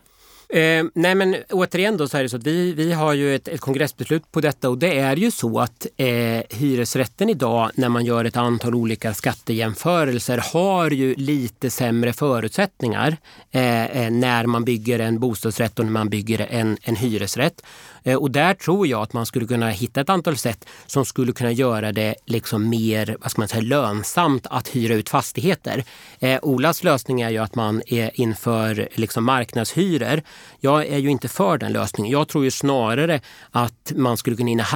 Eh, 0.53 0.85
nej 0.93 1.15
men 1.15 1.35
återigen 1.49 1.97
då 1.97 2.07
så 2.07 2.17
är 2.17 2.23
det 2.23 2.29
så 2.29 2.37
att 2.37 2.47
vi, 2.47 2.73
vi 2.73 2.93
har 2.93 3.13
ju 3.13 3.35
ett, 3.35 3.47
ett 3.47 3.61
kongressbeslut 3.61 4.31
på 4.31 4.41
detta 4.41 4.69
och 4.69 4.77
det 4.77 4.99
är 4.99 5.15
ju 5.15 5.31
så 5.31 5.59
att 5.59 5.87
eh, 5.97 6.07
hyresrätten 6.49 7.29
idag 7.29 7.71
när 7.75 7.89
man 7.89 8.05
gör 8.05 8.25
ett 8.25 8.37
antal 8.37 8.75
olika 8.75 9.13
skattejämförelser 9.13 10.43
har 10.53 10.91
ju 10.91 11.15
lite 11.15 11.69
sämre 11.69 12.13
förutsättningar 12.13 13.17
eh, 13.51 13.85
eh, 13.85 14.11
när 14.11 14.45
man 14.45 14.65
bygger 14.65 14.99
en 14.99 15.19
bostadsrätt 15.19 15.79
och 15.79 15.85
när 15.85 15.91
man 15.91 16.09
bygger 16.09 16.47
en, 16.49 16.77
en 16.81 16.95
hyresrätt. 16.95 17.61
Eh, 18.03 18.15
och 18.15 18.31
där 18.31 18.53
tror 18.53 18.87
jag 18.87 19.01
att 19.01 19.13
man 19.13 19.25
skulle 19.25 19.47
kunna 19.47 19.69
hitta 19.69 20.01
ett 20.01 20.09
antal 20.09 20.37
sätt 20.37 20.65
som 20.85 21.05
skulle 21.05 21.31
kunna 21.31 21.51
göra 21.51 21.91
det 21.91 22.15
liksom 22.25 22.69
mer 22.69 23.17
vad 23.21 23.31
ska 23.31 23.41
man 23.41 23.47
säga, 23.47 23.61
lönsamt 23.61 24.47
att 24.49 24.67
hyra 24.67 24.93
ut 24.93 25.09
fastigheter. 25.09 25.83
Eh, 26.19 26.39
Olas 26.41 26.83
lösning 26.83 27.21
är 27.21 27.29
ju 27.29 27.37
att 27.37 27.55
man 27.55 27.81
är 27.87 28.11
inför 28.13 28.89
liksom 28.95 29.23
marknadshyror. 29.23 30.21
Jag 30.59 30.87
är 30.87 30.97
ju 30.97 31.09
inte 31.09 31.27
för 31.27 31.57
den 31.57 31.73
lösningen. 31.73 32.11
Jag 32.11 32.27
tror 32.27 32.43
ju 32.43 32.51
snarare 32.51 33.21
att 33.51 33.91
man 33.95 34.17
skulle 34.17 34.35
kunna 34.35 34.67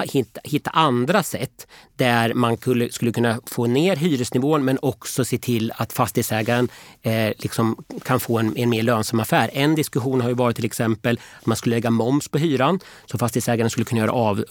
hitta, 0.43 0.70
andra 0.70 1.24
sätt 1.24 1.68
där 1.95 2.34
man 2.34 2.57
skulle, 2.57 3.11
kunna 3.11 3.39
få 3.45 3.68
ner 3.68 3.95
hyresnivån 3.95 4.66
men 4.66 4.80
också 4.82 5.26
se 5.26 5.38
till 5.38 5.72
att 5.76 5.93
fastighetsägaren 5.93 6.70
eh, 7.01 7.32
liksom 7.38 7.84
kan 8.03 8.20
få 8.20 8.39
en, 8.39 8.57
en 8.57 8.70
mer 8.70 8.84
lönsam 8.84 9.20
affär. 9.20 9.49
En 9.53 9.76
diskussion 9.76 10.22
har 10.22 10.30
ju 10.30 10.36
varit 10.36 10.55
till 10.55 10.66
exempel 10.66 11.20
att 11.39 11.45
man 11.45 11.57
skulle 11.57 11.76
lägga 11.76 11.89
moms 11.89 12.28
på 12.28 12.38
hyran 12.38 12.80
så 13.05 13.18
fastighetsägaren 13.18 13.70
skulle 13.70 13.86
kunna 13.86 14.01
göra 14.01 14.11
av, 14.11 14.43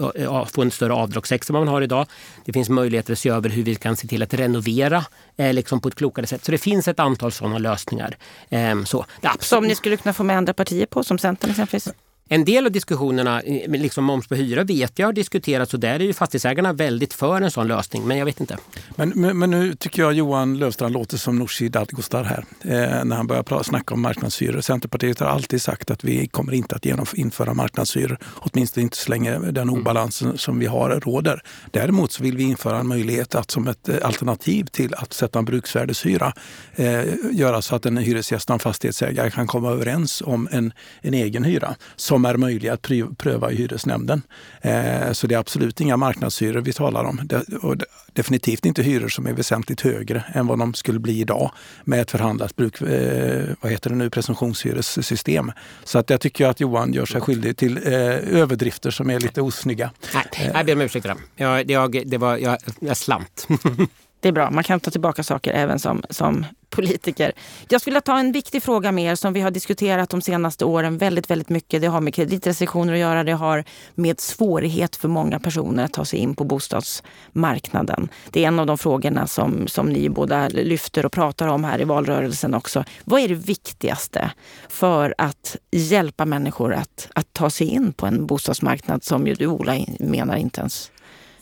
få 0.47 0.63
en 0.63 0.71
större 0.71 0.93
avdragsextra 0.93 1.53
än 1.53 1.55
vad 1.55 1.67
man 1.67 1.75
har 1.75 1.83
idag. 1.83 2.07
Det 2.45 2.53
finns 2.53 2.69
möjligheter 2.69 3.13
att 3.13 3.19
se 3.19 3.29
över 3.29 3.51
hur 3.51 3.63
vi 3.63 3.75
kan 3.75 3.97
se 3.97 4.09
till 4.09 4.23
att 4.23 4.35
renovera 4.35 5.05
eh, 5.37 5.53
liksom 5.53 5.81
på 5.81 5.89
ett 5.89 5.95
klokare 5.95 6.27
sätt. 6.27 6.45
Så 6.45 6.53
det 6.53 6.59
finns 6.59 6.89
ett 6.89 7.01
antal 7.01 7.33
sådana 7.33 7.59
lösningar. 7.59 8.17
Eh, 8.49 8.85
så, 8.85 9.05
Som 9.41 9.65
ni 9.65 9.75
skulle 9.75 9.97
kunna 9.97 10.13
få 10.13 10.23
med 10.25 10.37
andra 10.37 10.55
partier 10.55 10.87
på, 10.87 11.05
som 11.05 11.19
Centern 11.19 11.51
exempelvis? 11.51 11.89
En 12.29 12.45
del 12.45 12.67
av 12.67 12.73
diskussionerna, 12.73 13.43
liksom 13.67 14.05
moms 14.05 14.29
på 14.29 14.35
hyra, 14.35 14.65
vet 14.65 14.99
jag 14.99 15.07
har 15.07 15.13
diskuterats 15.13 15.75
och 15.75 15.81
där 15.81 15.95
är 15.95 16.05
ju 16.05 16.13
fastighetsägarna 16.13 16.73
väldigt 16.73 17.15
för 17.15 17.41
en 17.41 17.51
sån 17.51 17.69
lösning, 17.69 18.07
men 18.07 18.19
jag 18.19 18.25
vet 18.25 18.41
inte. 18.41 18.59
Men, 18.97 19.13
men, 19.15 19.39
men 19.39 19.51
nu 19.51 19.75
tycker 19.75 20.03
jag 20.03 20.13
Johan 20.13 20.59
Löfstrand 20.59 20.95
låter 20.95 21.17
som 21.17 21.39
Nooshi 21.39 21.69
Dadgostar 21.69 22.25
här 22.25 22.45
eh, 22.61 23.05
när 23.05 23.17
han 23.17 23.27
börjar 23.27 23.43
prata, 23.43 23.65
snacka 23.65 23.95
om 23.95 24.03
marknadshyror. 24.03 24.61
Centerpartiet 24.61 25.21
har 25.21 25.27
alltid 25.27 25.63
sagt 25.63 25.91
att 25.91 26.05
vi 26.05 26.29
kommer 26.29 26.53
inte 26.53 26.77
att 26.77 27.15
införa 27.15 27.55
marknadshyror, 27.55 28.19
åtminstone 28.35 28.83
inte 28.83 28.97
så 28.97 29.11
länge 29.11 29.31
den 29.31 29.57
mm. 29.57 29.75
obalansen 29.75 30.39
som 30.39 30.59
vi 30.59 30.67
har 30.67 30.91
råder. 30.91 31.43
Däremot 31.71 32.13
så 32.13 32.23
vill 32.23 32.37
vi 32.37 32.43
införa 32.43 32.79
en 32.79 32.87
möjlighet 32.87 33.35
att 33.35 33.51
som 33.51 33.69
ett 33.69 33.89
eh, 33.89 33.97
alternativ 34.03 34.65
till 34.65 34.95
att 34.95 35.13
sätta 35.13 35.39
en 35.39 35.45
bruksvärdeshyra 35.45 36.33
eh, 36.75 37.05
göra 37.33 37.63
så 37.63 37.77
att 37.77 37.87
en 37.87 37.97
hyresgäst 37.97 38.51
och 38.51 38.55
en 38.55 38.61
fastighetsägare 38.61 39.31
kan 39.31 39.47
komma 39.47 39.71
överens 39.71 40.23
om 40.27 40.49
en, 40.53 40.73
en 41.01 41.15
egen 41.15 41.45
hyra 41.45 41.77
som 42.15 42.25
är 42.25 42.37
möjliga 42.37 42.73
att 42.73 42.83
pröva 43.19 43.53
i 43.53 43.57
hyresnämnden. 43.57 44.23
Eh, 44.61 45.13
så 45.13 45.27
det 45.27 45.35
är 45.35 45.39
absolut 45.39 45.81
inga 45.81 45.97
marknadshyror 45.97 46.61
vi 46.61 46.73
talar 46.73 47.05
om. 47.05 47.29
och 47.63 47.77
definitivt 48.13 48.67
inte 48.67 48.83
hyror 48.83 49.09
som 49.09 49.27
är 49.27 49.33
väsentligt 49.33 49.81
högre 49.81 50.25
än 50.35 50.47
vad 50.47 50.59
de 50.59 50.75
skulle 50.75 50.99
bli 50.99 51.21
idag 51.21 51.51
med 51.85 52.01
ett 52.01 52.11
förhandlat 52.11 52.57
bruk, 52.57 52.81
eh, 52.81 53.45
vad 53.61 53.73
heter 53.73 53.91
det 53.91 53.97
nu, 53.97 54.11
presumtionshyressystem. 54.11 55.53
Så 55.85 55.99
att 55.99 56.11
jag 56.11 56.21
tycker 56.21 56.47
att 56.47 56.61
Johan 56.61 56.93
gör 56.93 57.07
sig 57.07 57.21
skyldig 57.21 57.57
till 57.57 57.77
eh, 57.77 57.93
överdrifter 58.41 58.91
som 58.91 59.11
är 59.11 59.21
lite 59.21 59.41
osnygga. 59.41 59.91
Nej, 60.15 60.51
jag 60.55 60.67
ber 60.67 60.73
om 60.73 60.81
ursäkt 60.81 61.07
för 61.07 61.15
det. 61.15 61.45
Jag, 61.45 61.71
jag, 61.71 62.03
det 62.07 62.19
var, 62.19 62.37
jag, 62.37 62.59
jag 62.81 62.97
slant. 62.97 63.49
Det 64.25 64.29
är 64.29 64.33
bra, 64.33 64.51
man 64.51 64.65
kan 64.65 64.81
ta 64.81 64.91
tillbaka 64.91 65.23
saker 65.23 65.53
även 65.53 65.79
som, 65.79 66.03
som 66.11 66.47
politiker. 66.71 67.33
Jag 67.69 67.81
skulle 67.81 68.01
ta 68.01 68.19
en 68.19 68.33
viktig 68.33 68.63
fråga 68.63 68.93
med 68.93 69.05
er 69.05 69.15
som 69.15 69.33
vi 69.33 69.41
har 69.41 69.51
diskuterat 69.51 70.11
de 70.11 70.23
senaste 70.23 70.65
åren 70.65 70.99
väldigt, 70.99 71.31
väldigt 71.31 71.49
mycket. 71.49 71.81
Det 71.81 71.87
har 71.87 72.01
med 72.01 72.15
kreditrestriktioner 72.15 72.93
att 72.93 72.99
göra. 72.99 73.25
Det 73.25 73.33
har 73.33 73.65
med 73.95 74.21
svårighet 74.21 74.97
för 74.97 75.09
många 75.09 75.41
personer 75.41 75.85
att 75.85 75.93
ta 75.93 76.05
sig 76.05 76.19
in 76.19 76.35
på 76.35 76.45
bostadsmarknaden. 76.45 78.09
Det 78.31 78.45
är 78.45 78.49
en 78.49 78.59
av 78.59 78.67
de 78.67 78.79
frågorna 78.79 79.27
som, 79.27 79.69
som 79.69 79.89
ni 79.89 80.09
båda 80.09 80.49
lyfter 80.49 81.07
och 81.07 81.13
pratar 81.13 81.49
om 81.49 81.65
här 81.65 81.81
i 81.81 81.85
valrörelsen 81.85 82.55
också. 82.55 82.85
Vad 83.05 83.21
är 83.21 83.29
det 83.29 83.35
viktigaste 83.35 84.31
för 84.69 85.15
att 85.19 85.57
hjälpa 85.71 86.25
människor 86.25 86.75
att, 86.75 87.09
att 87.15 87.33
ta 87.33 87.51
sig 87.51 87.67
in 87.67 87.93
på 87.93 88.07
en 88.07 88.27
bostadsmarknad 88.27 89.05
som 89.05 89.27
ju 89.27 89.35
du 89.35 89.47
Ola 89.47 89.77
menar 89.99 90.37
inte 90.37 90.61
ens 90.61 90.91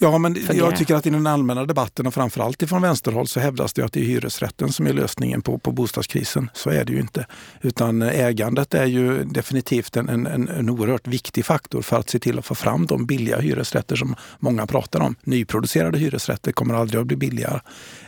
Ja, 0.03 0.19
men 0.19 0.35
fungera. 0.35 0.57
jag 0.57 0.77
tycker 0.77 0.95
att 0.95 1.07
i 1.07 1.11
den 1.11 1.27
allmänna 1.27 1.65
debatten 1.65 2.07
och 2.07 2.15
framförallt 2.15 2.63
ifrån 2.63 2.83
vänsterhåll 2.83 3.27
så 3.27 3.41
hävdas 3.41 3.73
det 3.73 3.83
att 3.83 3.93
det 3.93 4.01
är 4.01 4.05
hyresrätten 4.05 4.73
som 4.73 4.87
är 4.87 4.93
lösningen 4.93 5.43
på, 5.43 5.59
på 5.59 5.73
bostadskrisen. 5.73 6.51
Så 6.55 6.71
är 6.71 6.85
det 6.85 6.93
ju 6.93 7.01
inte. 7.01 7.27
Utan 7.61 8.03
ägandet 8.03 8.75
är 8.75 8.85
ju 8.85 9.25
definitivt 9.25 9.97
en, 9.97 10.09
en, 10.09 10.49
en 10.49 10.71
oerhört 10.71 11.07
viktig 11.07 11.45
faktor 11.45 11.83
för 11.83 11.99
att 11.99 12.11
se 12.11 12.19
till 12.19 12.39
att 12.39 12.47
få 12.47 12.55
fram 12.55 12.87
de 12.87 13.07
billiga 13.07 13.41
hyresrätter 13.41 13.97
som 13.97 14.15
många 14.39 14.67
pratar 14.67 15.01
om. 15.01 15.15
Nyproducerade 15.23 15.99
hyresrätter 15.99 16.53
kommer 16.53 16.75
aldrig 16.75 17.01
att 17.01 17.07
bli 17.07 17.17
billigare. 17.17 17.61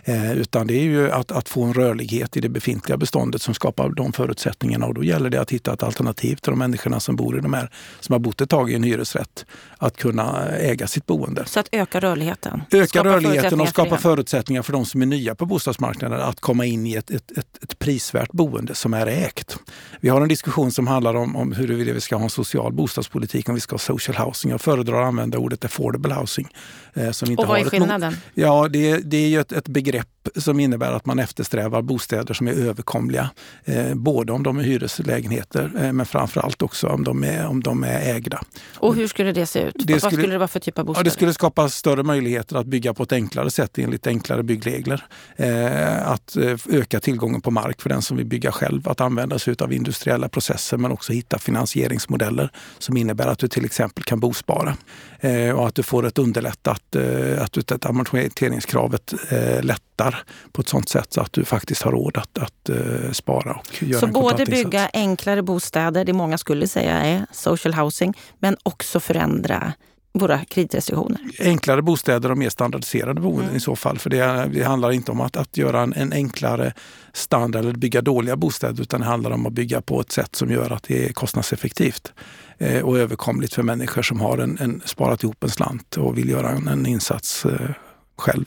Eh, 0.05 0.33
utan 0.33 0.67
det 0.67 0.75
är 0.75 0.83
ju 0.83 1.11
att, 1.11 1.33
att 1.33 1.49
få 1.49 1.63
en 1.63 1.75
rörlighet 1.75 2.37
i 2.37 2.41
det 2.41 2.49
befintliga 2.49 2.97
beståndet 2.97 3.43
som 3.43 3.55
skapar 3.55 3.89
de 3.89 4.13
förutsättningarna. 4.13 4.87
Och 4.87 4.95
då 4.95 5.05
gäller 5.05 5.31
det 5.31 5.41
att 5.41 5.51
hitta 5.51 5.73
ett 5.73 5.83
alternativ 5.83 6.37
till 6.37 6.51
de 6.51 6.59
människorna 6.59 7.01
som 7.01 7.17
bor 7.17 7.39
i 7.39 7.41
de 7.41 7.55
här, 7.55 7.71
som 8.01 8.13
har 8.13 8.21
bott 8.21 8.41
ett 8.41 8.51
tag 8.51 8.71
i 8.71 8.75
en 8.75 8.83
hyresrätt, 8.83 9.47
att 9.79 9.97
kunna 9.97 10.49
äga 10.49 10.87
sitt 10.87 11.07
boende. 11.07 11.45
Så 11.47 11.61
att 11.61 11.69
öka 11.85 12.01
rörligheten? 12.01 12.63
Öka 12.71 12.87
skapa 12.87 13.09
rörligheten 13.09 13.61
och 13.61 13.69
skapa 13.69 13.97
förutsättningar 13.99 14.63
för 14.63 14.73
de 14.73 14.85
som 14.85 15.03
är 15.03 15.07
nya 15.07 15.35
på 15.35 15.47
bostadsmarknaden 15.47 16.21
att 16.21 16.41
komma 16.41 16.65
in 16.65 16.87
i 16.87 16.95
ett, 16.95 17.11
ett, 17.11 17.39
ett, 17.39 17.63
ett 17.63 17.79
prisvärt 17.79 18.33
boende 18.33 18.75
som 18.75 18.95
är 18.95 19.07
ägt. 19.07 19.59
Vi 20.01 20.09
har 20.09 20.21
en 20.21 20.29
diskussion 20.29 20.73
som 20.73 20.87
handlar 20.87 21.15
om, 21.15 21.37
om 21.37 21.53
huruvida 21.53 21.93
vi 21.93 22.01
ska 22.01 22.17
ha 22.17 22.25
en 22.25 22.31
social 22.31 22.73
bostadspolitik, 22.73 23.49
om 23.49 23.55
vi 23.55 23.61
ska 23.61 23.75
ha 23.75 23.79
social 23.79 24.27
housing. 24.27 24.51
Jag 24.51 24.61
föredrar 24.61 25.03
att 25.03 25.09
använda 25.09 25.39
ordet 25.39 25.65
affordable 25.65 26.15
housing. 26.15 26.49
Eh, 26.95 27.11
som 27.11 27.31
inte 27.31 27.43
och 27.43 27.49
vad 27.49 27.61
är 27.61 27.65
skillnaden? 27.65 28.17
Ja, 28.35 28.69
det, 28.69 28.97
det 28.97 29.17
är 29.17 29.29
ju 29.29 29.41
ett, 29.41 29.53
ett 29.53 29.69
begrepp 29.69 30.09
som 30.37 30.61
innebär 30.61 30.93
att 30.93 31.07
man 31.07 31.19
eftersträvar 31.19 31.83
bostäder 31.83 32.35
som 32.35 32.49
är 32.49 32.53
överkomliga. 32.53 33.31
Eh, 33.65 33.95
både 33.95 34.33
om 34.33 34.43
de 34.43 34.59
är 34.59 34.63
hyreslägenheter 34.63 35.73
eh, 35.81 35.93
men 35.93 36.07
framförallt 36.07 36.63
också 36.63 36.87
om 36.87 37.05
de 37.05 37.25
är, 37.25 37.47
om 37.47 37.63
de 37.63 37.85
är 37.85 38.15
ägda. 38.15 38.41
Och 38.77 38.95
hur 38.95 39.09
skulle 39.09 39.33
det 39.33 39.47
se 39.47 39.63
ut? 39.63 39.75
Det 39.79 39.93
Vad 39.93 40.01
skulle, 40.01 40.17
skulle 40.17 40.35
det 40.35 40.39
vara 40.39 40.49
för 40.49 40.61
typ 40.61 40.79
av 40.79 40.85
bostäder? 40.85 41.01
Ja, 41.01 41.05
det 41.05 41.11
skulle 41.11 41.33
skapa 41.33 41.69
större 41.75 42.03
möjligheter 42.03 42.57
att 42.57 42.67
bygga 42.67 42.95
på 42.95 43.03
ett 43.03 43.13
enklare 43.13 43.51
sätt 43.51 43.79
enligt 43.79 44.07
enklare 44.07 44.43
byggregler. 44.43 45.05
Eh, 45.37 46.09
att 46.09 46.37
eh, 46.37 46.59
öka 46.69 47.01
tillgången 47.01 47.41
på 47.41 47.51
mark 47.51 47.83
för 47.83 47.89
den 47.89 48.03
som 48.03 48.17
vill 48.17 48.27
bygga 48.27 48.53
själv. 48.53 48.89
Att 48.89 49.01
använda 49.01 49.39
sig 49.39 49.55
av 49.61 49.73
industriella 49.73 50.29
processer 50.29 50.77
men 50.77 50.93
också 50.93 51.13
hitta 51.13 51.39
finansieringsmodeller 51.39 52.51
som 52.79 52.97
innebär 52.97 53.27
att 53.27 53.39
du 53.39 53.49
till 53.49 53.65
exempel 53.65 54.05
kan 54.05 54.21
bospara. 54.21 54.77
Eh, 55.25 55.51
och 55.51 55.67
att 55.67 55.75
du 55.75 55.83
får 55.83 56.07
ett 56.07 56.19
underlättat, 56.19 56.97
eh, 56.97 57.43
att, 57.43 57.73
att 57.73 57.87
amorteringskravet 57.87 59.15
eh, 59.31 59.63
lättar 59.63 60.23
på 60.53 60.61
ett 60.61 60.69
sånt 60.69 60.89
sätt 60.89 61.13
så 61.13 61.21
att 61.21 61.33
du 61.33 61.45
faktiskt 61.45 61.83
har 61.83 61.93
råd 61.93 62.17
att, 62.17 62.39
att 62.39 62.71
spara 63.13 63.53
och 63.53 63.83
göra 63.83 64.01
Så 64.01 64.07
en 64.07 64.13
både 64.13 64.47
bygga 64.47 64.91
enklare 64.93 65.43
bostäder, 65.43 66.05
det 66.05 66.13
många 66.13 66.39
skulle 66.39 66.67
säga 66.67 67.01
är 67.01 67.27
social 67.33 67.75
housing, 67.75 68.15
men 68.39 68.57
också 68.63 69.01
förändra 69.01 69.73
våra 70.19 70.45
kreditrestriktioner? 70.45 71.21
Enklare 71.39 71.83
bostäder 71.83 72.31
och 72.31 72.39
mer 72.39 72.49
standardiserade 72.49 73.21
boenden 73.21 73.45
mm. 73.45 73.57
i 73.57 73.61
så 73.61 73.77
fall. 73.77 73.99
För 73.99 74.11
det, 74.11 74.51
det 74.53 74.63
handlar 74.63 74.93
inte 74.93 75.13
om 75.13 75.21
att, 75.21 75.37
att 75.37 75.57
göra 75.57 75.83
en, 75.83 75.93
en, 75.93 76.13
enklare 76.13 76.73
standard 77.13 77.65
eller 77.65 77.75
bygga 77.75 78.01
dåliga 78.01 78.37
bostäder 78.37 78.83
utan 78.83 79.01
det 79.01 79.07
handlar 79.07 79.31
om 79.31 79.47
att 79.47 79.53
bygga 79.53 79.81
på 79.81 80.01
ett 80.01 80.13
sätt 80.13 80.37
som 80.37 80.51
gör 80.51 80.71
att 80.71 80.83
det 80.83 81.09
är 81.09 81.13
kostnadseffektivt 81.13 82.13
eh, 82.59 82.83
och 82.83 82.99
överkomligt 82.99 83.55
för 83.55 83.63
människor 83.63 84.03
som 84.03 84.21
har 84.21 84.39
en, 84.39 84.59
en, 84.61 84.83
sparat 84.85 85.23
ihop 85.23 85.45
en 85.45 85.51
slant 85.51 85.97
och 85.97 86.19
vill 86.19 86.29
göra 86.29 86.51
en, 86.51 86.69
en 86.69 86.87
insats 86.87 87.47
eh, 87.47 87.71
själv 88.17 88.45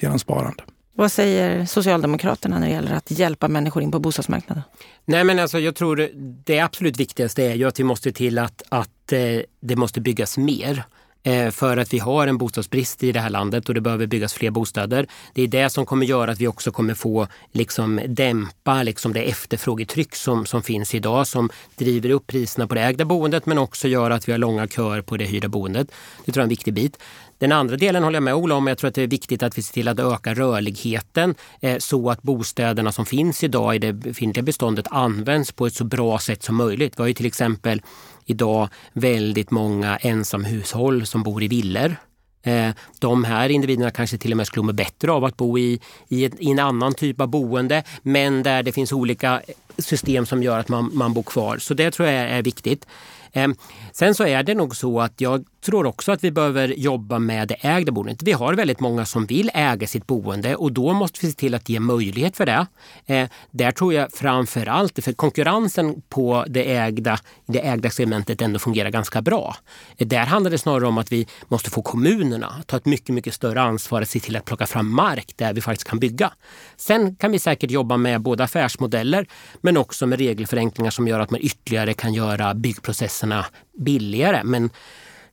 genom 0.00 0.18
sparande. 0.18 0.62
Vad 0.98 1.12
säger 1.12 1.66
Socialdemokraterna 1.66 2.58
när 2.58 2.66
det 2.66 2.72
gäller 2.72 2.92
att 2.92 3.10
hjälpa 3.10 3.48
människor 3.48 3.82
in 3.82 3.90
på 3.90 3.98
bostadsmarknaden? 3.98 4.62
Nej 5.04 5.24
men 5.24 5.38
alltså 5.38 5.58
jag 5.58 5.74
tror 5.74 6.08
det 6.44 6.60
absolut 6.60 7.00
viktigaste 7.00 7.42
är 7.42 7.54
ju 7.54 7.64
att 7.64 7.80
vi 7.80 7.84
måste 7.84 8.12
till 8.12 8.38
att, 8.38 8.62
att 8.68 9.12
eh, 9.12 9.40
det 9.60 9.76
måste 9.76 10.00
byggas 10.00 10.38
mer. 10.38 10.84
Eh, 11.26 11.50
för 11.50 11.76
att 11.76 11.94
vi 11.94 11.98
har 11.98 12.26
en 12.26 12.38
bostadsbrist 12.38 13.02
i 13.02 13.12
det 13.12 13.20
här 13.20 13.30
landet 13.30 13.68
och 13.68 13.74
det 13.74 13.80
behöver 13.80 14.06
byggas 14.06 14.34
fler 14.34 14.50
bostäder. 14.50 15.06
Det 15.34 15.42
är 15.42 15.48
det 15.48 15.70
som 15.70 15.86
kommer 15.86 16.06
göra 16.06 16.32
att 16.32 16.40
vi 16.40 16.46
också 16.46 16.72
kommer 16.72 16.94
få 16.94 17.28
liksom, 17.52 18.00
dämpa 18.06 18.82
liksom, 18.82 19.12
det 19.12 19.22
efterfrågetryck 19.22 20.14
som, 20.14 20.46
som 20.46 20.62
finns 20.62 20.94
idag 20.94 21.26
som 21.26 21.50
driver 21.76 22.10
upp 22.10 22.26
priserna 22.26 22.66
på 22.66 22.74
det 22.74 22.80
ägda 22.80 23.04
boendet 23.04 23.46
men 23.46 23.58
också 23.58 23.88
gör 23.88 24.10
att 24.10 24.28
vi 24.28 24.32
har 24.32 24.38
långa 24.38 24.68
köer 24.68 25.02
på 25.02 25.16
det 25.16 25.24
hyrda 25.24 25.48
boendet. 25.48 25.92
Det 26.24 26.32
tror 26.32 26.40
jag 26.40 26.42
är 26.42 26.46
en 26.46 26.48
viktig 26.48 26.74
bit. 26.74 26.98
Den 27.38 27.52
andra 27.52 27.76
delen 27.76 28.04
håller 28.04 28.16
jag 28.16 28.22
med 28.22 28.34
Ola 28.34 28.54
om. 28.54 28.66
Jag 28.66 28.78
tror 28.78 28.88
att 28.88 28.94
det 28.94 29.02
är 29.02 29.06
viktigt 29.06 29.42
att 29.42 29.58
vi 29.58 29.62
ser 29.62 29.72
till 29.72 29.88
att 29.88 29.98
öka 29.98 30.34
rörligheten 30.34 31.34
eh, 31.60 31.78
så 31.78 32.10
att 32.10 32.22
bostäderna 32.22 32.92
som 32.92 33.06
finns 33.06 33.44
idag 33.44 33.76
i 33.76 33.78
det 33.78 33.92
befintliga 33.92 34.44
beståndet 34.44 34.86
används 34.90 35.52
på 35.52 35.66
ett 35.66 35.74
så 35.74 35.84
bra 35.84 36.18
sätt 36.18 36.42
som 36.42 36.56
möjligt. 36.56 36.92
Vi 36.96 37.02
har 37.02 37.08
ju 37.08 37.14
till 37.14 37.26
exempel 37.26 37.82
idag 38.26 38.68
väldigt 38.92 39.50
många 39.50 39.96
ensamhushåll 39.96 41.06
som 41.06 41.22
bor 41.22 41.42
i 41.42 41.48
villor. 41.48 41.96
Eh, 42.42 42.70
de 42.98 43.24
här 43.24 43.48
individerna 43.48 43.90
kanske 43.90 44.18
till 44.18 44.30
och 44.30 44.36
med 44.36 44.46
skulle 44.46 44.66
må 44.66 44.72
bättre 44.72 45.12
av 45.12 45.24
att 45.24 45.36
bo 45.36 45.58
i, 45.58 45.80
i, 46.08 46.24
ett, 46.24 46.32
i, 46.38 46.50
en 46.50 46.58
annan 46.58 46.94
typ 46.94 47.20
av 47.20 47.28
boende 47.28 47.82
men 48.02 48.42
där 48.42 48.62
det 48.62 48.72
finns 48.72 48.92
olika 48.92 49.42
system 49.78 50.26
som 50.26 50.42
gör 50.42 50.58
att 50.58 50.68
man, 50.68 50.90
man 50.94 51.12
bor 51.14 51.22
kvar. 51.22 51.58
Så 51.58 51.74
det 51.74 51.90
tror 51.90 52.08
jag 52.08 52.30
är 52.30 52.42
viktigt. 52.42 52.86
Eh, 53.32 53.48
sen 53.92 54.14
så 54.14 54.26
är 54.26 54.42
det 54.42 54.54
nog 54.54 54.76
så 54.76 55.00
att 55.00 55.20
jag 55.20 55.44
tror 55.60 55.86
också 55.86 56.12
att 56.12 56.24
vi 56.24 56.30
behöver 56.30 56.68
jobba 56.68 57.18
med 57.18 57.48
det 57.48 57.54
ägda 57.54 57.92
boendet. 57.92 58.22
Vi 58.22 58.32
har 58.32 58.54
väldigt 58.54 58.80
många 58.80 59.06
som 59.06 59.26
vill 59.26 59.50
äga 59.54 59.86
sitt 59.86 60.06
boende 60.06 60.56
och 60.56 60.72
då 60.72 60.92
måste 60.92 61.18
vi 61.22 61.32
se 61.32 61.38
till 61.38 61.54
att 61.54 61.68
ge 61.68 61.80
möjlighet 61.80 62.36
för 62.36 62.46
det. 62.46 62.66
Eh, 63.06 63.28
där 63.50 63.72
tror 63.72 63.94
jag 63.94 64.12
framför 64.12 64.66
allt, 64.66 65.04
för 65.04 65.12
konkurrensen 65.12 66.02
på 66.08 66.44
det 66.48 66.76
ägda, 66.76 67.18
det 67.46 67.66
ägda 67.66 67.90
segmentet 67.90 68.42
ändå 68.42 68.58
fungerar 68.58 68.90
ganska 68.90 69.22
bra. 69.22 69.56
Eh, 69.96 70.06
där 70.06 70.26
handlar 70.26 70.50
det 70.50 70.58
snarare 70.58 70.86
om 70.86 70.98
att 70.98 71.12
vi 71.12 71.26
måste 71.48 71.70
få 71.70 71.82
kommunerna 71.82 72.46
att 72.46 72.66
ta 72.66 72.76
ett 72.76 72.86
mycket, 72.86 73.14
mycket 73.14 73.34
större 73.34 73.62
ansvar 73.62 74.02
att 74.02 74.08
se 74.08 74.20
till 74.20 74.36
att 74.36 74.44
plocka 74.44 74.66
fram 74.66 74.94
mark 74.94 75.32
där 75.36 75.54
vi 75.54 75.60
faktiskt 75.60 75.88
kan 75.88 75.98
bygga. 75.98 76.32
Sen 76.76 77.16
kan 77.16 77.32
vi 77.32 77.38
säkert 77.38 77.70
jobba 77.70 77.96
med 77.96 78.20
både 78.20 78.44
affärsmodeller 78.44 79.26
men 79.60 79.76
också 79.76 80.06
med 80.06 80.18
regelförenklingar 80.18 80.90
som 80.90 81.08
gör 81.08 81.20
att 81.20 81.30
man 81.30 81.40
ytterligare 81.40 81.94
kan 81.94 82.14
göra 82.14 82.54
byggprocesserna 82.54 83.46
billigare. 83.78 84.44
Men 84.44 84.70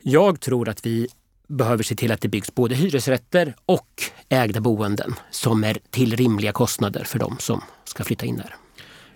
jag 0.03 0.39
tror 0.39 0.69
att 0.69 0.85
vi 0.85 1.07
behöver 1.47 1.83
se 1.83 1.95
till 1.95 2.11
att 2.11 2.21
det 2.21 2.27
byggs 2.27 2.55
både 2.55 2.75
hyresrätter 2.75 3.55
och 3.65 4.03
ägda 4.29 4.61
boenden 4.61 5.15
som 5.31 5.63
är 5.63 5.77
till 5.89 6.15
rimliga 6.15 6.51
kostnader 6.51 7.03
för 7.03 7.19
de 7.19 7.35
som 7.39 7.61
ska 7.83 8.03
flytta 8.03 8.25
in 8.25 8.37
där. 8.37 8.55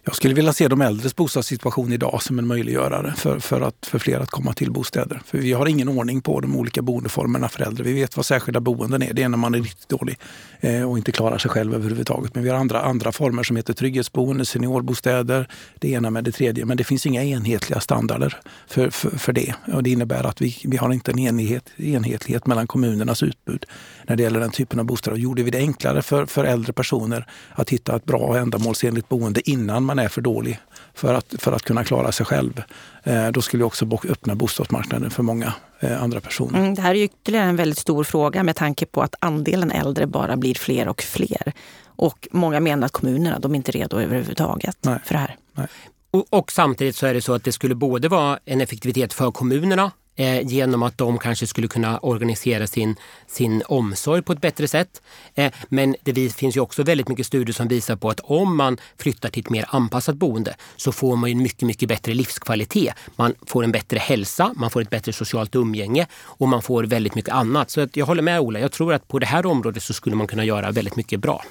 Jag 0.08 0.16
skulle 0.16 0.34
vilja 0.34 0.54
se 0.54 0.68
de 0.68 0.82
äldres 0.82 1.16
bostadssituation 1.16 1.94
idag 1.94 2.24
som 2.24 2.40
en 2.40 2.48
möjliggörare 2.48 3.14
för, 3.18 3.40
för, 3.40 3.62
att, 3.62 3.86
för 3.86 4.00
fler 4.00 4.20
att 4.20 4.30
komma 4.30 4.54
till 4.54 4.72
bostäder. 4.72 5.22
För 5.26 5.38
vi 5.38 5.54
har 5.54 5.66
ingen 5.66 5.90
ordning 5.90 6.22
på 6.22 6.40
de 6.40 6.56
olika 6.56 6.82
boendeformerna 6.82 7.50
för 7.50 7.64
äldre. 7.64 7.84
Vi 7.84 7.94
vet 7.94 8.18
vad 8.18 8.26
särskilda 8.26 8.60
boenden 8.60 9.04
är. 9.04 9.14
Det 9.14 9.24
är 9.24 9.30
när 9.30 9.38
man 9.38 9.56
är 9.56 9.60
riktigt 9.60 9.90
dålig 9.90 10.20
eh, 10.60 10.90
och 10.90 10.98
inte 10.98 11.12
klarar 11.12 11.38
sig 11.38 11.52
själv 11.52 11.76
överhuvudtaget. 11.76 12.36
Men 12.36 12.44
vi 12.44 12.50
har 12.50 12.58
andra, 12.58 12.82
andra 12.82 13.12
former 13.12 13.44
som 13.44 13.56
heter 13.56 13.74
trygghetsboende, 13.74 14.46
seniorbostäder, 14.46 15.48
det 15.80 15.90
ena 15.90 16.10
med 16.10 16.24
det 16.24 16.32
tredje. 16.32 16.66
Men 16.66 16.78
det 16.78 16.84
finns 16.84 17.06
inga 17.06 17.24
enhetliga 17.24 17.80
standarder 17.80 18.38
för, 18.68 18.90
för, 18.90 19.18
för 19.18 19.34
det. 19.34 19.54
Och 19.74 19.84
det 19.84 19.90
innebär 19.90 20.24
att 20.24 20.42
vi, 20.42 20.58
vi 20.64 20.78
har 20.78 20.94
inte 20.94 21.12
en 21.12 21.20
enhet, 21.20 21.80
enhetlighet 21.80 22.48
mellan 22.48 22.68
kommunernas 22.68 23.24
utbud 23.24 23.66
när 24.08 24.16
det 24.16 24.24
gäller 24.24 24.40
den 24.40 24.52
typen 24.52 24.80
av 24.80 24.86
bostäder. 24.86 25.18
Gjorde 25.18 25.44
vi 25.44 25.52
det 25.52 25.58
enklare 25.58 26.02
för, 26.02 26.26
för 26.26 26.44
äldre 26.44 26.74
personer 26.74 27.28
att 27.52 27.70
hitta 27.70 27.96
ett 27.96 28.06
bra 28.06 28.20
och 28.20 28.38
ändamålsenligt 28.38 29.10
boende 29.10 29.50
innan 29.50 29.84
man 29.84 29.97
är 30.00 30.08
för 30.08 30.22
dålig 30.22 30.60
för 30.94 31.14
att, 31.14 31.36
för 31.38 31.52
att 31.52 31.62
kunna 31.62 31.84
klara 31.84 32.12
sig 32.12 32.26
själv, 32.26 32.64
eh, 33.04 33.28
då 33.28 33.42
skulle 33.42 33.62
vi 33.62 33.68
också 33.68 34.00
öppna 34.10 34.36
bostadsmarknaden 34.36 35.10
för 35.10 35.24
många 35.24 35.54
eh, 35.80 36.04
andra 36.04 36.20
personer. 36.20 36.60
Mm, 36.60 36.76
det 36.76 36.82
här 36.82 36.96
är 36.96 37.04
ytterligare 37.04 37.46
en 37.46 37.56
väldigt 37.56 37.78
stor 37.78 38.04
fråga 38.04 38.44
med 38.44 38.56
tanke 38.56 38.86
på 38.86 39.02
att 39.02 39.16
andelen 39.20 39.72
äldre 39.72 40.08
bara 40.08 40.38
blir 40.38 40.56
fler 40.56 40.88
och 40.88 41.02
fler. 41.02 41.54
Och 41.86 42.28
många 42.32 42.60
menar 42.60 42.86
att 42.86 42.92
kommunerna 42.92 43.40
de 43.40 43.52
är 43.52 43.56
inte 43.56 43.72
redo 43.72 44.00
överhuvudtaget 44.00 44.78
Nej. 44.82 45.00
för 45.06 45.14
det 45.14 45.20
här. 45.20 45.36
Nej. 45.54 45.68
Och, 46.12 46.26
och, 46.30 46.52
samtidigt 46.52 46.96
så 46.96 47.06
är 47.08 47.14
det 47.14 47.22
så 47.22 47.34
att 47.34 47.44
det 47.44 47.52
skulle 47.52 47.76
både 47.76 48.08
vara 48.08 48.40
en 48.46 48.62
effektivitet 48.62 49.14
för 49.14 49.32
kommunerna 49.32 49.92
eh, 50.18 50.48
genom 50.48 50.84
att 50.84 50.98
de 50.98 51.18
kanske 51.18 51.48
skulle 51.48 51.68
kunna 51.68 52.00
organisera 52.00 52.68
sin, 52.68 52.96
sin 53.28 53.64
omsorg 53.68 54.22
på 54.22 54.34
ett 54.34 54.42
bättre 54.42 54.68
sätt. 54.68 55.02
Eh, 55.36 55.54
men 55.70 55.96
det 56.04 56.36
finns 56.36 56.58
ju 56.58 56.62
också 56.62 56.84
väldigt 56.84 57.08
mycket 57.08 57.26
studier 57.26 57.54
som 57.54 57.68
visar 57.68 57.96
på 57.96 58.10
att 58.10 58.20
om 58.20 58.58
man 58.58 58.78
flyttar 58.98 59.30
till 59.30 59.44
ett 59.44 59.50
mer 59.50 59.66
anpassat 59.70 60.16
boende 60.16 60.56
så 60.76 60.92
får 60.92 61.16
man 61.16 61.30
en 61.30 61.44
mycket, 61.44 61.62
mycket 61.62 61.90
bättre 61.90 62.14
livskvalitet. 62.14 62.94
Man 63.16 63.34
får 63.46 63.64
en 63.64 63.72
bättre 63.72 63.98
hälsa, 64.00 64.54
man 64.56 64.70
får 64.70 64.82
ett 64.82 64.90
bättre 64.90 65.14
socialt 65.14 65.56
umgänge 65.56 66.08
och 66.16 66.48
man 66.48 66.62
får 66.62 66.84
väldigt 66.84 67.16
mycket 67.16 67.34
annat. 67.34 67.72
Så 67.72 67.88
jag 67.94 68.06
håller 68.06 68.22
med 68.24 68.40
Ola, 68.40 68.60
jag 68.60 68.72
tror 68.72 68.94
att 68.94 69.08
på 69.08 69.20
det 69.20 69.26
här 69.26 69.46
området 69.46 69.84
så 69.84 69.94
skulle 69.94 70.16
man 70.16 70.28
kunna 70.28 70.46
göra 70.46 70.72
väldigt 70.72 70.96
mycket 70.96 71.20
bra. 71.20 71.44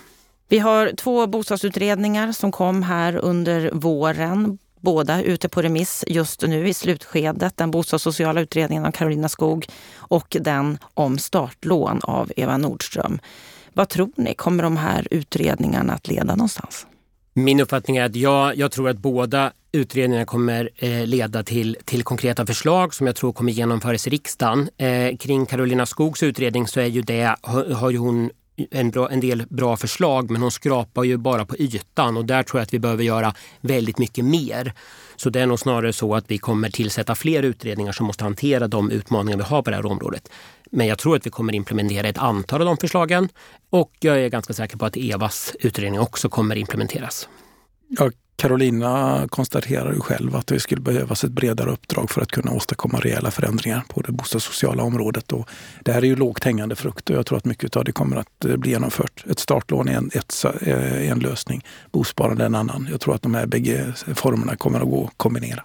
Vi 0.49 0.59
har 0.59 0.93
två 0.97 1.27
bostadsutredningar 1.27 2.33
som 2.33 2.53
kom 2.53 2.83
här 2.83 3.17
under 3.17 3.71
våren 3.73 4.59
båda 4.87 5.23
ute 5.23 5.49
på 5.49 5.63
remiss 5.63 6.05
just 6.07 6.43
nu 6.43 6.69
i 6.69 6.75
slutskedet. 6.75 7.57
Den 7.57 7.71
bostadssociala 7.71 8.41
utredningen 8.41 8.85
av 8.85 8.91
Karolina 8.91 9.29
Skog 9.29 9.67
och 9.97 10.37
den 10.41 10.79
om 10.95 11.19
startlån 11.19 12.01
av 12.03 12.33
Eva 12.37 12.57
Nordström. 12.57 13.19
Vad 13.73 13.89
tror 13.89 14.11
ni, 14.17 14.35
kommer 14.35 14.63
de 14.63 14.77
här 14.77 15.09
utredningarna 15.11 15.93
att 15.93 16.09
leda 16.09 16.35
någonstans? 16.35 16.87
Min 17.33 17.61
uppfattning 17.61 17.97
är 17.97 18.05
att 18.05 18.17
jag, 18.17 18.57
jag 18.57 18.73
tror 18.73 18.89
att 18.89 18.99
båda 18.99 19.53
utredningarna 19.73 20.27
kommer 20.27 20.71
eh, 20.77 21.07
leda 21.07 21.43
till, 21.43 21.77
till 21.85 22.03
konkreta 22.03 22.47
förslag 22.47 22.95
som 22.95 23.07
jag 23.07 23.17
tror 23.17 23.33
kommer 23.33 23.53
genomföras 23.53 24.07
i 24.07 24.11
riksdagen. 24.11 24.69
Eh, 24.77 25.17
kring 25.17 25.47
Karolina 25.47 25.87
Skogs 25.87 26.23
utredning 26.23 26.67
så 26.69 26.81
är 26.81 26.87
ju 26.87 27.03
det, 27.03 27.37
har, 27.43 27.65
har 27.65 27.91
ju 27.91 27.99
hon 27.99 28.31
en, 28.71 28.91
bra, 28.91 29.11
en 29.11 29.21
del 29.21 29.45
bra 29.49 29.77
förslag 29.77 30.31
men 30.31 30.43
hon 30.43 30.51
skrapar 30.51 31.05
ju 31.05 31.17
bara 31.17 31.47
på 31.47 31.57
ytan 31.57 32.17
och 32.17 32.25
där 32.25 32.43
tror 32.43 32.59
jag 32.61 32.63
att 32.63 32.75
vi 32.75 32.79
behöver 32.79 33.05
göra 33.05 33.35
väldigt 33.61 33.99
mycket 33.99 34.25
mer. 34.25 34.73
Så 35.17 35.31
det 35.31 35.41
är 35.41 35.47
nog 35.47 35.59
snarare 35.59 35.93
så 35.93 36.15
att 36.15 36.25
vi 36.29 36.39
kommer 36.39 36.71
tillsätta 36.71 37.15
fler 37.15 37.43
utredningar 37.43 37.93
som 37.93 38.07
måste 38.07 38.25
hantera 38.25 38.69
de 38.69 38.91
utmaningar 38.91 39.37
vi 39.39 39.45
har 39.45 39.63
på 39.63 39.71
det 39.71 39.77
här 39.77 39.87
området. 39.87 40.31
Men 40.71 40.87
jag 40.87 40.99
tror 40.99 41.17
att 41.17 41.27
vi 41.27 41.31
kommer 41.31 41.55
implementera 41.55 42.09
ett 42.09 42.19
antal 42.19 42.61
av 42.61 42.67
de 42.67 42.77
förslagen 42.77 43.29
och 43.71 43.93
jag 44.01 44.21
är 44.21 44.29
ganska 44.29 44.53
säker 44.53 44.77
på 44.77 44.87
att 44.87 44.97
Evas 44.97 45.57
utredning 45.61 46.01
också 46.01 46.29
kommer 46.29 46.57
implementeras. 46.57 47.29
Jag 47.89 48.13
Carolina 48.37 49.23
konstaterar 49.29 49.93
ju 49.93 50.01
själv 50.01 50.37
att 50.37 50.47
det 50.47 50.61
skulle 50.61 50.81
behövas 50.81 51.25
ett 51.25 51.31
bredare 51.31 51.71
uppdrag 51.71 52.11
för 52.11 52.21
att 52.21 52.31
kunna 52.31 52.53
åstadkomma 52.53 53.01
rejäla 53.01 53.31
förändringar 53.31 53.85
på 53.89 54.01
det 54.01 54.13
bostadssociala 54.13 54.83
området. 54.83 55.33
Och 55.33 55.49
det 55.81 55.93
här 55.93 56.03
är 56.03 56.07
ju 56.07 56.17
lågt 56.17 56.45
hängande 56.45 56.77
frukt 56.77 57.11
och 57.11 57.17
jag 57.17 57.27
tror 57.27 57.39
att 57.39 57.45
mycket 57.45 57.77
av 57.77 57.85
det 57.85 57.93
kommer 57.93 58.17
att 58.17 58.45
eh, 58.45 58.57
bli 58.57 58.71
genomfört. 58.71 59.25
Ett 59.31 59.39
startlån 59.39 59.89
är 59.89 59.97
en, 59.97 60.11
ett, 60.15 60.45
eh, 60.61 61.11
en 61.11 61.19
lösning, 61.19 61.65
bosparande 61.93 62.43
är 62.43 62.47
en 62.47 62.55
annan. 62.55 62.89
Jag 62.91 63.01
tror 63.01 63.15
att 63.15 63.23
de 63.23 63.35
här 63.35 63.47
bägge 63.47 63.95
eh, 64.07 64.15
formerna 64.15 64.57
kommer 64.57 64.81
att 64.81 64.91
gå 64.91 65.05
att 65.05 65.13
kombinera. 65.17 65.63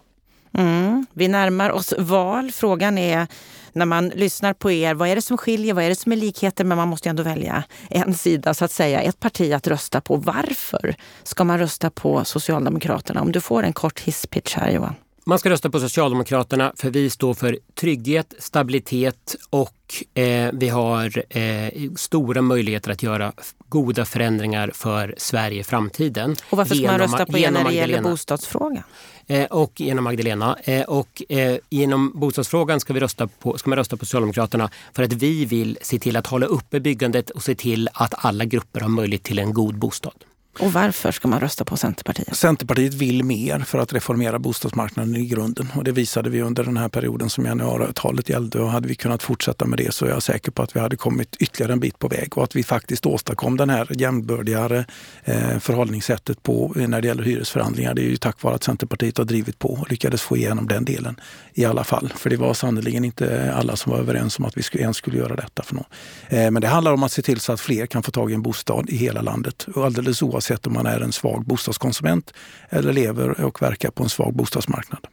Mm. 0.53 1.05
Vi 1.13 1.28
närmar 1.28 1.69
oss 1.69 1.93
val. 1.97 2.51
Frågan 2.51 2.97
är 2.97 3.28
när 3.74 3.86
man 3.86 4.09
lyssnar 4.09 4.53
på 4.53 4.72
er, 4.72 4.93
vad 4.93 5.09
är 5.09 5.15
det 5.15 5.22
som 5.22 5.38
skiljer? 5.38 5.74
Vad 5.74 5.84
är 5.84 5.89
det 5.89 5.95
som 5.95 6.11
är 6.11 6.15
likheter? 6.15 6.63
Men 6.63 6.78
man 6.78 6.88
måste 6.88 7.09
ändå 7.09 7.24
välja 7.24 7.63
en 7.89 8.13
sida, 8.13 8.53
så 8.53 8.65
att 8.65 8.72
säga, 8.72 9.01
ett 9.01 9.19
parti 9.19 9.53
att 9.53 9.67
rösta 9.67 10.01
på. 10.01 10.15
Varför 10.15 10.95
ska 11.24 11.43
man 11.43 11.59
rösta 11.59 11.89
på 11.89 12.26
Socialdemokraterna? 12.26 13.22
Om 13.22 13.32
du 13.32 13.41
får 13.41 13.63
en 13.63 13.74
kort 13.74 13.99
hisspitch 13.99 14.55
här 14.55 14.72
Johan. 14.72 14.95
Man 15.26 15.39
ska 15.39 15.49
rösta 15.49 15.69
på 15.69 15.80
Socialdemokraterna 15.80 16.74
för 16.76 16.89
vi 16.89 17.09
står 17.09 17.34
för 17.34 17.59
trygghet, 17.80 18.34
stabilitet 18.39 19.36
och 19.49 20.19
eh, 20.22 20.49
vi 20.53 20.69
har 20.69 21.38
eh, 21.38 21.91
stora 21.95 22.41
möjligheter 22.41 22.91
att 22.91 23.03
göra 23.03 23.34
goda 23.69 24.05
förändringar 24.05 24.72
för 24.74 25.15
Sverige 25.17 25.59
i 25.59 25.63
framtiden. 25.63 26.36
Och 26.49 26.57
varför 26.57 26.76
ska 26.76 26.88
man 26.88 26.99
rösta 26.99 27.26
på 27.26 27.38
er 27.38 27.51
när 27.51 27.63
det 27.63 27.74
gäller 27.74 28.01
bostadsfrågan? 28.01 28.84
Eh, 29.32 29.45
och 29.45 29.82
genom 29.82 30.03
Magdalena. 30.03 30.57
Eh, 30.63 30.84
och 30.84 31.23
eh, 31.29 31.57
genom 31.69 32.11
bostadsfrågan 32.15 32.79
ska, 32.79 32.93
vi 32.93 32.99
rösta 32.99 33.27
på, 33.27 33.57
ska 33.57 33.69
man 33.69 33.77
rösta 33.77 33.97
på 33.97 34.05
Socialdemokraterna 34.05 34.69
för 34.93 35.03
att 35.03 35.13
vi 35.13 35.45
vill 35.45 35.77
se 35.82 35.99
till 35.99 36.15
att 36.15 36.27
hålla 36.27 36.45
uppe 36.45 36.79
byggandet 36.79 37.29
och 37.29 37.43
se 37.43 37.55
till 37.55 37.89
att 37.93 38.25
alla 38.25 38.45
grupper 38.45 38.79
har 38.79 38.89
möjlighet 38.89 39.23
till 39.23 39.39
en 39.39 39.53
god 39.53 39.75
bostad. 39.75 40.13
Och 40.60 40.74
varför 40.74 41.12
ska 41.12 41.28
man 41.28 41.39
rösta 41.39 41.66
på 41.66 41.78
Centerpartiet? 41.78 42.36
Centerpartiet 42.36 42.93
vill 42.93 43.24
mer 43.24 43.60
för 43.60 43.80
att 43.80 43.93
reformera 43.93 44.39
bostadsmarknaden 44.39 45.16
i 45.16 45.26
grunden 45.26 45.68
och 45.76 45.84
det 45.84 45.91
visade 45.91 46.30
vi 46.30 46.41
under 46.41 46.64
den 46.64 46.78
här 46.78 46.89
perioden 46.89 47.30
som 47.30 47.45
januariavtalet 47.45 48.30
gällde 48.30 48.60
och 48.60 48.70
hade 48.72 48.88
vi 48.88 48.95
kunnat 48.95 49.24
fortsätta 49.24 49.66
med 49.66 49.80
det 49.80 49.93
så 49.93 50.06
är 50.06 50.10
jag 50.10 50.24
säker 50.24 50.52
på 50.52 50.64
att 50.64 50.76
vi 50.76 50.80
hade 50.80 50.95
kommit 50.95 51.36
ytterligare 51.36 51.74
en 51.74 51.80
bit 51.80 51.99
på 51.99 52.08
väg 52.08 52.38
och 52.38 52.43
att 52.43 52.56
vi 52.56 52.64
faktiskt 52.64 53.06
åstadkom 53.06 53.58
den 53.58 53.70
här 53.70 53.88
jämnbördigare 53.89 54.86
eh, 55.24 55.60
förhållningssättet 55.60 56.43
på 56.43 56.74
när 56.76 57.02
det 57.02 57.08
gäller 57.08 57.24
hyresförhandlingar. 57.24 57.93
Det 57.93 58.02
är 58.02 58.10
ju 58.10 58.18
tack 58.18 58.41
vare 58.41 58.56
att 58.56 58.64
Centerpartiet 58.64 59.18
har 59.18 59.26
drivit 59.26 59.60
på 59.60 59.74
och 59.74 59.91
lyckades 59.91 60.22
få 60.22 60.38
igenom 60.38 60.68
den 60.68 60.86
delen 60.86 61.20
i 61.54 61.66
alla 61.66 61.84
fall. 61.84 62.14
För 62.16 62.30
det 62.30 62.38
var 62.38 62.54
sannerligen 62.54 63.06
inte 63.06 63.54
alla 63.54 63.76
som 63.76 63.91
var 63.91 63.99
överens 63.99 64.39
om 64.39 64.45
att 64.45 64.58
vi 64.58 64.80
ens 64.80 64.97
skulle 64.97 65.18
göra 65.18 65.36
detta. 65.36 65.64
För 65.64 65.76
någon. 65.76 65.86
Eh, 66.30 66.52
men 66.52 66.62
det 66.62 66.68
handlar 66.68 66.93
om 66.93 67.04
att 67.04 67.12
se 67.12 67.22
till 67.22 67.39
så 67.39 67.54
att 67.54 67.62
fler 67.62 67.86
kan 67.86 68.04
få 68.04 68.12
tag 68.12 68.32
i 68.32 68.34
en 68.34 68.41
bostad 68.41 68.89
i 68.89 68.95
hela 68.95 69.22
landet 69.22 69.68
och 69.76 69.86
alldeles 69.86 70.22
oavsett 70.22 70.41
oavsett 70.42 70.68
om 70.68 70.74
man 70.74 70.86
är 70.86 71.02
en 71.02 71.12
svag 71.12 71.46
bostadskonsument 71.46 72.34
eller 72.70 72.94
lever 72.94 73.42
och 73.42 73.62
verkar 73.62 73.92
på 73.92 74.04
en 74.04 74.10
svag 74.10 74.34
bostadsmarknad. 74.34 75.08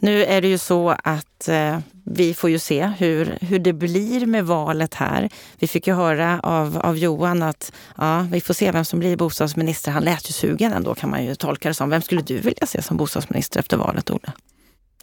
Nu 0.00 0.24
är 0.24 0.40
det 0.40 0.48
ju 0.48 0.58
så 0.58 0.96
att 1.04 1.48
eh, 1.48 1.78
vi 2.04 2.34
får 2.34 2.50
ju 2.50 2.58
se 2.58 2.92
hur, 2.98 3.38
hur 3.40 3.58
det 3.58 3.72
blir 3.72 4.26
med 4.26 4.46
valet 4.46 4.94
här. 4.94 5.28
Vi 5.58 5.66
fick 5.66 5.86
ju 5.86 5.94
höra 5.94 6.40
av, 6.40 6.78
av 6.78 6.96
Johan 6.96 7.42
att 7.42 7.72
ja, 7.96 8.26
vi 8.30 8.40
får 8.40 8.54
se 8.54 8.72
vem 8.72 8.84
som 8.84 8.98
blir 8.98 9.16
bostadsminister. 9.16 9.90
Han 9.92 10.04
lät 10.04 10.30
ju 10.30 10.32
sugen 10.32 10.72
ändå 10.72 10.94
kan 10.94 11.10
man 11.10 11.24
ju 11.24 11.34
tolka 11.34 11.68
det 11.68 11.74
som. 11.74 11.90
Vem 11.90 12.02
skulle 12.02 12.22
du 12.22 12.38
vilja 12.38 12.66
se 12.66 12.82
som 12.82 12.96
bostadsminister 12.96 13.60
efter 13.60 13.76
valet, 13.76 14.10
Olle? 14.10 14.32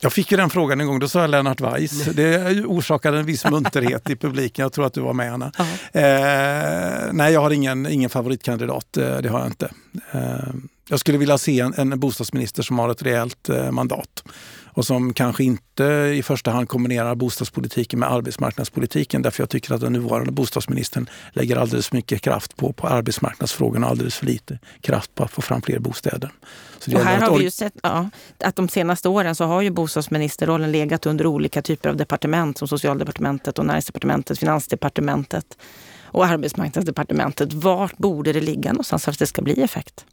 Jag 0.02 0.14
fick 0.14 0.32
ju 0.32 0.38
den 0.38 0.50
frågan 0.50 0.82
en 0.82 0.88
gång, 0.88 1.00
då 1.00 1.08
sa 1.08 1.22
jag 1.22 1.30
Lennart 1.30 1.62
Weiss. 1.62 2.06
Det 2.06 2.66
orsakade 2.66 3.18
en 3.20 3.26
viss 3.26 3.46
munterhet 3.52 4.10
i 4.10 4.16
publiken. 4.16 4.64
Jag 4.64 4.74
tror 4.74 4.86
att 4.86 4.94
du 4.94 5.02
var 5.02 5.14
med 5.14 5.34
Anna. 5.34 5.52
Eh, 5.92 7.14
nej, 7.14 7.34
jag 7.34 7.42
har 7.42 7.52
ingen, 7.52 7.88
ingen 7.88 8.10
favoritkandidat, 8.10 8.98
eh, 8.98 9.18
det 9.18 9.30
har 9.30 9.40
jag 9.40 9.48
inte. 9.48 9.72
Eh, 10.12 10.54
jag 10.90 11.00
skulle 11.00 11.18
vilja 11.18 11.38
se 11.38 11.60
en, 11.60 11.74
en 11.74 12.00
bostadsminister 12.00 12.64
som 12.64 12.80
har 12.80 12.90
ett 12.90 13.02
rejält 13.02 13.50
eh, 13.50 13.72
mandat 13.72 14.24
och 14.76 14.86
som 14.86 15.14
kanske 15.14 15.44
inte 15.44 15.84
i 16.16 16.24
första 16.24 16.52
hand 16.52 16.70
kombinerar 16.70 17.16
bostadspolitiken 17.16 18.00
med 18.00 18.12
arbetsmarknadspolitiken. 18.12 19.22
Därför 19.22 19.44
jag 19.44 19.50
tycker 19.50 19.74
att 19.74 19.82
den 19.82 19.94
nuvarande 19.94 20.32
bostadsministern 20.32 21.10
lägger 21.34 21.56
alldeles 21.56 21.92
mycket 21.92 22.22
kraft 22.22 22.56
på, 22.56 22.74
på 22.74 22.88
arbetsmarknadsfrågorna 22.88 23.86
och 23.86 23.92
alldeles 23.92 24.16
för 24.16 24.26
lite 24.26 24.60
kraft 24.82 25.16
på 25.16 25.24
att 25.24 25.32
få 25.32 25.42
fram 25.42 25.62
fler 25.62 25.80
bostäder. 25.80 26.32
och 26.94 27.00
här 27.00 27.22
har 27.22 27.38
vi 27.38 27.44
ju 27.44 27.52
sett 27.52 27.74
ja, 27.84 28.10
att 28.40 28.56
de 28.56 28.70
senaste 28.70 29.10
åren 29.10 29.36
så 29.36 29.46
har 29.46 29.62
ju 29.62 29.70
bostadsministerrollen 29.70 30.72
legat 30.72 31.06
under 31.06 31.26
olika 31.26 31.62
typer 31.62 31.90
av 31.90 31.98
departement 31.98 32.58
som 32.58 32.68
socialdepartementet 32.68 33.60
och 33.60 33.66
näringsdepartementet, 33.66 34.40
finansdepartementet 34.40 35.58
och 36.04 36.26
arbetsmarknadsdepartementet. 36.26 37.54
Vart 37.54 37.98
borde 37.98 38.34
det 38.34 38.42
ligga 38.42 38.74
någonstans 38.74 39.04
för 39.06 39.12
att 39.12 39.20
det 39.20 39.28
ska 39.28 39.42
bli 39.42 39.62
effekt? 39.62 40.06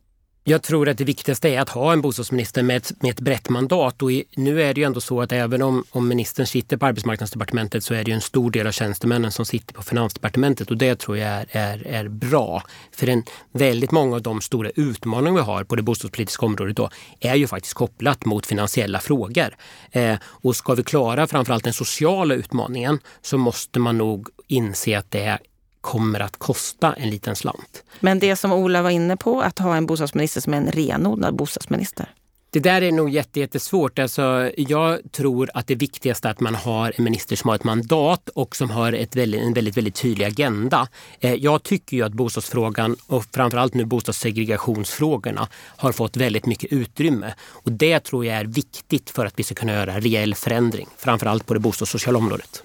Jag 0.44 0.62
tror 0.62 0.88
att 0.88 0.98
det 0.98 1.04
viktigaste 1.04 1.48
är 1.48 1.60
att 1.60 1.68
ha 1.68 1.92
en 1.92 2.00
bostadsminister 2.00 2.62
med 2.62 2.76
ett, 2.76 3.02
med 3.02 3.10
ett 3.10 3.20
brett 3.20 3.48
mandat. 3.48 4.02
Och 4.02 4.12
i, 4.12 4.24
nu 4.36 4.62
är 4.62 4.74
det 4.74 4.80
ju 4.80 4.84
ändå 4.86 5.00
så 5.00 5.20
att 5.20 5.32
även 5.32 5.62
om, 5.62 5.84
om 5.90 6.08
ministern 6.08 6.46
sitter 6.46 6.76
på 6.76 6.86
arbetsmarknadsdepartementet 6.86 7.84
så 7.84 7.94
är 7.94 8.04
det 8.04 8.10
ju 8.10 8.14
en 8.14 8.20
stor 8.20 8.50
del 8.50 8.66
av 8.66 8.72
tjänstemännen 8.72 9.32
som 9.32 9.44
sitter 9.44 9.74
på 9.74 9.82
finansdepartementet 9.82 10.70
och 10.70 10.76
det 10.76 10.98
tror 10.98 11.18
jag 11.18 11.28
är, 11.28 11.46
är, 11.50 11.86
är 11.86 12.08
bra. 12.08 12.62
För 12.92 13.08
en, 13.08 13.24
väldigt 13.52 13.90
många 13.90 14.16
av 14.16 14.22
de 14.22 14.40
stora 14.40 14.70
utmaningar 14.70 15.34
vi 15.34 15.40
har 15.40 15.64
på 15.64 15.76
det 15.76 15.82
bostadspolitiska 15.82 16.46
området 16.46 16.76
då 16.76 16.90
är 17.20 17.34
ju 17.34 17.46
faktiskt 17.46 17.74
kopplat 17.74 18.24
mot 18.24 18.46
finansiella 18.46 18.98
frågor. 18.98 19.56
Eh, 19.90 20.16
och 20.24 20.56
ska 20.56 20.74
vi 20.74 20.82
klara 20.82 21.26
framförallt 21.26 21.64
den 21.64 21.72
sociala 21.72 22.34
utmaningen 22.34 22.98
så 23.20 23.38
måste 23.38 23.78
man 23.78 23.98
nog 23.98 24.28
inse 24.48 24.98
att 24.98 25.10
det 25.10 25.38
kommer 25.82 26.20
att 26.20 26.36
kosta 26.36 26.92
en 26.92 27.10
liten 27.10 27.36
slant. 27.36 27.84
Men 28.00 28.18
det 28.18 28.36
som 28.36 28.52
Ola 28.52 28.82
var 28.82 28.90
inne 28.90 29.16
på, 29.16 29.40
att 29.42 29.58
ha 29.58 29.76
en 29.76 29.86
bostadsminister 29.86 30.40
som 30.40 30.54
är 30.54 30.56
en 30.56 30.72
renodlad 30.72 31.36
bostadsminister? 31.36 32.08
Det 32.52 32.60
där 32.60 32.82
är 32.82 32.92
nog 32.92 33.10
jättesvårt. 33.10 33.98
Alltså, 33.98 34.50
jag 34.56 35.00
tror 35.12 35.50
att 35.54 35.66
det 35.66 35.74
viktigaste 35.74 36.28
är 36.28 36.32
att 36.32 36.40
man 36.40 36.54
har 36.54 36.92
en 36.96 37.04
minister 37.04 37.36
som 37.36 37.48
har 37.48 37.54
ett 37.54 37.64
mandat 37.64 38.28
och 38.28 38.56
som 38.56 38.70
har 38.70 38.92
ett 38.92 39.16
väldigt, 39.16 39.40
en 39.40 39.52
väldigt, 39.52 39.76
väldigt 39.76 39.94
tydlig 39.94 40.26
agenda. 40.26 40.88
Eh, 41.20 41.34
jag 41.34 41.62
tycker 41.62 41.96
ju 41.96 42.02
att 42.02 42.12
bostadsfrågan 42.12 42.96
och 43.06 43.24
framförallt 43.34 43.74
nu 43.74 43.84
bostadssegregationsfrågorna 43.84 45.48
har 45.54 45.92
fått 45.92 46.16
väldigt 46.16 46.46
mycket 46.46 46.72
utrymme. 46.72 47.34
Och 47.40 47.72
det 47.72 48.00
tror 48.00 48.26
jag 48.26 48.36
är 48.36 48.44
viktigt 48.44 49.10
för 49.10 49.26
att 49.26 49.38
vi 49.38 49.42
ska 49.42 49.54
kunna 49.54 49.72
göra 49.72 50.00
reell 50.00 50.34
förändring, 50.34 50.88
framförallt 50.96 51.46
på 51.46 51.54
det 51.54 51.60
bostadssociala 51.60 52.18
området. 52.18 52.62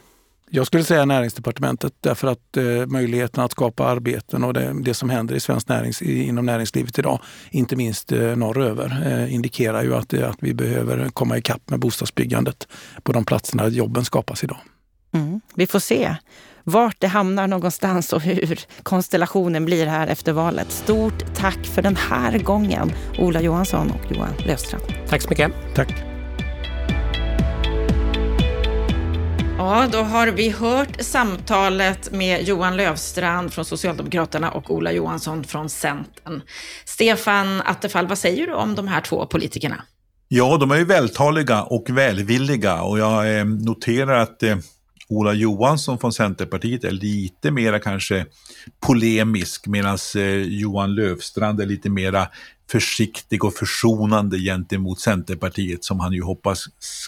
Jag 0.50 0.68
skulle 0.68 0.84
säga 0.84 1.06
näringsdepartementet 1.06 1.94
därför 2.00 2.28
att 2.28 2.58
eh, 2.58 2.86
möjligheten 2.88 3.44
att 3.44 3.52
skapa 3.52 3.88
arbeten 3.88 4.44
och 4.44 4.54
det, 4.54 4.74
det 4.84 4.94
som 4.94 5.10
händer 5.10 5.36
i 5.36 5.40
svensk 5.40 5.70
närings, 5.70 6.02
inom 6.02 6.46
näringslivet 6.46 7.00
idag, 7.00 7.22
inte 7.52 7.76
minst 7.76 8.12
eh, 8.12 8.20
norröver, 8.20 9.04
eh, 9.06 9.34
indikerar 9.34 9.84
ju 9.84 9.96
att, 9.96 10.14
att 10.14 10.38
vi 10.40 10.54
behöver 10.54 11.10
komma 11.10 11.38
ikapp 11.38 11.70
med 11.70 11.80
bostadsbyggandet 11.80 12.68
på 13.04 13.12
de 13.12 13.26
platserna 13.26 13.64
där 13.64 13.70
jobben 13.70 14.06
skapas 14.06 14.44
idag. 14.44 14.58
Mm. 15.14 15.42
Vi 15.56 15.68
får 15.68 15.80
se 15.80 16.16
vart 16.64 17.00
det 17.00 17.08
hamnar 17.08 17.48
någonstans 17.48 18.14
och 18.14 18.22
hur 18.22 18.60
konstellationen 18.84 19.66
blir 19.66 19.86
här 19.86 20.08
efter 20.08 20.34
valet. 20.34 20.72
Stort 20.72 21.36
tack 21.36 21.66
för 21.66 21.82
den 21.82 21.96
här 21.96 22.40
gången, 22.40 22.92
Ola 23.20 23.42
Johansson 23.42 23.92
och 23.92 24.12
Johan 24.12 24.34
Löfstrand. 24.46 24.84
Tack 25.10 25.22
så 25.22 25.30
mycket. 25.30 25.52
Tack. 25.76 26.17
Ja, 29.58 29.88
då 29.92 29.98
har 29.98 30.28
vi 30.28 30.50
hört 30.50 31.02
samtalet 31.02 32.12
med 32.12 32.44
Johan 32.44 32.78
Lövstrand 32.78 33.54
från 33.54 33.66
Socialdemokraterna 33.66 34.52
och 34.52 34.72
Ola 34.72 34.92
Johansson 34.92 35.44
från 35.44 35.70
Centern. 35.70 36.42
Stefan 36.86 37.62
Attefall, 37.62 38.08
vad 38.08 38.18
säger 38.18 38.48
du 38.48 38.54
om 38.54 38.76
de 38.76 38.88
här 38.88 39.02
två 39.02 39.26
politikerna? 39.26 39.84
Ja, 40.28 40.58
de 40.58 40.72
är 40.72 40.78
ju 40.78 40.86
vältaliga 40.86 41.64
och 41.64 41.90
välvilliga 41.90 42.82
och 42.82 43.00
jag 43.00 43.40
eh, 43.40 43.46
noterar 43.46 44.20
att 44.20 44.44
eh, 44.44 44.58
Ola 45.10 45.34
Johansson 45.34 46.00
från 46.00 46.14
Centerpartiet 46.14 46.84
är 46.84 46.92
lite 46.92 47.52
mera 47.52 47.80
kanske 47.80 48.26
polemisk 48.80 49.68
medan 49.68 49.98
eh, 50.16 50.24
Johan 50.36 50.96
Lövstrand 50.96 51.62
är 51.62 51.66
lite 51.66 51.90
mera 51.90 52.28
försiktig 52.72 53.44
och 53.44 53.54
försonande 53.54 54.38
gentemot 54.38 55.00
Centerpartiet 55.00 55.84
som 55.84 56.00
han 56.00 56.14
ju 56.14 56.22
hoppas 56.22 56.66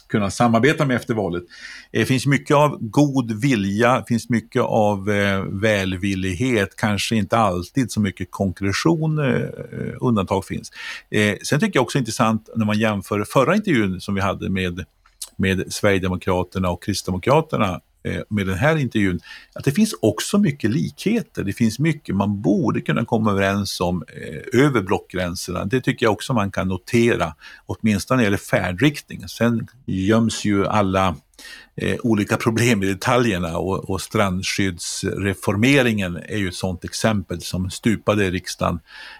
kunna 0.08 0.32
samarbeta 0.32 0.86
med 0.86 0.96
efter 0.96 1.14
valet. 1.14 1.44
Det 1.92 2.06
finns 2.06 2.26
mycket 2.26 2.56
av 2.56 2.78
god 2.82 3.32
vilja, 3.42 4.04
finns 4.08 4.30
mycket 4.30 4.62
av 4.62 5.12
eh, 5.12 5.44
välvillighet, 5.44 6.76
kanske 6.76 7.16
inte 7.16 7.38
alltid 7.38 7.92
så 7.92 8.00
mycket 8.00 8.32
konkretion, 8.32 9.20
eh, 9.20 9.26
eh, 9.26 9.94
undantag 10.02 10.46
finns. 10.46 10.72
Eh, 11.10 11.36
sen 11.44 11.60
tycker 11.60 11.78
jag 11.78 11.84
också 11.84 11.98
intressant 11.98 12.50
när 12.56 12.66
man 12.66 12.80
jämför 12.80 13.24
förra 13.24 13.56
intervjun 13.56 14.02
som 14.02 14.16
vi 14.16 14.22
hade 14.22 14.50
med 14.50 14.86
med 15.40 15.74
Sverigedemokraterna 15.74 16.70
och 16.70 16.84
Kristdemokraterna 16.84 17.82
Eh, 18.04 18.22
med 18.30 18.48
den 18.48 18.58
här 18.58 18.76
intervjun, 18.76 19.20
att 19.54 19.64
det 19.64 19.72
finns 19.72 19.96
också 20.02 20.38
mycket 20.38 20.70
likheter. 20.70 21.44
Det 21.44 21.54
finns 21.54 21.80
mycket 21.80 22.16
man 22.16 22.42
borde 22.42 22.82
kunna 22.82 23.06
komma 23.06 23.32
överens 23.32 23.82
om 23.82 24.04
eh, 24.08 24.62
över 24.62 24.82
blockgränserna. 24.82 25.66
Det 25.66 25.82
tycker 25.82 26.06
jag 26.06 26.14
också 26.14 26.34
man 26.34 26.52
kan 26.52 26.68
notera, 26.68 27.36
åtminstone 27.66 28.18
när 28.18 28.24
det 28.24 28.26
gäller 28.26 28.38
färdriktning. 28.38 29.28
Sen 29.28 29.68
göms 29.86 30.46
ju 30.46 30.68
alla 30.68 31.16
eh, 31.76 31.98
olika 32.04 32.38
problem 32.38 32.84
i 32.84 32.86
detaljerna 32.86 33.58
och, 33.58 33.90
och 33.90 34.02
strandskyddsreformeringen 34.02 36.16
är 36.16 36.38
ju 36.38 36.48
ett 36.48 36.56
sådant 36.56 36.86
exempel 36.86 37.42
som 37.42 37.70
stupade 37.70 38.26
i 38.26 38.32
riksdagen 38.32 38.80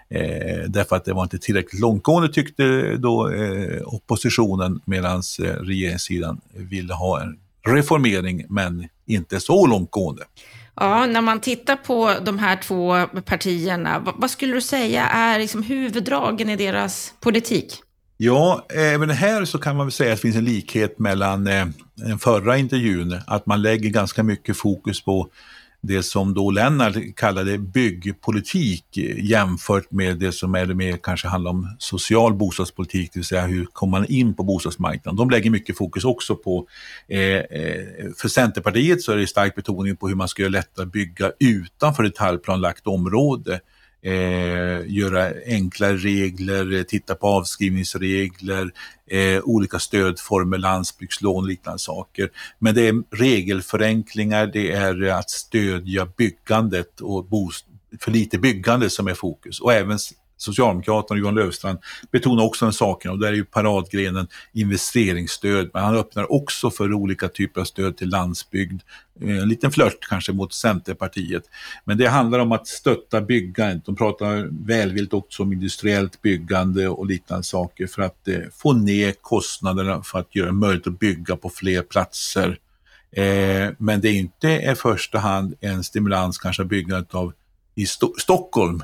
eh, 0.10 0.64
därför 0.68 0.96
att 0.96 1.06
det 1.06 1.14
var 1.14 1.24
inte 1.24 1.40
tillräckligt 1.40 1.82
långtgående 1.82 2.34
tyckte 2.34 2.96
då 2.98 3.30
eh, 3.30 3.82
oppositionen 3.86 4.82
medan 4.86 5.22
eh, 5.40 5.46
regeringssidan 5.46 6.42
ville 6.54 6.94
ha 6.94 7.22
en 7.22 7.40
reformering 7.68 8.46
men 8.50 8.88
inte 9.08 9.40
så 9.40 9.68
långtgående. 9.68 10.24
Ja, 10.76 11.06
när 11.06 11.22
man 11.22 11.42
tittar 11.42 11.76
på 11.76 12.16
de 12.26 12.40
här 12.40 12.56
två 12.56 13.06
partierna, 13.22 14.14
vad, 14.18 14.32
skulle 14.32 14.54
du 14.54 14.62
säga 14.62 15.06
är 15.06 15.40
liksom 15.40 15.64
huvuddragen 15.64 16.50
i 16.50 16.56
deras 16.56 17.14
politik? 17.20 17.82
Ja, 18.18 18.66
även 18.70 19.10
här 19.10 19.46
så 19.46 19.58
kan 19.58 19.78
man 19.78 19.86
väl 19.86 19.92
säga 19.92 20.14
att 20.14 20.18
det 20.18 20.22
finns 20.22 20.36
en 20.36 20.46
likhet 20.46 21.00
mellan 21.00 21.48
eh, 21.48 21.66
den 21.96 22.20
förra 22.20 22.58
intervjun, 22.58 23.22
att 23.28 23.46
man 23.46 23.62
lägger 23.62 23.90
ganska 23.90 24.24
mycket 24.24 24.58
fokus 24.58 25.04
på 25.04 25.30
det 25.82 26.04
som 26.04 26.34
då 26.34 26.52
Lennart 26.52 26.96
kallade 27.16 27.58
byggpolitik 27.58 28.98
eh, 28.98 29.26
jämfört 29.26 29.92
med 29.92 30.18
det 30.18 30.32
som 30.32 30.56
är 30.56 30.66
det 30.66 30.76
mer 30.76 30.98
kanske 30.98 31.28
handlar 31.28 31.52
om 31.52 31.76
social 31.80 32.34
bostadspolitik, 32.34 33.14
det 33.14 33.20
vill 33.20 33.26
säga 33.26 33.46
hur 33.46 33.66
kommer 33.66 34.00
man 34.00 34.08
in 34.10 34.34
på 34.34 34.44
bostadsmarknaden. 34.44 35.18
De 35.18 35.30
lägger 35.30 35.50
mycket 35.50 35.78
fokus 35.78 36.06
också 36.06 36.36
på, 36.36 36.68
eh, 37.08 37.20
eh 37.20 37.86
för 38.18 38.28
Centerpartiet 38.28 39.02
så 39.02 39.12
är 39.12 39.18
det 39.18 39.28
stark 39.28 39.56
betoning 39.56 39.96
på 39.96 40.08
hur 40.08 40.16
man 40.16 40.28
ska 40.28 40.42
göra 40.42 40.52
lättare 40.52 40.86
att 40.86 40.92
bygga 40.92 41.32
utanför 41.40 42.04
detaljplanlagt 42.04 42.88
område 42.88 43.60
eh, 44.02 44.88
göra 44.88 45.34
enklare 45.46 45.98
regler, 45.98 46.74
eh, 46.74 46.84
titta 46.84 47.16
på 47.16 47.28
avskrivningsregler, 47.28 48.72
eh, 49.10 49.42
olika 49.44 49.80
stödformer, 49.80 50.58
landsbygdslån 50.58 51.44
och 51.44 51.50
liknande 51.50 51.80
saker. 51.80 52.30
Men 52.60 52.76
det 52.76 52.88
är 52.88 53.04
regelförenklingar, 53.16 54.48
det 54.48 54.72
är 54.72 55.04
att 55.04 55.30
stödja 55.30 56.06
byggandet 56.06 57.02
och 57.02 57.26
bost 57.26 57.66
för 58.00 58.12
lite 58.12 58.38
byggande 58.38 58.90
som 58.90 59.08
är 59.08 59.14
fokus 59.14 59.60
och 59.60 59.74
även 59.74 60.00
Socialdemokraterna 60.42 61.16
och 61.16 61.20
Johan 61.20 61.36
Löfstrand 61.36 61.80
betonar 62.12 62.44
också 62.44 62.66
den 62.66 62.74
saken 62.74 63.12
och 63.12 63.20
där 63.20 63.28
är 63.28 63.34
ju 63.34 63.46
paradgrenen 63.46 64.28
investeringsstöd, 64.54 65.70
men 65.74 65.84
han 65.84 65.96
öppnar 65.96 66.32
också 66.32 66.72
för 66.72 66.94
olika 66.94 67.28
typer 67.28 67.62
av 67.62 67.66
stöd 67.66 67.98
till 67.98 68.10
landsbygd. 68.10 68.82
Eh, 69.22 69.38
en 69.38 69.50
liten 69.50 69.72
flört 69.72 70.00
kanske 70.10 70.34
mot 70.34 70.54
Centerpartiet. 70.54 71.44
Men 71.86 71.98
det 71.98 72.08
handlar 72.08 72.40
om 72.40 72.52
att 72.52 72.68
stötta 72.68 73.22
byggandet. 73.22 73.86
De 73.86 73.96
pratar 73.96 74.50
välvilligt 74.66 75.14
också 75.14 75.44
om 75.44 75.54
industriellt 75.54 76.22
byggande 76.22 76.88
och 76.88 77.06
liknande 77.06 77.44
saker 77.44 77.88
för 77.88 78.02
att 78.02 78.28
eh, 78.28 78.40
få 78.54 78.74
ner 78.74 79.14
kostnaderna 79.22 80.04
för 80.04 80.20
att 80.20 80.36
göra 80.36 80.48
det 80.48 80.54
möjligt 80.54 80.88
att 80.88 81.00
bygga 81.00 81.36
på 81.36 81.50
fler 81.50 81.82
platser. 81.82 82.58
Eh, 83.12 83.70
men 83.78 84.02
det 84.02 84.10
är 84.10 84.14
inte 84.14 84.48
i 84.48 84.76
första 84.76 85.20
hand 85.20 85.54
en 85.62 85.84
stimulans 85.84 86.38
kanske 86.38 86.62
av 86.62 86.68
byggandet 86.68 87.16
av 87.16 87.34
i 87.80 87.86
Sto 87.86 88.14
Stockholm. 88.18 88.84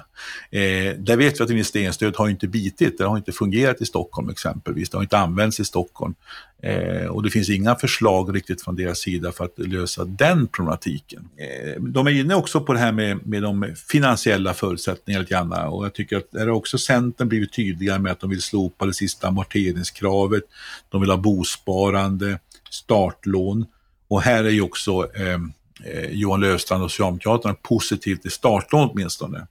Eh, 0.51 0.97
där 0.97 1.17
vet 1.17 1.39
vi 1.39 1.43
att 1.43 1.49
investeringsstöd 1.49 2.15
har 2.15 2.29
inte 2.29 2.47
bitit, 2.47 2.97
det 2.97 3.05
har 3.05 3.17
inte 3.17 3.31
fungerat 3.31 3.81
i 3.81 3.85
Stockholm 3.85 4.29
exempelvis, 4.29 4.89
det 4.89 4.97
har 4.97 5.03
inte 5.03 5.17
använts 5.17 5.59
i 5.59 5.65
Stockholm. 5.65 6.15
Eh, 6.63 7.07
och 7.07 7.23
det 7.23 7.29
finns 7.29 7.49
inga 7.49 7.75
förslag 7.75 8.35
riktigt 8.35 8.61
från 8.61 8.75
deras 8.75 8.99
sida 8.99 9.31
för 9.31 9.45
att 9.45 9.53
lösa 9.57 10.05
den 10.05 10.47
problematiken. 10.47 11.29
Eh, 11.37 11.81
de 11.81 12.07
är 12.07 12.11
inne 12.11 12.35
också 12.35 12.61
på 12.61 12.73
det 12.73 12.79
här 12.79 12.91
med, 12.91 13.27
med 13.27 13.43
de 13.43 13.75
finansiella 13.87 14.53
förutsättningarna 14.53 15.21
lite 15.21 15.33
grann 15.33 15.51
och 15.51 15.85
jag 15.85 15.93
tycker 15.93 16.17
att 16.17 16.31
där 16.31 16.47
har 16.47 16.53
också 16.53 16.77
Centern 16.77 17.29
blivit 17.29 17.53
tydliga 17.53 17.99
med 17.99 18.11
att 18.11 18.19
de 18.19 18.29
vill 18.29 18.41
slopa 18.41 18.85
det 18.85 18.93
sista 18.93 19.27
amorteringskravet, 19.27 20.43
de 20.89 21.01
vill 21.01 21.09
ha 21.09 21.17
bosparande, 21.17 22.39
startlån 22.69 23.65
och 24.07 24.21
här 24.21 24.43
är 24.43 24.49
ju 24.49 24.61
också 24.61 24.91
eh, 25.15 25.39
eh, 25.83 26.09
Johan 26.11 26.41
Löfstrand 26.41 26.83
och 26.83 26.91
Socialdemokraterna 26.91 27.53
positivt 27.53 28.21
till 28.21 28.31
startlån 28.31 28.89
åtminstone. 28.89 29.47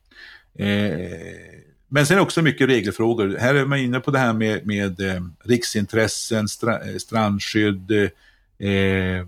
Eh, 0.59 1.65
men 1.89 2.07
sen 2.07 2.15
är 2.15 2.19
det 2.19 2.23
också 2.23 2.43
mycket 2.43 2.69
regelfrågor. 2.69 3.37
Här 3.41 3.55
är 3.55 3.65
man 3.65 3.79
inne 3.79 4.01
på 4.01 4.11
det 4.11 4.19
här 4.19 4.33
med, 4.33 4.67
med 4.67 5.01
eh, 5.01 5.23
riksintressen, 5.45 6.49
stra, 6.49 6.81
eh, 6.81 6.97
strandskydd, 6.97 7.91
eh, 8.59 9.27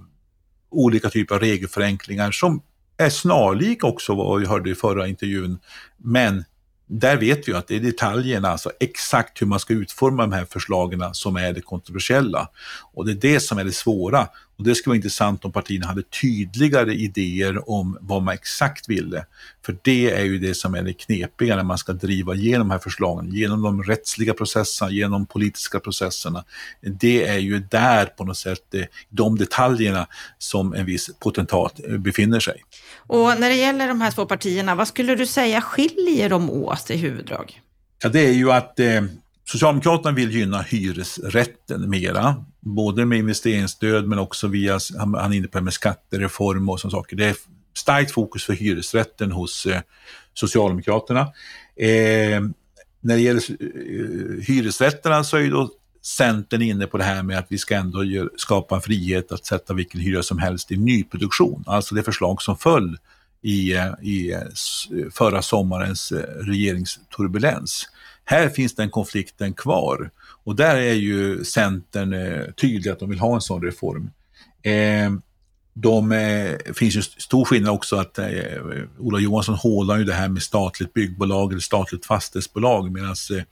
olika 0.70 1.10
typer 1.10 1.34
av 1.34 1.40
regelförenklingar 1.40 2.30
som 2.30 2.62
är 2.96 3.10
snarlika 3.10 3.86
också 3.86 4.14
vad 4.14 4.40
vi 4.40 4.46
hörde 4.46 4.70
i 4.70 4.74
förra 4.74 5.06
intervjun. 5.06 5.58
Men 5.96 6.44
där 6.86 7.16
vet 7.16 7.48
vi 7.48 7.52
att 7.52 7.68
det 7.68 7.76
är 7.76 7.80
detaljerna, 7.80 8.48
alltså 8.48 8.72
exakt 8.80 9.42
hur 9.42 9.46
man 9.46 9.60
ska 9.60 9.74
utforma 9.74 10.22
de 10.22 10.32
här 10.32 10.46
förslagen 10.50 11.14
som 11.14 11.36
är 11.36 11.52
det 11.52 11.60
kontroversiella. 11.60 12.48
Och 12.94 13.06
det 13.06 13.12
är 13.12 13.32
det 13.32 13.40
som 13.40 13.58
är 13.58 13.64
det 13.64 13.72
svåra. 13.72 14.28
Och 14.58 14.64
det 14.64 14.74
skulle 14.74 14.90
vara 14.90 14.96
intressant 14.96 15.44
om 15.44 15.52
partierna 15.52 15.86
hade 15.86 16.02
tydligare 16.02 16.94
idéer 16.94 17.70
om 17.70 17.98
vad 18.00 18.22
man 18.22 18.34
exakt 18.34 18.88
ville. 18.88 19.26
För 19.64 19.76
det 19.82 20.10
är 20.10 20.24
ju 20.24 20.38
det 20.38 20.54
som 20.54 20.74
är 20.74 20.82
det 20.82 20.92
knepiga 20.92 21.56
när 21.56 21.62
man 21.62 21.78
ska 21.78 21.92
driva 21.92 22.34
igenom 22.34 22.68
de 22.68 22.72
här 22.72 22.78
förslagen, 22.78 23.32
genom 23.32 23.62
de 23.62 23.82
rättsliga 23.82 24.34
processerna, 24.34 24.90
genom 24.90 25.12
de 25.12 25.26
politiska 25.26 25.80
processerna. 25.80 26.44
Det 26.80 27.26
är 27.26 27.38
ju 27.38 27.58
där 27.58 28.06
på 28.06 28.24
något 28.24 28.38
sätt, 28.38 28.74
eh, 28.74 28.84
de 29.08 29.38
detaljerna 29.38 30.06
som 30.38 30.74
en 30.74 30.86
viss 30.86 31.10
potentat 31.20 31.80
eh, 31.88 31.98
befinner 31.98 32.40
sig. 32.40 32.62
Och 32.96 33.40
när 33.40 33.48
det 33.48 33.56
gäller 33.56 33.88
de 33.88 34.00
här 34.00 34.10
två 34.10 34.26
partierna, 34.26 34.74
vad 34.74 34.88
skulle 34.88 35.14
du 35.14 35.26
säga 35.26 35.60
skiljer 35.60 36.28
dem 36.28 36.50
åt 36.50 36.90
i 36.90 36.96
huvuddrag? 36.96 37.60
Ja, 38.02 38.08
det 38.08 38.20
är 38.20 38.32
ju 38.32 38.52
att 38.52 38.80
eh, 38.80 39.02
Socialdemokraterna 39.48 40.14
vill 40.14 40.30
gynna 40.30 40.62
hyresrätten 40.62 41.90
mera, 41.90 42.44
både 42.60 43.06
med 43.06 43.18
investeringsstöd 43.18 44.08
men 44.08 44.18
också 44.18 44.46
via, 44.48 44.78
han 44.98 45.32
är 45.32 45.36
inne 45.36 45.48
på 45.48 45.58
det 45.58 45.64
med 45.64 45.72
skattereform 45.72 46.68
och 46.68 46.80
sådana 46.80 46.90
saker. 46.90 47.16
Det 47.16 47.24
är 47.24 47.36
starkt 47.76 48.12
fokus 48.12 48.44
för 48.44 48.52
hyresrätten 48.52 49.32
hos 49.32 49.66
eh, 49.66 49.80
Socialdemokraterna. 50.34 51.20
Eh, 51.76 52.40
när 53.00 53.14
det 53.14 53.20
gäller 53.20 53.42
eh, 53.50 54.44
hyresrätterna 54.44 55.24
så 55.24 55.36
är 55.36 55.40
ju 55.40 55.50
då 55.50 55.70
Centern 56.02 56.62
inne 56.62 56.86
på 56.86 56.98
det 56.98 57.04
här 57.04 57.22
med 57.22 57.38
att 57.38 57.46
vi 57.48 57.58
ska 57.58 57.74
ändå 57.74 58.04
gör, 58.04 58.30
skapa 58.36 58.74
en 58.74 58.82
frihet 58.82 59.32
att 59.32 59.46
sätta 59.46 59.74
vilken 59.74 60.00
hyra 60.00 60.22
som 60.22 60.38
helst 60.38 60.72
i 60.72 60.76
nyproduktion. 60.76 61.64
Alltså 61.66 61.94
det 61.94 62.02
förslag 62.02 62.42
som 62.42 62.56
föll 62.56 62.98
i, 63.42 63.76
eh, 63.76 63.92
i 64.02 64.32
eh, 64.32 64.40
förra 65.12 65.42
sommarens 65.42 66.12
eh, 66.12 66.44
regeringsturbulens. 66.44 67.88
Här 68.28 68.48
finns 68.48 68.74
den 68.74 68.90
konflikten 68.90 69.54
kvar 69.54 70.10
och 70.44 70.56
där 70.56 70.76
är 70.76 70.94
ju 70.94 71.44
Centern 71.44 72.12
eh, 72.12 72.44
tydlig 72.52 72.90
att 72.90 72.98
de 72.98 73.10
vill 73.10 73.18
ha 73.18 73.34
en 73.34 73.40
sån 73.40 73.62
reform. 73.62 74.10
Eh, 74.62 75.10
de 75.74 76.12
eh, 76.12 76.72
finns 76.74 76.96
ju 76.96 77.02
stor 77.02 77.44
skillnad 77.44 77.74
också 77.74 77.96
att 77.96 78.18
eh, 78.18 78.26
Ola 78.98 79.18
Johansson 79.18 79.54
hålar 79.54 79.98
ju 79.98 80.04
det 80.04 80.12
här 80.12 80.28
med 80.28 80.42
statligt 80.42 80.94
byggbolag 80.94 81.52
eller 81.52 81.60
statligt 81.60 82.06
fastighetsbolag 82.06 82.92
medan 82.92 83.10
eh, 83.10 83.42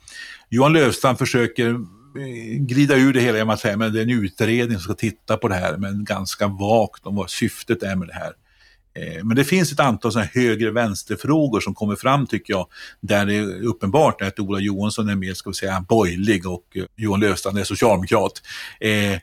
Johan 0.49 0.73
Löfstrand 0.73 1.19
försöker 1.19 1.71
eh, 1.71 2.59
glida 2.59 2.97
ur 2.97 3.13
det 3.13 3.21
hela 3.21 3.39
genom 3.39 3.51
att 3.51 3.61
säga 3.61 3.85
att 3.87 3.93
det 3.93 3.99
är 3.99 4.03
en 4.03 4.25
utredning 4.25 4.79
som 4.79 4.83
ska 4.83 4.95
titta 4.95 5.37
på 5.37 5.49
det 5.49 5.55
här 5.55 5.77
men 5.77 6.05
ganska 6.05 6.47
vagt 6.47 7.07
om 7.07 7.17
vad 7.17 7.31
syftet 7.31 7.83
är 7.83 7.97
med 7.97 8.09
det 8.09 8.15
här. 8.15 8.33
Eh, 8.95 9.25
men 9.25 9.37
det 9.37 9.45
finns 9.45 9.73
ett 9.73 9.81
antal 9.81 10.13
sådana 10.13 10.31
högre 10.33 10.71
vänsterfrågor 10.71 11.61
som 11.61 11.75
kommer 11.75 11.97
fram 11.97 12.27
tycker 12.27 12.53
jag, 12.53 12.67
där 13.01 13.27
det 13.27 13.35
är 13.35 13.65
uppenbart 13.65 14.23
att 14.23 14.41
Ola 14.41 14.61
Johansson 14.61 15.09
är 15.09 15.15
mer, 15.15 15.35
ska 15.35 15.51
vi 15.51 15.55
säga, 15.55 15.85
borgerlig 15.89 16.47
och 16.47 16.65
eh, 16.75 16.85
Johan 16.97 17.21
Löfstrand 17.21 17.59
är 17.59 17.65
socialdemokrat. 17.65 18.43
Eh, 18.81 19.19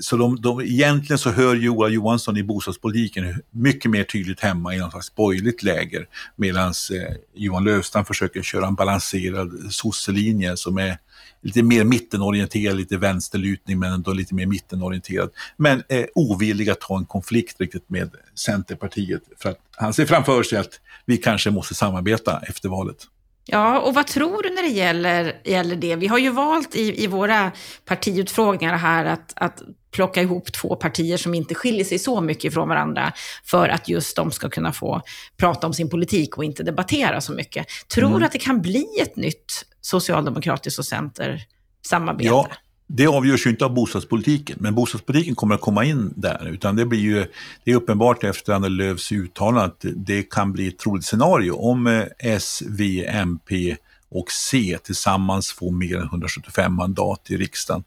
så 0.00 0.16
de, 0.16 0.40
de, 0.40 0.60
egentligen 0.60 1.18
så 1.18 1.30
hör 1.30 1.54
ju 1.54 1.68
Ola 1.68 1.88
Johansson 1.88 2.36
i 2.36 2.42
bostadspolitiken 2.42 3.42
mycket 3.50 3.90
mer 3.90 4.04
tydligt 4.04 4.40
hemma 4.40 4.74
i 4.74 4.78
någon 4.78 4.90
slags 4.90 5.14
borgerligt 5.14 5.62
läger 5.62 6.06
medan 6.36 6.68
eh, 6.68 7.16
Johan 7.34 7.64
Löfstrand 7.64 8.06
försöker 8.06 8.42
köra 8.42 8.66
en 8.66 8.74
balanserad 8.74 9.50
sosselinje 9.70 10.56
som 10.56 10.78
är 10.78 10.98
lite 11.42 11.62
mer 11.62 11.84
mittenorienterad, 11.84 12.76
lite 12.76 12.96
vänsterlutning 12.96 13.78
men 13.78 13.92
ändå 13.92 14.12
lite 14.12 14.34
mer 14.34 14.46
mittenorienterad. 14.46 15.30
Men 15.56 15.82
eh, 15.88 16.04
ovillig 16.14 16.70
att 16.70 16.80
ta 16.80 16.98
en 16.98 17.06
konflikt 17.06 17.60
riktigt 17.60 17.90
med 17.90 18.10
Centerpartiet 18.34 19.22
för 19.38 19.50
att 19.50 19.58
han 19.76 19.94
ser 19.94 20.06
framför 20.06 20.42
sig 20.42 20.58
att 20.58 20.80
vi 21.06 21.16
kanske 21.16 21.50
måste 21.50 21.74
samarbeta 21.74 22.40
efter 22.48 22.68
valet. 22.68 23.06
Ja, 23.50 23.80
och 23.80 23.94
vad 23.94 24.06
tror 24.06 24.42
du 24.42 24.50
när 24.50 24.62
det 24.62 24.68
gäller, 24.68 25.40
gäller 25.44 25.76
det? 25.76 25.96
Vi 25.96 26.06
har 26.06 26.18
ju 26.18 26.30
valt 26.30 26.74
i, 26.74 27.04
i 27.04 27.06
våra 27.06 27.52
partiutfrågningar 27.84 28.76
här 28.76 29.04
att, 29.04 29.32
att 29.36 29.62
plocka 29.90 30.22
ihop 30.22 30.52
två 30.52 30.76
partier 30.76 31.16
som 31.16 31.34
inte 31.34 31.54
skiljer 31.54 31.84
sig 31.84 31.98
så 31.98 32.20
mycket 32.20 32.54
från 32.54 32.68
varandra 32.68 33.12
för 33.44 33.68
att 33.68 33.88
just 33.88 34.16
de 34.16 34.30
ska 34.30 34.48
kunna 34.48 34.72
få 34.72 35.02
prata 35.36 35.66
om 35.66 35.74
sin 35.74 35.90
politik 35.90 36.38
och 36.38 36.44
inte 36.44 36.62
debattera 36.62 37.20
så 37.20 37.32
mycket. 37.32 37.66
Tror 37.94 38.06
mm. 38.06 38.18
du 38.20 38.26
att 38.26 38.32
det 38.32 38.38
kan 38.38 38.60
bli 38.62 38.86
ett 39.02 39.16
nytt 39.16 39.64
socialdemokratiskt 39.80 40.78
och 40.78 40.84
center-samarbete? 40.84 42.28
Ja, 42.28 42.48
det 42.90 43.06
avgörs 43.06 43.46
ju 43.46 43.50
inte 43.50 43.64
av 43.64 43.74
bostadspolitiken, 43.74 44.58
men 44.60 44.74
bostadspolitiken 44.74 45.34
kommer 45.34 45.54
att 45.54 45.60
komma 45.60 45.84
in 45.84 46.12
där. 46.16 46.48
Utan 46.48 46.76
det 46.76 46.86
blir 46.86 47.00
ju, 47.00 47.26
det 47.64 47.70
är 47.70 47.74
uppenbart 47.74 48.24
efter 48.24 48.52
Annie 48.52 48.68
Lööfs 48.68 49.12
uttalande 49.12 49.64
att 49.64 49.84
det 49.96 50.22
kan 50.22 50.52
bli 50.52 50.68
ett 50.68 50.78
troligt 50.78 51.04
scenario 51.04 51.52
om 51.52 51.86
eh, 51.86 52.04
S, 52.18 52.62
V, 52.66 53.06
MP 53.08 53.76
och 54.10 54.32
C 54.32 54.78
tillsammans 54.84 55.52
får 55.52 55.70
mer 55.70 55.96
än 55.96 56.06
175 56.06 56.74
mandat 56.74 57.30
i 57.30 57.36
riksdagen. 57.36 57.84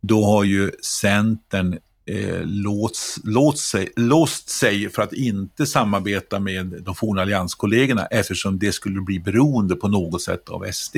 Då 0.00 0.24
har 0.24 0.44
ju 0.44 0.70
Centern 0.82 1.78
eh, 2.06 2.40
låst, 2.44 3.18
låst, 3.24 3.68
sig, 3.68 3.92
låst 3.96 4.48
sig 4.48 4.90
för 4.90 5.02
att 5.02 5.12
inte 5.12 5.66
samarbeta 5.66 6.40
med 6.40 6.66
de 6.66 6.94
forna 6.94 7.22
allianskollegorna 7.22 8.06
eftersom 8.06 8.58
det 8.58 8.72
skulle 8.72 9.00
bli 9.00 9.20
beroende 9.20 9.76
på 9.76 9.88
något 9.88 10.22
sätt 10.22 10.48
av 10.48 10.66
SD. 10.72 10.96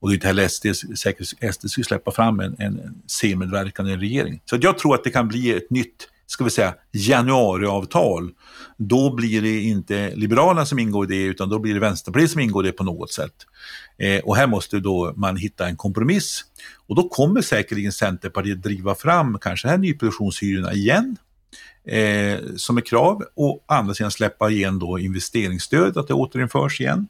Och 0.00 0.08
det 0.08 0.12
är 0.12 0.14
inte 0.14 0.26
heller 0.26 0.48
SD, 0.48 0.66
säkert 0.98 1.54
SD 1.54 1.70
skulle 1.70 1.84
släppa 1.84 2.10
fram 2.10 2.40
en, 2.40 2.56
en 2.58 3.02
C-medverkande 3.06 3.96
regering. 3.96 4.40
Så 4.44 4.58
jag 4.60 4.78
tror 4.78 4.94
att 4.94 5.04
det 5.04 5.10
kan 5.10 5.28
bli 5.28 5.52
ett 5.52 5.70
nytt 5.70 6.08
ska 6.26 6.44
vi 6.44 6.50
säga, 6.50 6.74
januariavtal. 6.92 8.30
Då 8.76 9.14
blir 9.14 9.42
det 9.42 9.60
inte 9.60 10.12
Liberalerna 10.14 10.66
som 10.66 10.78
ingår 10.78 11.12
i 11.12 11.16
det 11.16 11.24
utan 11.24 11.48
då 11.48 11.58
blir 11.58 11.74
det 11.74 11.80
Vänsterpartiet 11.80 12.30
som 12.30 12.40
ingår 12.40 12.66
i 12.66 12.68
det 12.68 12.76
på 12.76 12.84
något 12.84 13.12
sätt. 13.12 13.34
Eh, 13.98 14.20
och 14.24 14.36
här 14.36 14.46
måste 14.46 14.80
då 14.80 15.12
man 15.16 15.36
hitta 15.36 15.68
en 15.68 15.76
kompromiss. 15.76 16.44
Och 16.86 16.96
då 16.96 17.08
kommer 17.08 17.40
säkerligen 17.40 17.92
Centerpartiet 17.92 18.62
driva 18.62 18.94
fram 18.94 19.38
kanske 19.40 19.68
här 19.68 19.78
nyproduktionshyrorna 19.78 20.72
igen 20.72 21.16
eh, 21.88 22.38
som 22.56 22.76
är 22.76 22.80
krav 22.80 23.22
och 23.34 23.64
andra 23.68 23.94
sidan 23.94 24.10
släppa 24.10 24.50
igen 24.50 24.78
då 24.78 24.98
investeringsstöd, 24.98 25.96
att 25.96 26.08
det 26.08 26.14
återinförs 26.14 26.80
igen. 26.80 27.08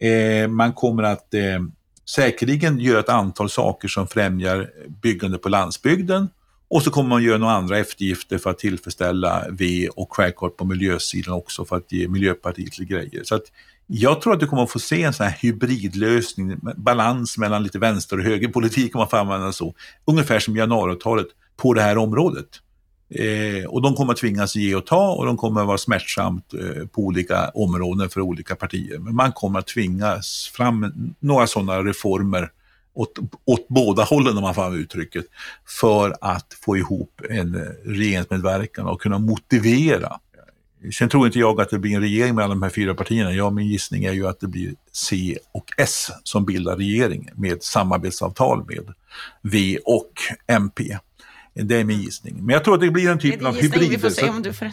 Eh, 0.00 0.48
man 0.48 0.72
kommer 0.72 1.02
att 1.02 1.34
eh, 1.34 1.60
säkerligen 2.08 2.80
göra 2.80 3.00
ett 3.00 3.08
antal 3.08 3.50
saker 3.50 3.88
som 3.88 4.08
främjar 4.08 4.70
byggande 5.02 5.38
på 5.38 5.48
landsbygden 5.48 6.28
och 6.70 6.82
så 6.82 6.90
kommer 6.90 7.08
man 7.08 7.22
göra 7.22 7.38
några 7.38 7.52
andra 7.52 7.78
eftergifter 7.78 8.38
för 8.38 8.50
att 8.50 8.58
tillfredsställa 8.58 9.44
V 9.50 9.88
och 9.96 10.16
självklart 10.16 10.56
på 10.56 10.64
miljösidan 10.64 11.34
också 11.34 11.64
för 11.64 11.76
att 11.76 11.92
ge 11.92 12.08
Miljöpartiet 12.08 12.78
lite 12.78 12.92
grejer. 12.92 13.24
Så 13.24 13.34
att 13.34 13.42
jag 13.86 14.20
tror 14.20 14.32
att 14.32 14.40
du 14.40 14.46
kommer 14.46 14.62
att 14.62 14.70
få 14.70 14.78
se 14.78 15.02
en 15.02 15.12
sån 15.12 15.26
här 15.26 15.38
hybridlösning, 15.40 16.56
balans 16.76 17.38
mellan 17.38 17.62
lite 17.62 17.78
vänster 17.78 18.18
och 18.18 18.24
högerpolitik 18.24 18.94
om 18.94 18.98
man 18.98 19.08
får 19.08 19.16
använda 19.16 19.52
så, 19.52 19.74
ungefär 20.04 20.38
som 20.38 20.56
januariavtalet 20.56 21.26
på 21.56 21.74
det 21.74 21.82
här 21.82 21.98
området. 21.98 22.48
Eh, 23.10 23.64
och 23.64 23.82
de 23.82 23.94
kommer 23.94 24.12
att 24.12 24.18
tvingas 24.18 24.56
ge 24.56 24.74
och 24.74 24.86
ta 24.86 25.12
och 25.12 25.26
de 25.26 25.36
kommer 25.36 25.60
att 25.60 25.66
vara 25.66 25.78
smärtsamt 25.78 26.54
eh, 26.54 26.86
på 26.86 27.02
olika 27.02 27.48
områden 27.48 28.08
för 28.08 28.20
olika 28.20 28.56
partier. 28.56 28.98
Men 28.98 29.14
man 29.14 29.32
kommer 29.32 29.58
att 29.58 29.66
tvingas 29.66 30.50
fram 30.54 30.92
några 31.20 31.46
sådana 31.46 31.82
reformer 31.82 32.50
åt, 32.94 33.18
åt 33.44 33.68
båda 33.68 34.04
hållen 34.04 34.36
om 34.36 34.42
man 34.42 34.54
får 34.54 34.62
använda 34.62 34.82
uttrycket, 34.82 35.24
för 35.80 36.16
att 36.20 36.56
få 36.64 36.76
ihop 36.76 37.20
en 37.30 37.54
eh, 37.54 37.60
regeringsmedverkan 37.84 38.86
och 38.86 39.00
kunna 39.00 39.18
motivera. 39.18 40.20
Sen 40.98 41.08
tror 41.08 41.26
inte 41.26 41.38
jag 41.38 41.60
att 41.60 41.70
det 41.70 41.78
blir 41.78 41.94
en 41.94 42.00
regering 42.00 42.34
med 42.34 42.44
alla 42.44 42.54
de 42.54 42.62
här 42.62 42.70
fyra 42.70 42.94
partierna. 42.94 43.32
Ja, 43.32 43.50
min 43.50 43.66
gissning 43.66 44.04
är 44.04 44.12
ju 44.12 44.26
att 44.26 44.40
det 44.40 44.46
blir 44.46 44.74
C 44.92 45.38
och 45.52 45.64
S 45.76 46.10
som 46.22 46.44
bildar 46.44 46.76
regering 46.76 47.30
med 47.34 47.62
samarbetsavtal 47.62 48.64
med 48.68 48.94
V 49.42 49.78
och 49.84 50.12
MP. 50.46 50.98
Det 51.62 51.76
är 51.76 51.84
min 51.84 52.00
gissning. 52.00 52.46
Men 52.46 52.52
jag 52.52 52.64
tror 52.64 52.74
att 52.74 52.80
det 52.80 52.90
blir 52.90 53.10
en 53.10 53.18
typ 53.18 53.44
av 53.44 53.54
hybrid. 53.54 53.90
Vi 53.90 53.98
får 53.98 54.10
se 54.10 54.28
om 54.28 54.42
du 54.42 54.52
får... 54.52 54.66
ja. 54.66 54.72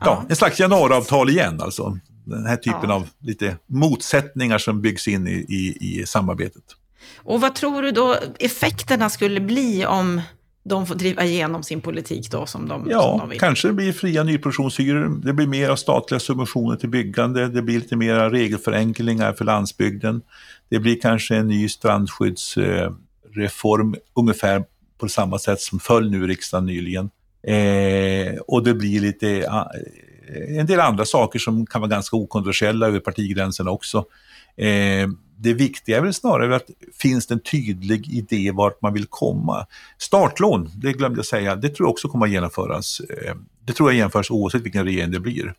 ja, 0.00 0.24
en 0.28 0.36
slags 0.36 0.60
januariavtal 0.60 1.30
igen 1.30 1.60
alltså. 1.60 1.98
Den 2.24 2.46
här 2.46 2.56
typen 2.56 2.90
ja. 2.90 2.94
av 2.94 3.08
lite 3.18 3.56
motsättningar 3.66 4.58
som 4.58 4.80
byggs 4.80 5.08
in 5.08 5.26
i, 5.26 5.30
i, 5.30 5.76
i 5.80 6.06
samarbetet. 6.06 6.64
Och 7.16 7.40
vad 7.40 7.54
tror 7.54 7.82
du 7.82 7.90
då 7.90 8.16
effekterna 8.38 9.10
skulle 9.10 9.40
bli 9.40 9.86
om 9.86 10.20
de 10.62 10.86
får 10.86 10.94
driva 10.94 11.24
igenom 11.24 11.62
sin 11.62 11.80
politik 11.80 12.30
då 12.30 12.46
som 12.46 12.68
de, 12.68 12.86
ja, 12.90 13.02
som 13.02 13.18
de 13.18 13.28
vill? 13.28 13.40
kanske 13.40 13.68
det 13.68 13.74
blir 13.74 13.92
fria 13.92 14.22
nyproduktionshyror, 14.22 15.20
det 15.24 15.32
blir 15.32 15.46
mer 15.46 15.68
av 15.68 15.76
statliga 15.76 16.20
subventioner 16.20 16.76
till 16.76 16.88
byggande, 16.88 17.48
det 17.48 17.62
blir 17.62 17.80
lite 17.80 17.96
mer 17.96 18.30
regelförenklingar 18.30 19.32
för 19.32 19.44
landsbygden. 19.44 20.22
Det 20.68 20.78
blir 20.78 21.00
kanske 21.00 21.36
en 21.36 21.46
ny 21.46 21.68
strandskyddsreform 21.68 23.94
ungefär 24.14 24.64
på 25.00 25.08
samma 25.08 25.38
sätt 25.38 25.60
som 25.60 25.80
föll 25.80 26.10
nu 26.10 26.24
i 26.24 26.26
riksdagen 26.26 26.66
nyligen. 26.66 27.10
Eh, 27.42 28.40
och 28.46 28.64
det 28.64 28.74
blir 28.74 29.00
lite 29.00 29.28
eh, 29.28 30.58
en 30.58 30.66
del 30.66 30.80
andra 30.80 31.04
saker 31.04 31.38
som 31.38 31.66
kan 31.66 31.80
vara 31.80 31.90
ganska 31.90 32.16
okontroversiella 32.16 32.86
över 32.86 33.00
partigränserna 33.00 33.70
också. 33.70 34.04
Eh, 34.56 35.08
det 35.36 35.54
viktiga 35.54 35.96
är 35.96 36.00
väl 36.00 36.14
snarare 36.14 36.56
att 36.56 36.70
finns 36.98 37.26
det 37.26 37.34
en 37.34 37.40
tydlig 37.40 38.08
idé 38.08 38.50
vart 38.50 38.82
man 38.82 38.92
vill 38.92 39.06
komma. 39.06 39.66
Startlån, 39.98 40.70
det 40.74 40.92
glömde 40.92 41.18
jag 41.18 41.26
säga, 41.26 41.56
det 41.56 41.68
tror 41.68 41.86
jag 41.86 41.90
också 41.90 42.08
kommer 42.08 42.26
att 42.26 42.32
genomföras. 42.32 43.00
Eh, 43.00 43.34
det 43.64 43.72
tror 43.72 43.90
jag 43.90 43.96
genomförs 43.96 44.30
oavsett 44.30 44.62
vilken 44.62 44.84
regering 44.84 45.10
det 45.10 45.20
blir. 45.20 45.54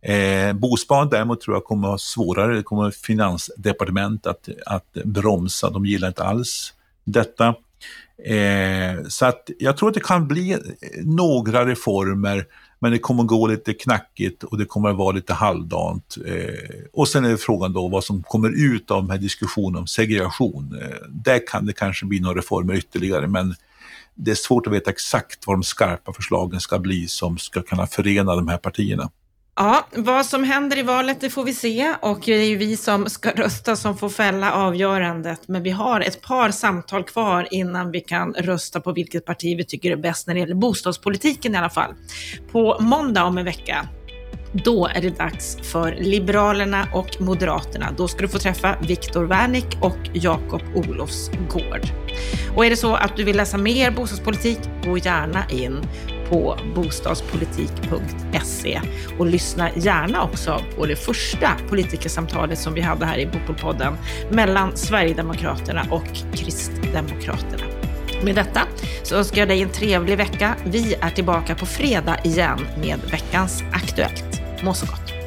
Eh, 0.00 0.52
bosparande 0.52 1.16
däremot 1.16 1.40
tror 1.40 1.56
jag 1.56 1.64
kommer 1.64 1.88
att 1.88 1.90
vara 1.90 1.98
svårare, 1.98 2.56
det 2.56 2.62
kommer 2.62 2.90
finansdepartement 2.90 4.26
att, 4.26 4.48
att 4.66 4.92
bromsa, 4.92 5.70
de 5.70 5.86
gillar 5.86 6.08
inte 6.08 6.24
alls 6.24 6.74
detta. 7.04 7.54
Eh, 8.24 9.04
så 9.08 9.26
att 9.26 9.50
jag 9.58 9.76
tror 9.76 9.88
att 9.88 9.94
det 9.94 10.00
kan 10.00 10.28
bli 10.28 10.58
några 11.04 11.66
reformer 11.66 12.46
men 12.78 12.92
det 12.92 12.98
kommer 12.98 13.22
gå 13.22 13.46
lite 13.46 13.74
knackigt 13.74 14.44
och 14.44 14.58
det 14.58 14.64
kommer 14.64 14.92
vara 14.92 15.12
lite 15.12 15.34
halvdant. 15.34 16.16
Eh, 16.26 16.84
och 16.92 17.08
sen 17.08 17.24
är 17.24 17.36
frågan 17.36 17.72
då 17.72 17.88
vad 17.88 18.04
som 18.04 18.22
kommer 18.22 18.74
ut 18.74 18.90
av 18.90 19.02
den 19.02 19.10
här 19.10 19.18
diskussionen 19.18 19.80
om 19.80 19.86
segregation. 19.86 20.78
Eh, 20.82 20.96
där 21.08 21.46
kan 21.46 21.66
det 21.66 21.72
kanske 21.72 22.06
bli 22.06 22.20
några 22.20 22.38
reformer 22.38 22.74
ytterligare, 22.74 23.26
men 23.26 23.54
det 24.14 24.30
är 24.30 24.34
svårt 24.34 24.66
att 24.66 24.72
veta 24.72 24.90
exakt 24.90 25.46
vad 25.46 25.56
de 25.56 25.62
skarpa 25.62 26.12
förslagen 26.12 26.60
ska 26.60 26.78
bli 26.78 27.08
som 27.08 27.38
ska 27.38 27.62
kunna 27.62 27.86
förena 27.86 28.36
de 28.36 28.48
här 28.48 28.58
partierna. 28.58 29.10
Ja, 29.60 29.86
vad 29.94 30.26
som 30.26 30.44
händer 30.44 30.78
i 30.78 30.82
valet 30.82 31.20
det 31.20 31.30
får 31.30 31.44
vi 31.44 31.54
se 31.54 31.94
och 32.00 32.20
det 32.24 32.32
är 32.32 32.48
ju 32.48 32.56
vi 32.56 32.76
som 32.76 33.06
ska 33.06 33.30
rösta 33.30 33.76
som 33.76 33.98
får 33.98 34.08
fälla 34.08 34.52
avgörandet. 34.52 35.40
Men 35.46 35.62
vi 35.62 35.70
har 35.70 36.00
ett 36.00 36.22
par 36.22 36.50
samtal 36.50 37.04
kvar 37.04 37.48
innan 37.50 37.90
vi 37.90 38.00
kan 38.00 38.34
rösta 38.34 38.80
på 38.80 38.92
vilket 38.92 39.24
parti 39.24 39.58
vi 39.58 39.64
tycker 39.64 39.90
är 39.90 39.96
bäst 39.96 40.26
när 40.26 40.34
det 40.34 40.40
gäller 40.40 40.54
bostadspolitiken 40.54 41.54
i 41.54 41.58
alla 41.58 41.70
fall. 41.70 41.94
På 42.52 42.76
måndag 42.80 43.24
om 43.24 43.38
en 43.38 43.44
vecka 43.44 43.88
då 44.52 44.86
är 44.86 45.00
det 45.00 45.18
dags 45.18 45.56
för 45.62 45.96
Liberalerna 46.00 46.88
och 46.94 47.20
Moderaterna. 47.20 47.94
Då 47.96 48.08
ska 48.08 48.22
du 48.22 48.28
få 48.28 48.38
träffa 48.38 48.76
Viktor 48.80 49.24
Wernick 49.24 49.78
och 49.80 49.98
Jakob 50.12 50.62
Olofsgård. 50.74 51.82
Och 52.56 52.66
är 52.66 52.70
det 52.70 52.76
så 52.76 52.94
att 52.94 53.16
du 53.16 53.24
vill 53.24 53.36
läsa 53.36 53.58
mer 53.58 53.90
bostadspolitik, 53.90 54.58
gå 54.84 54.98
gärna 54.98 55.50
in 55.50 55.80
på 56.28 56.58
bostadspolitik.se 56.74 58.80
och 59.18 59.26
lyssna 59.26 59.70
gärna 59.74 60.22
också 60.22 60.60
på 60.76 60.86
det 60.86 60.96
första 60.96 61.50
politikersamtalet 61.68 62.58
som 62.58 62.74
vi 62.74 62.80
hade 62.80 63.06
här 63.06 63.18
i 63.18 63.26
Bopolpodden 63.26 63.94
mellan 64.30 64.76
Sverigedemokraterna 64.76 65.86
och 65.90 66.08
Kristdemokraterna. 66.34 67.64
Med 68.22 68.34
detta 68.34 68.60
så 69.02 69.16
önskar 69.16 69.38
jag 69.38 69.48
dig 69.48 69.62
en 69.62 69.70
trevlig 69.70 70.16
vecka. 70.16 70.54
Vi 70.64 70.94
är 71.00 71.10
tillbaka 71.10 71.54
på 71.54 71.66
fredag 71.66 72.16
igen 72.24 72.58
med 72.80 72.98
veckans 73.10 73.62
Aktuellt. 73.72 74.40
Må 74.62 74.74
så 74.74 74.86
gott! 74.86 75.17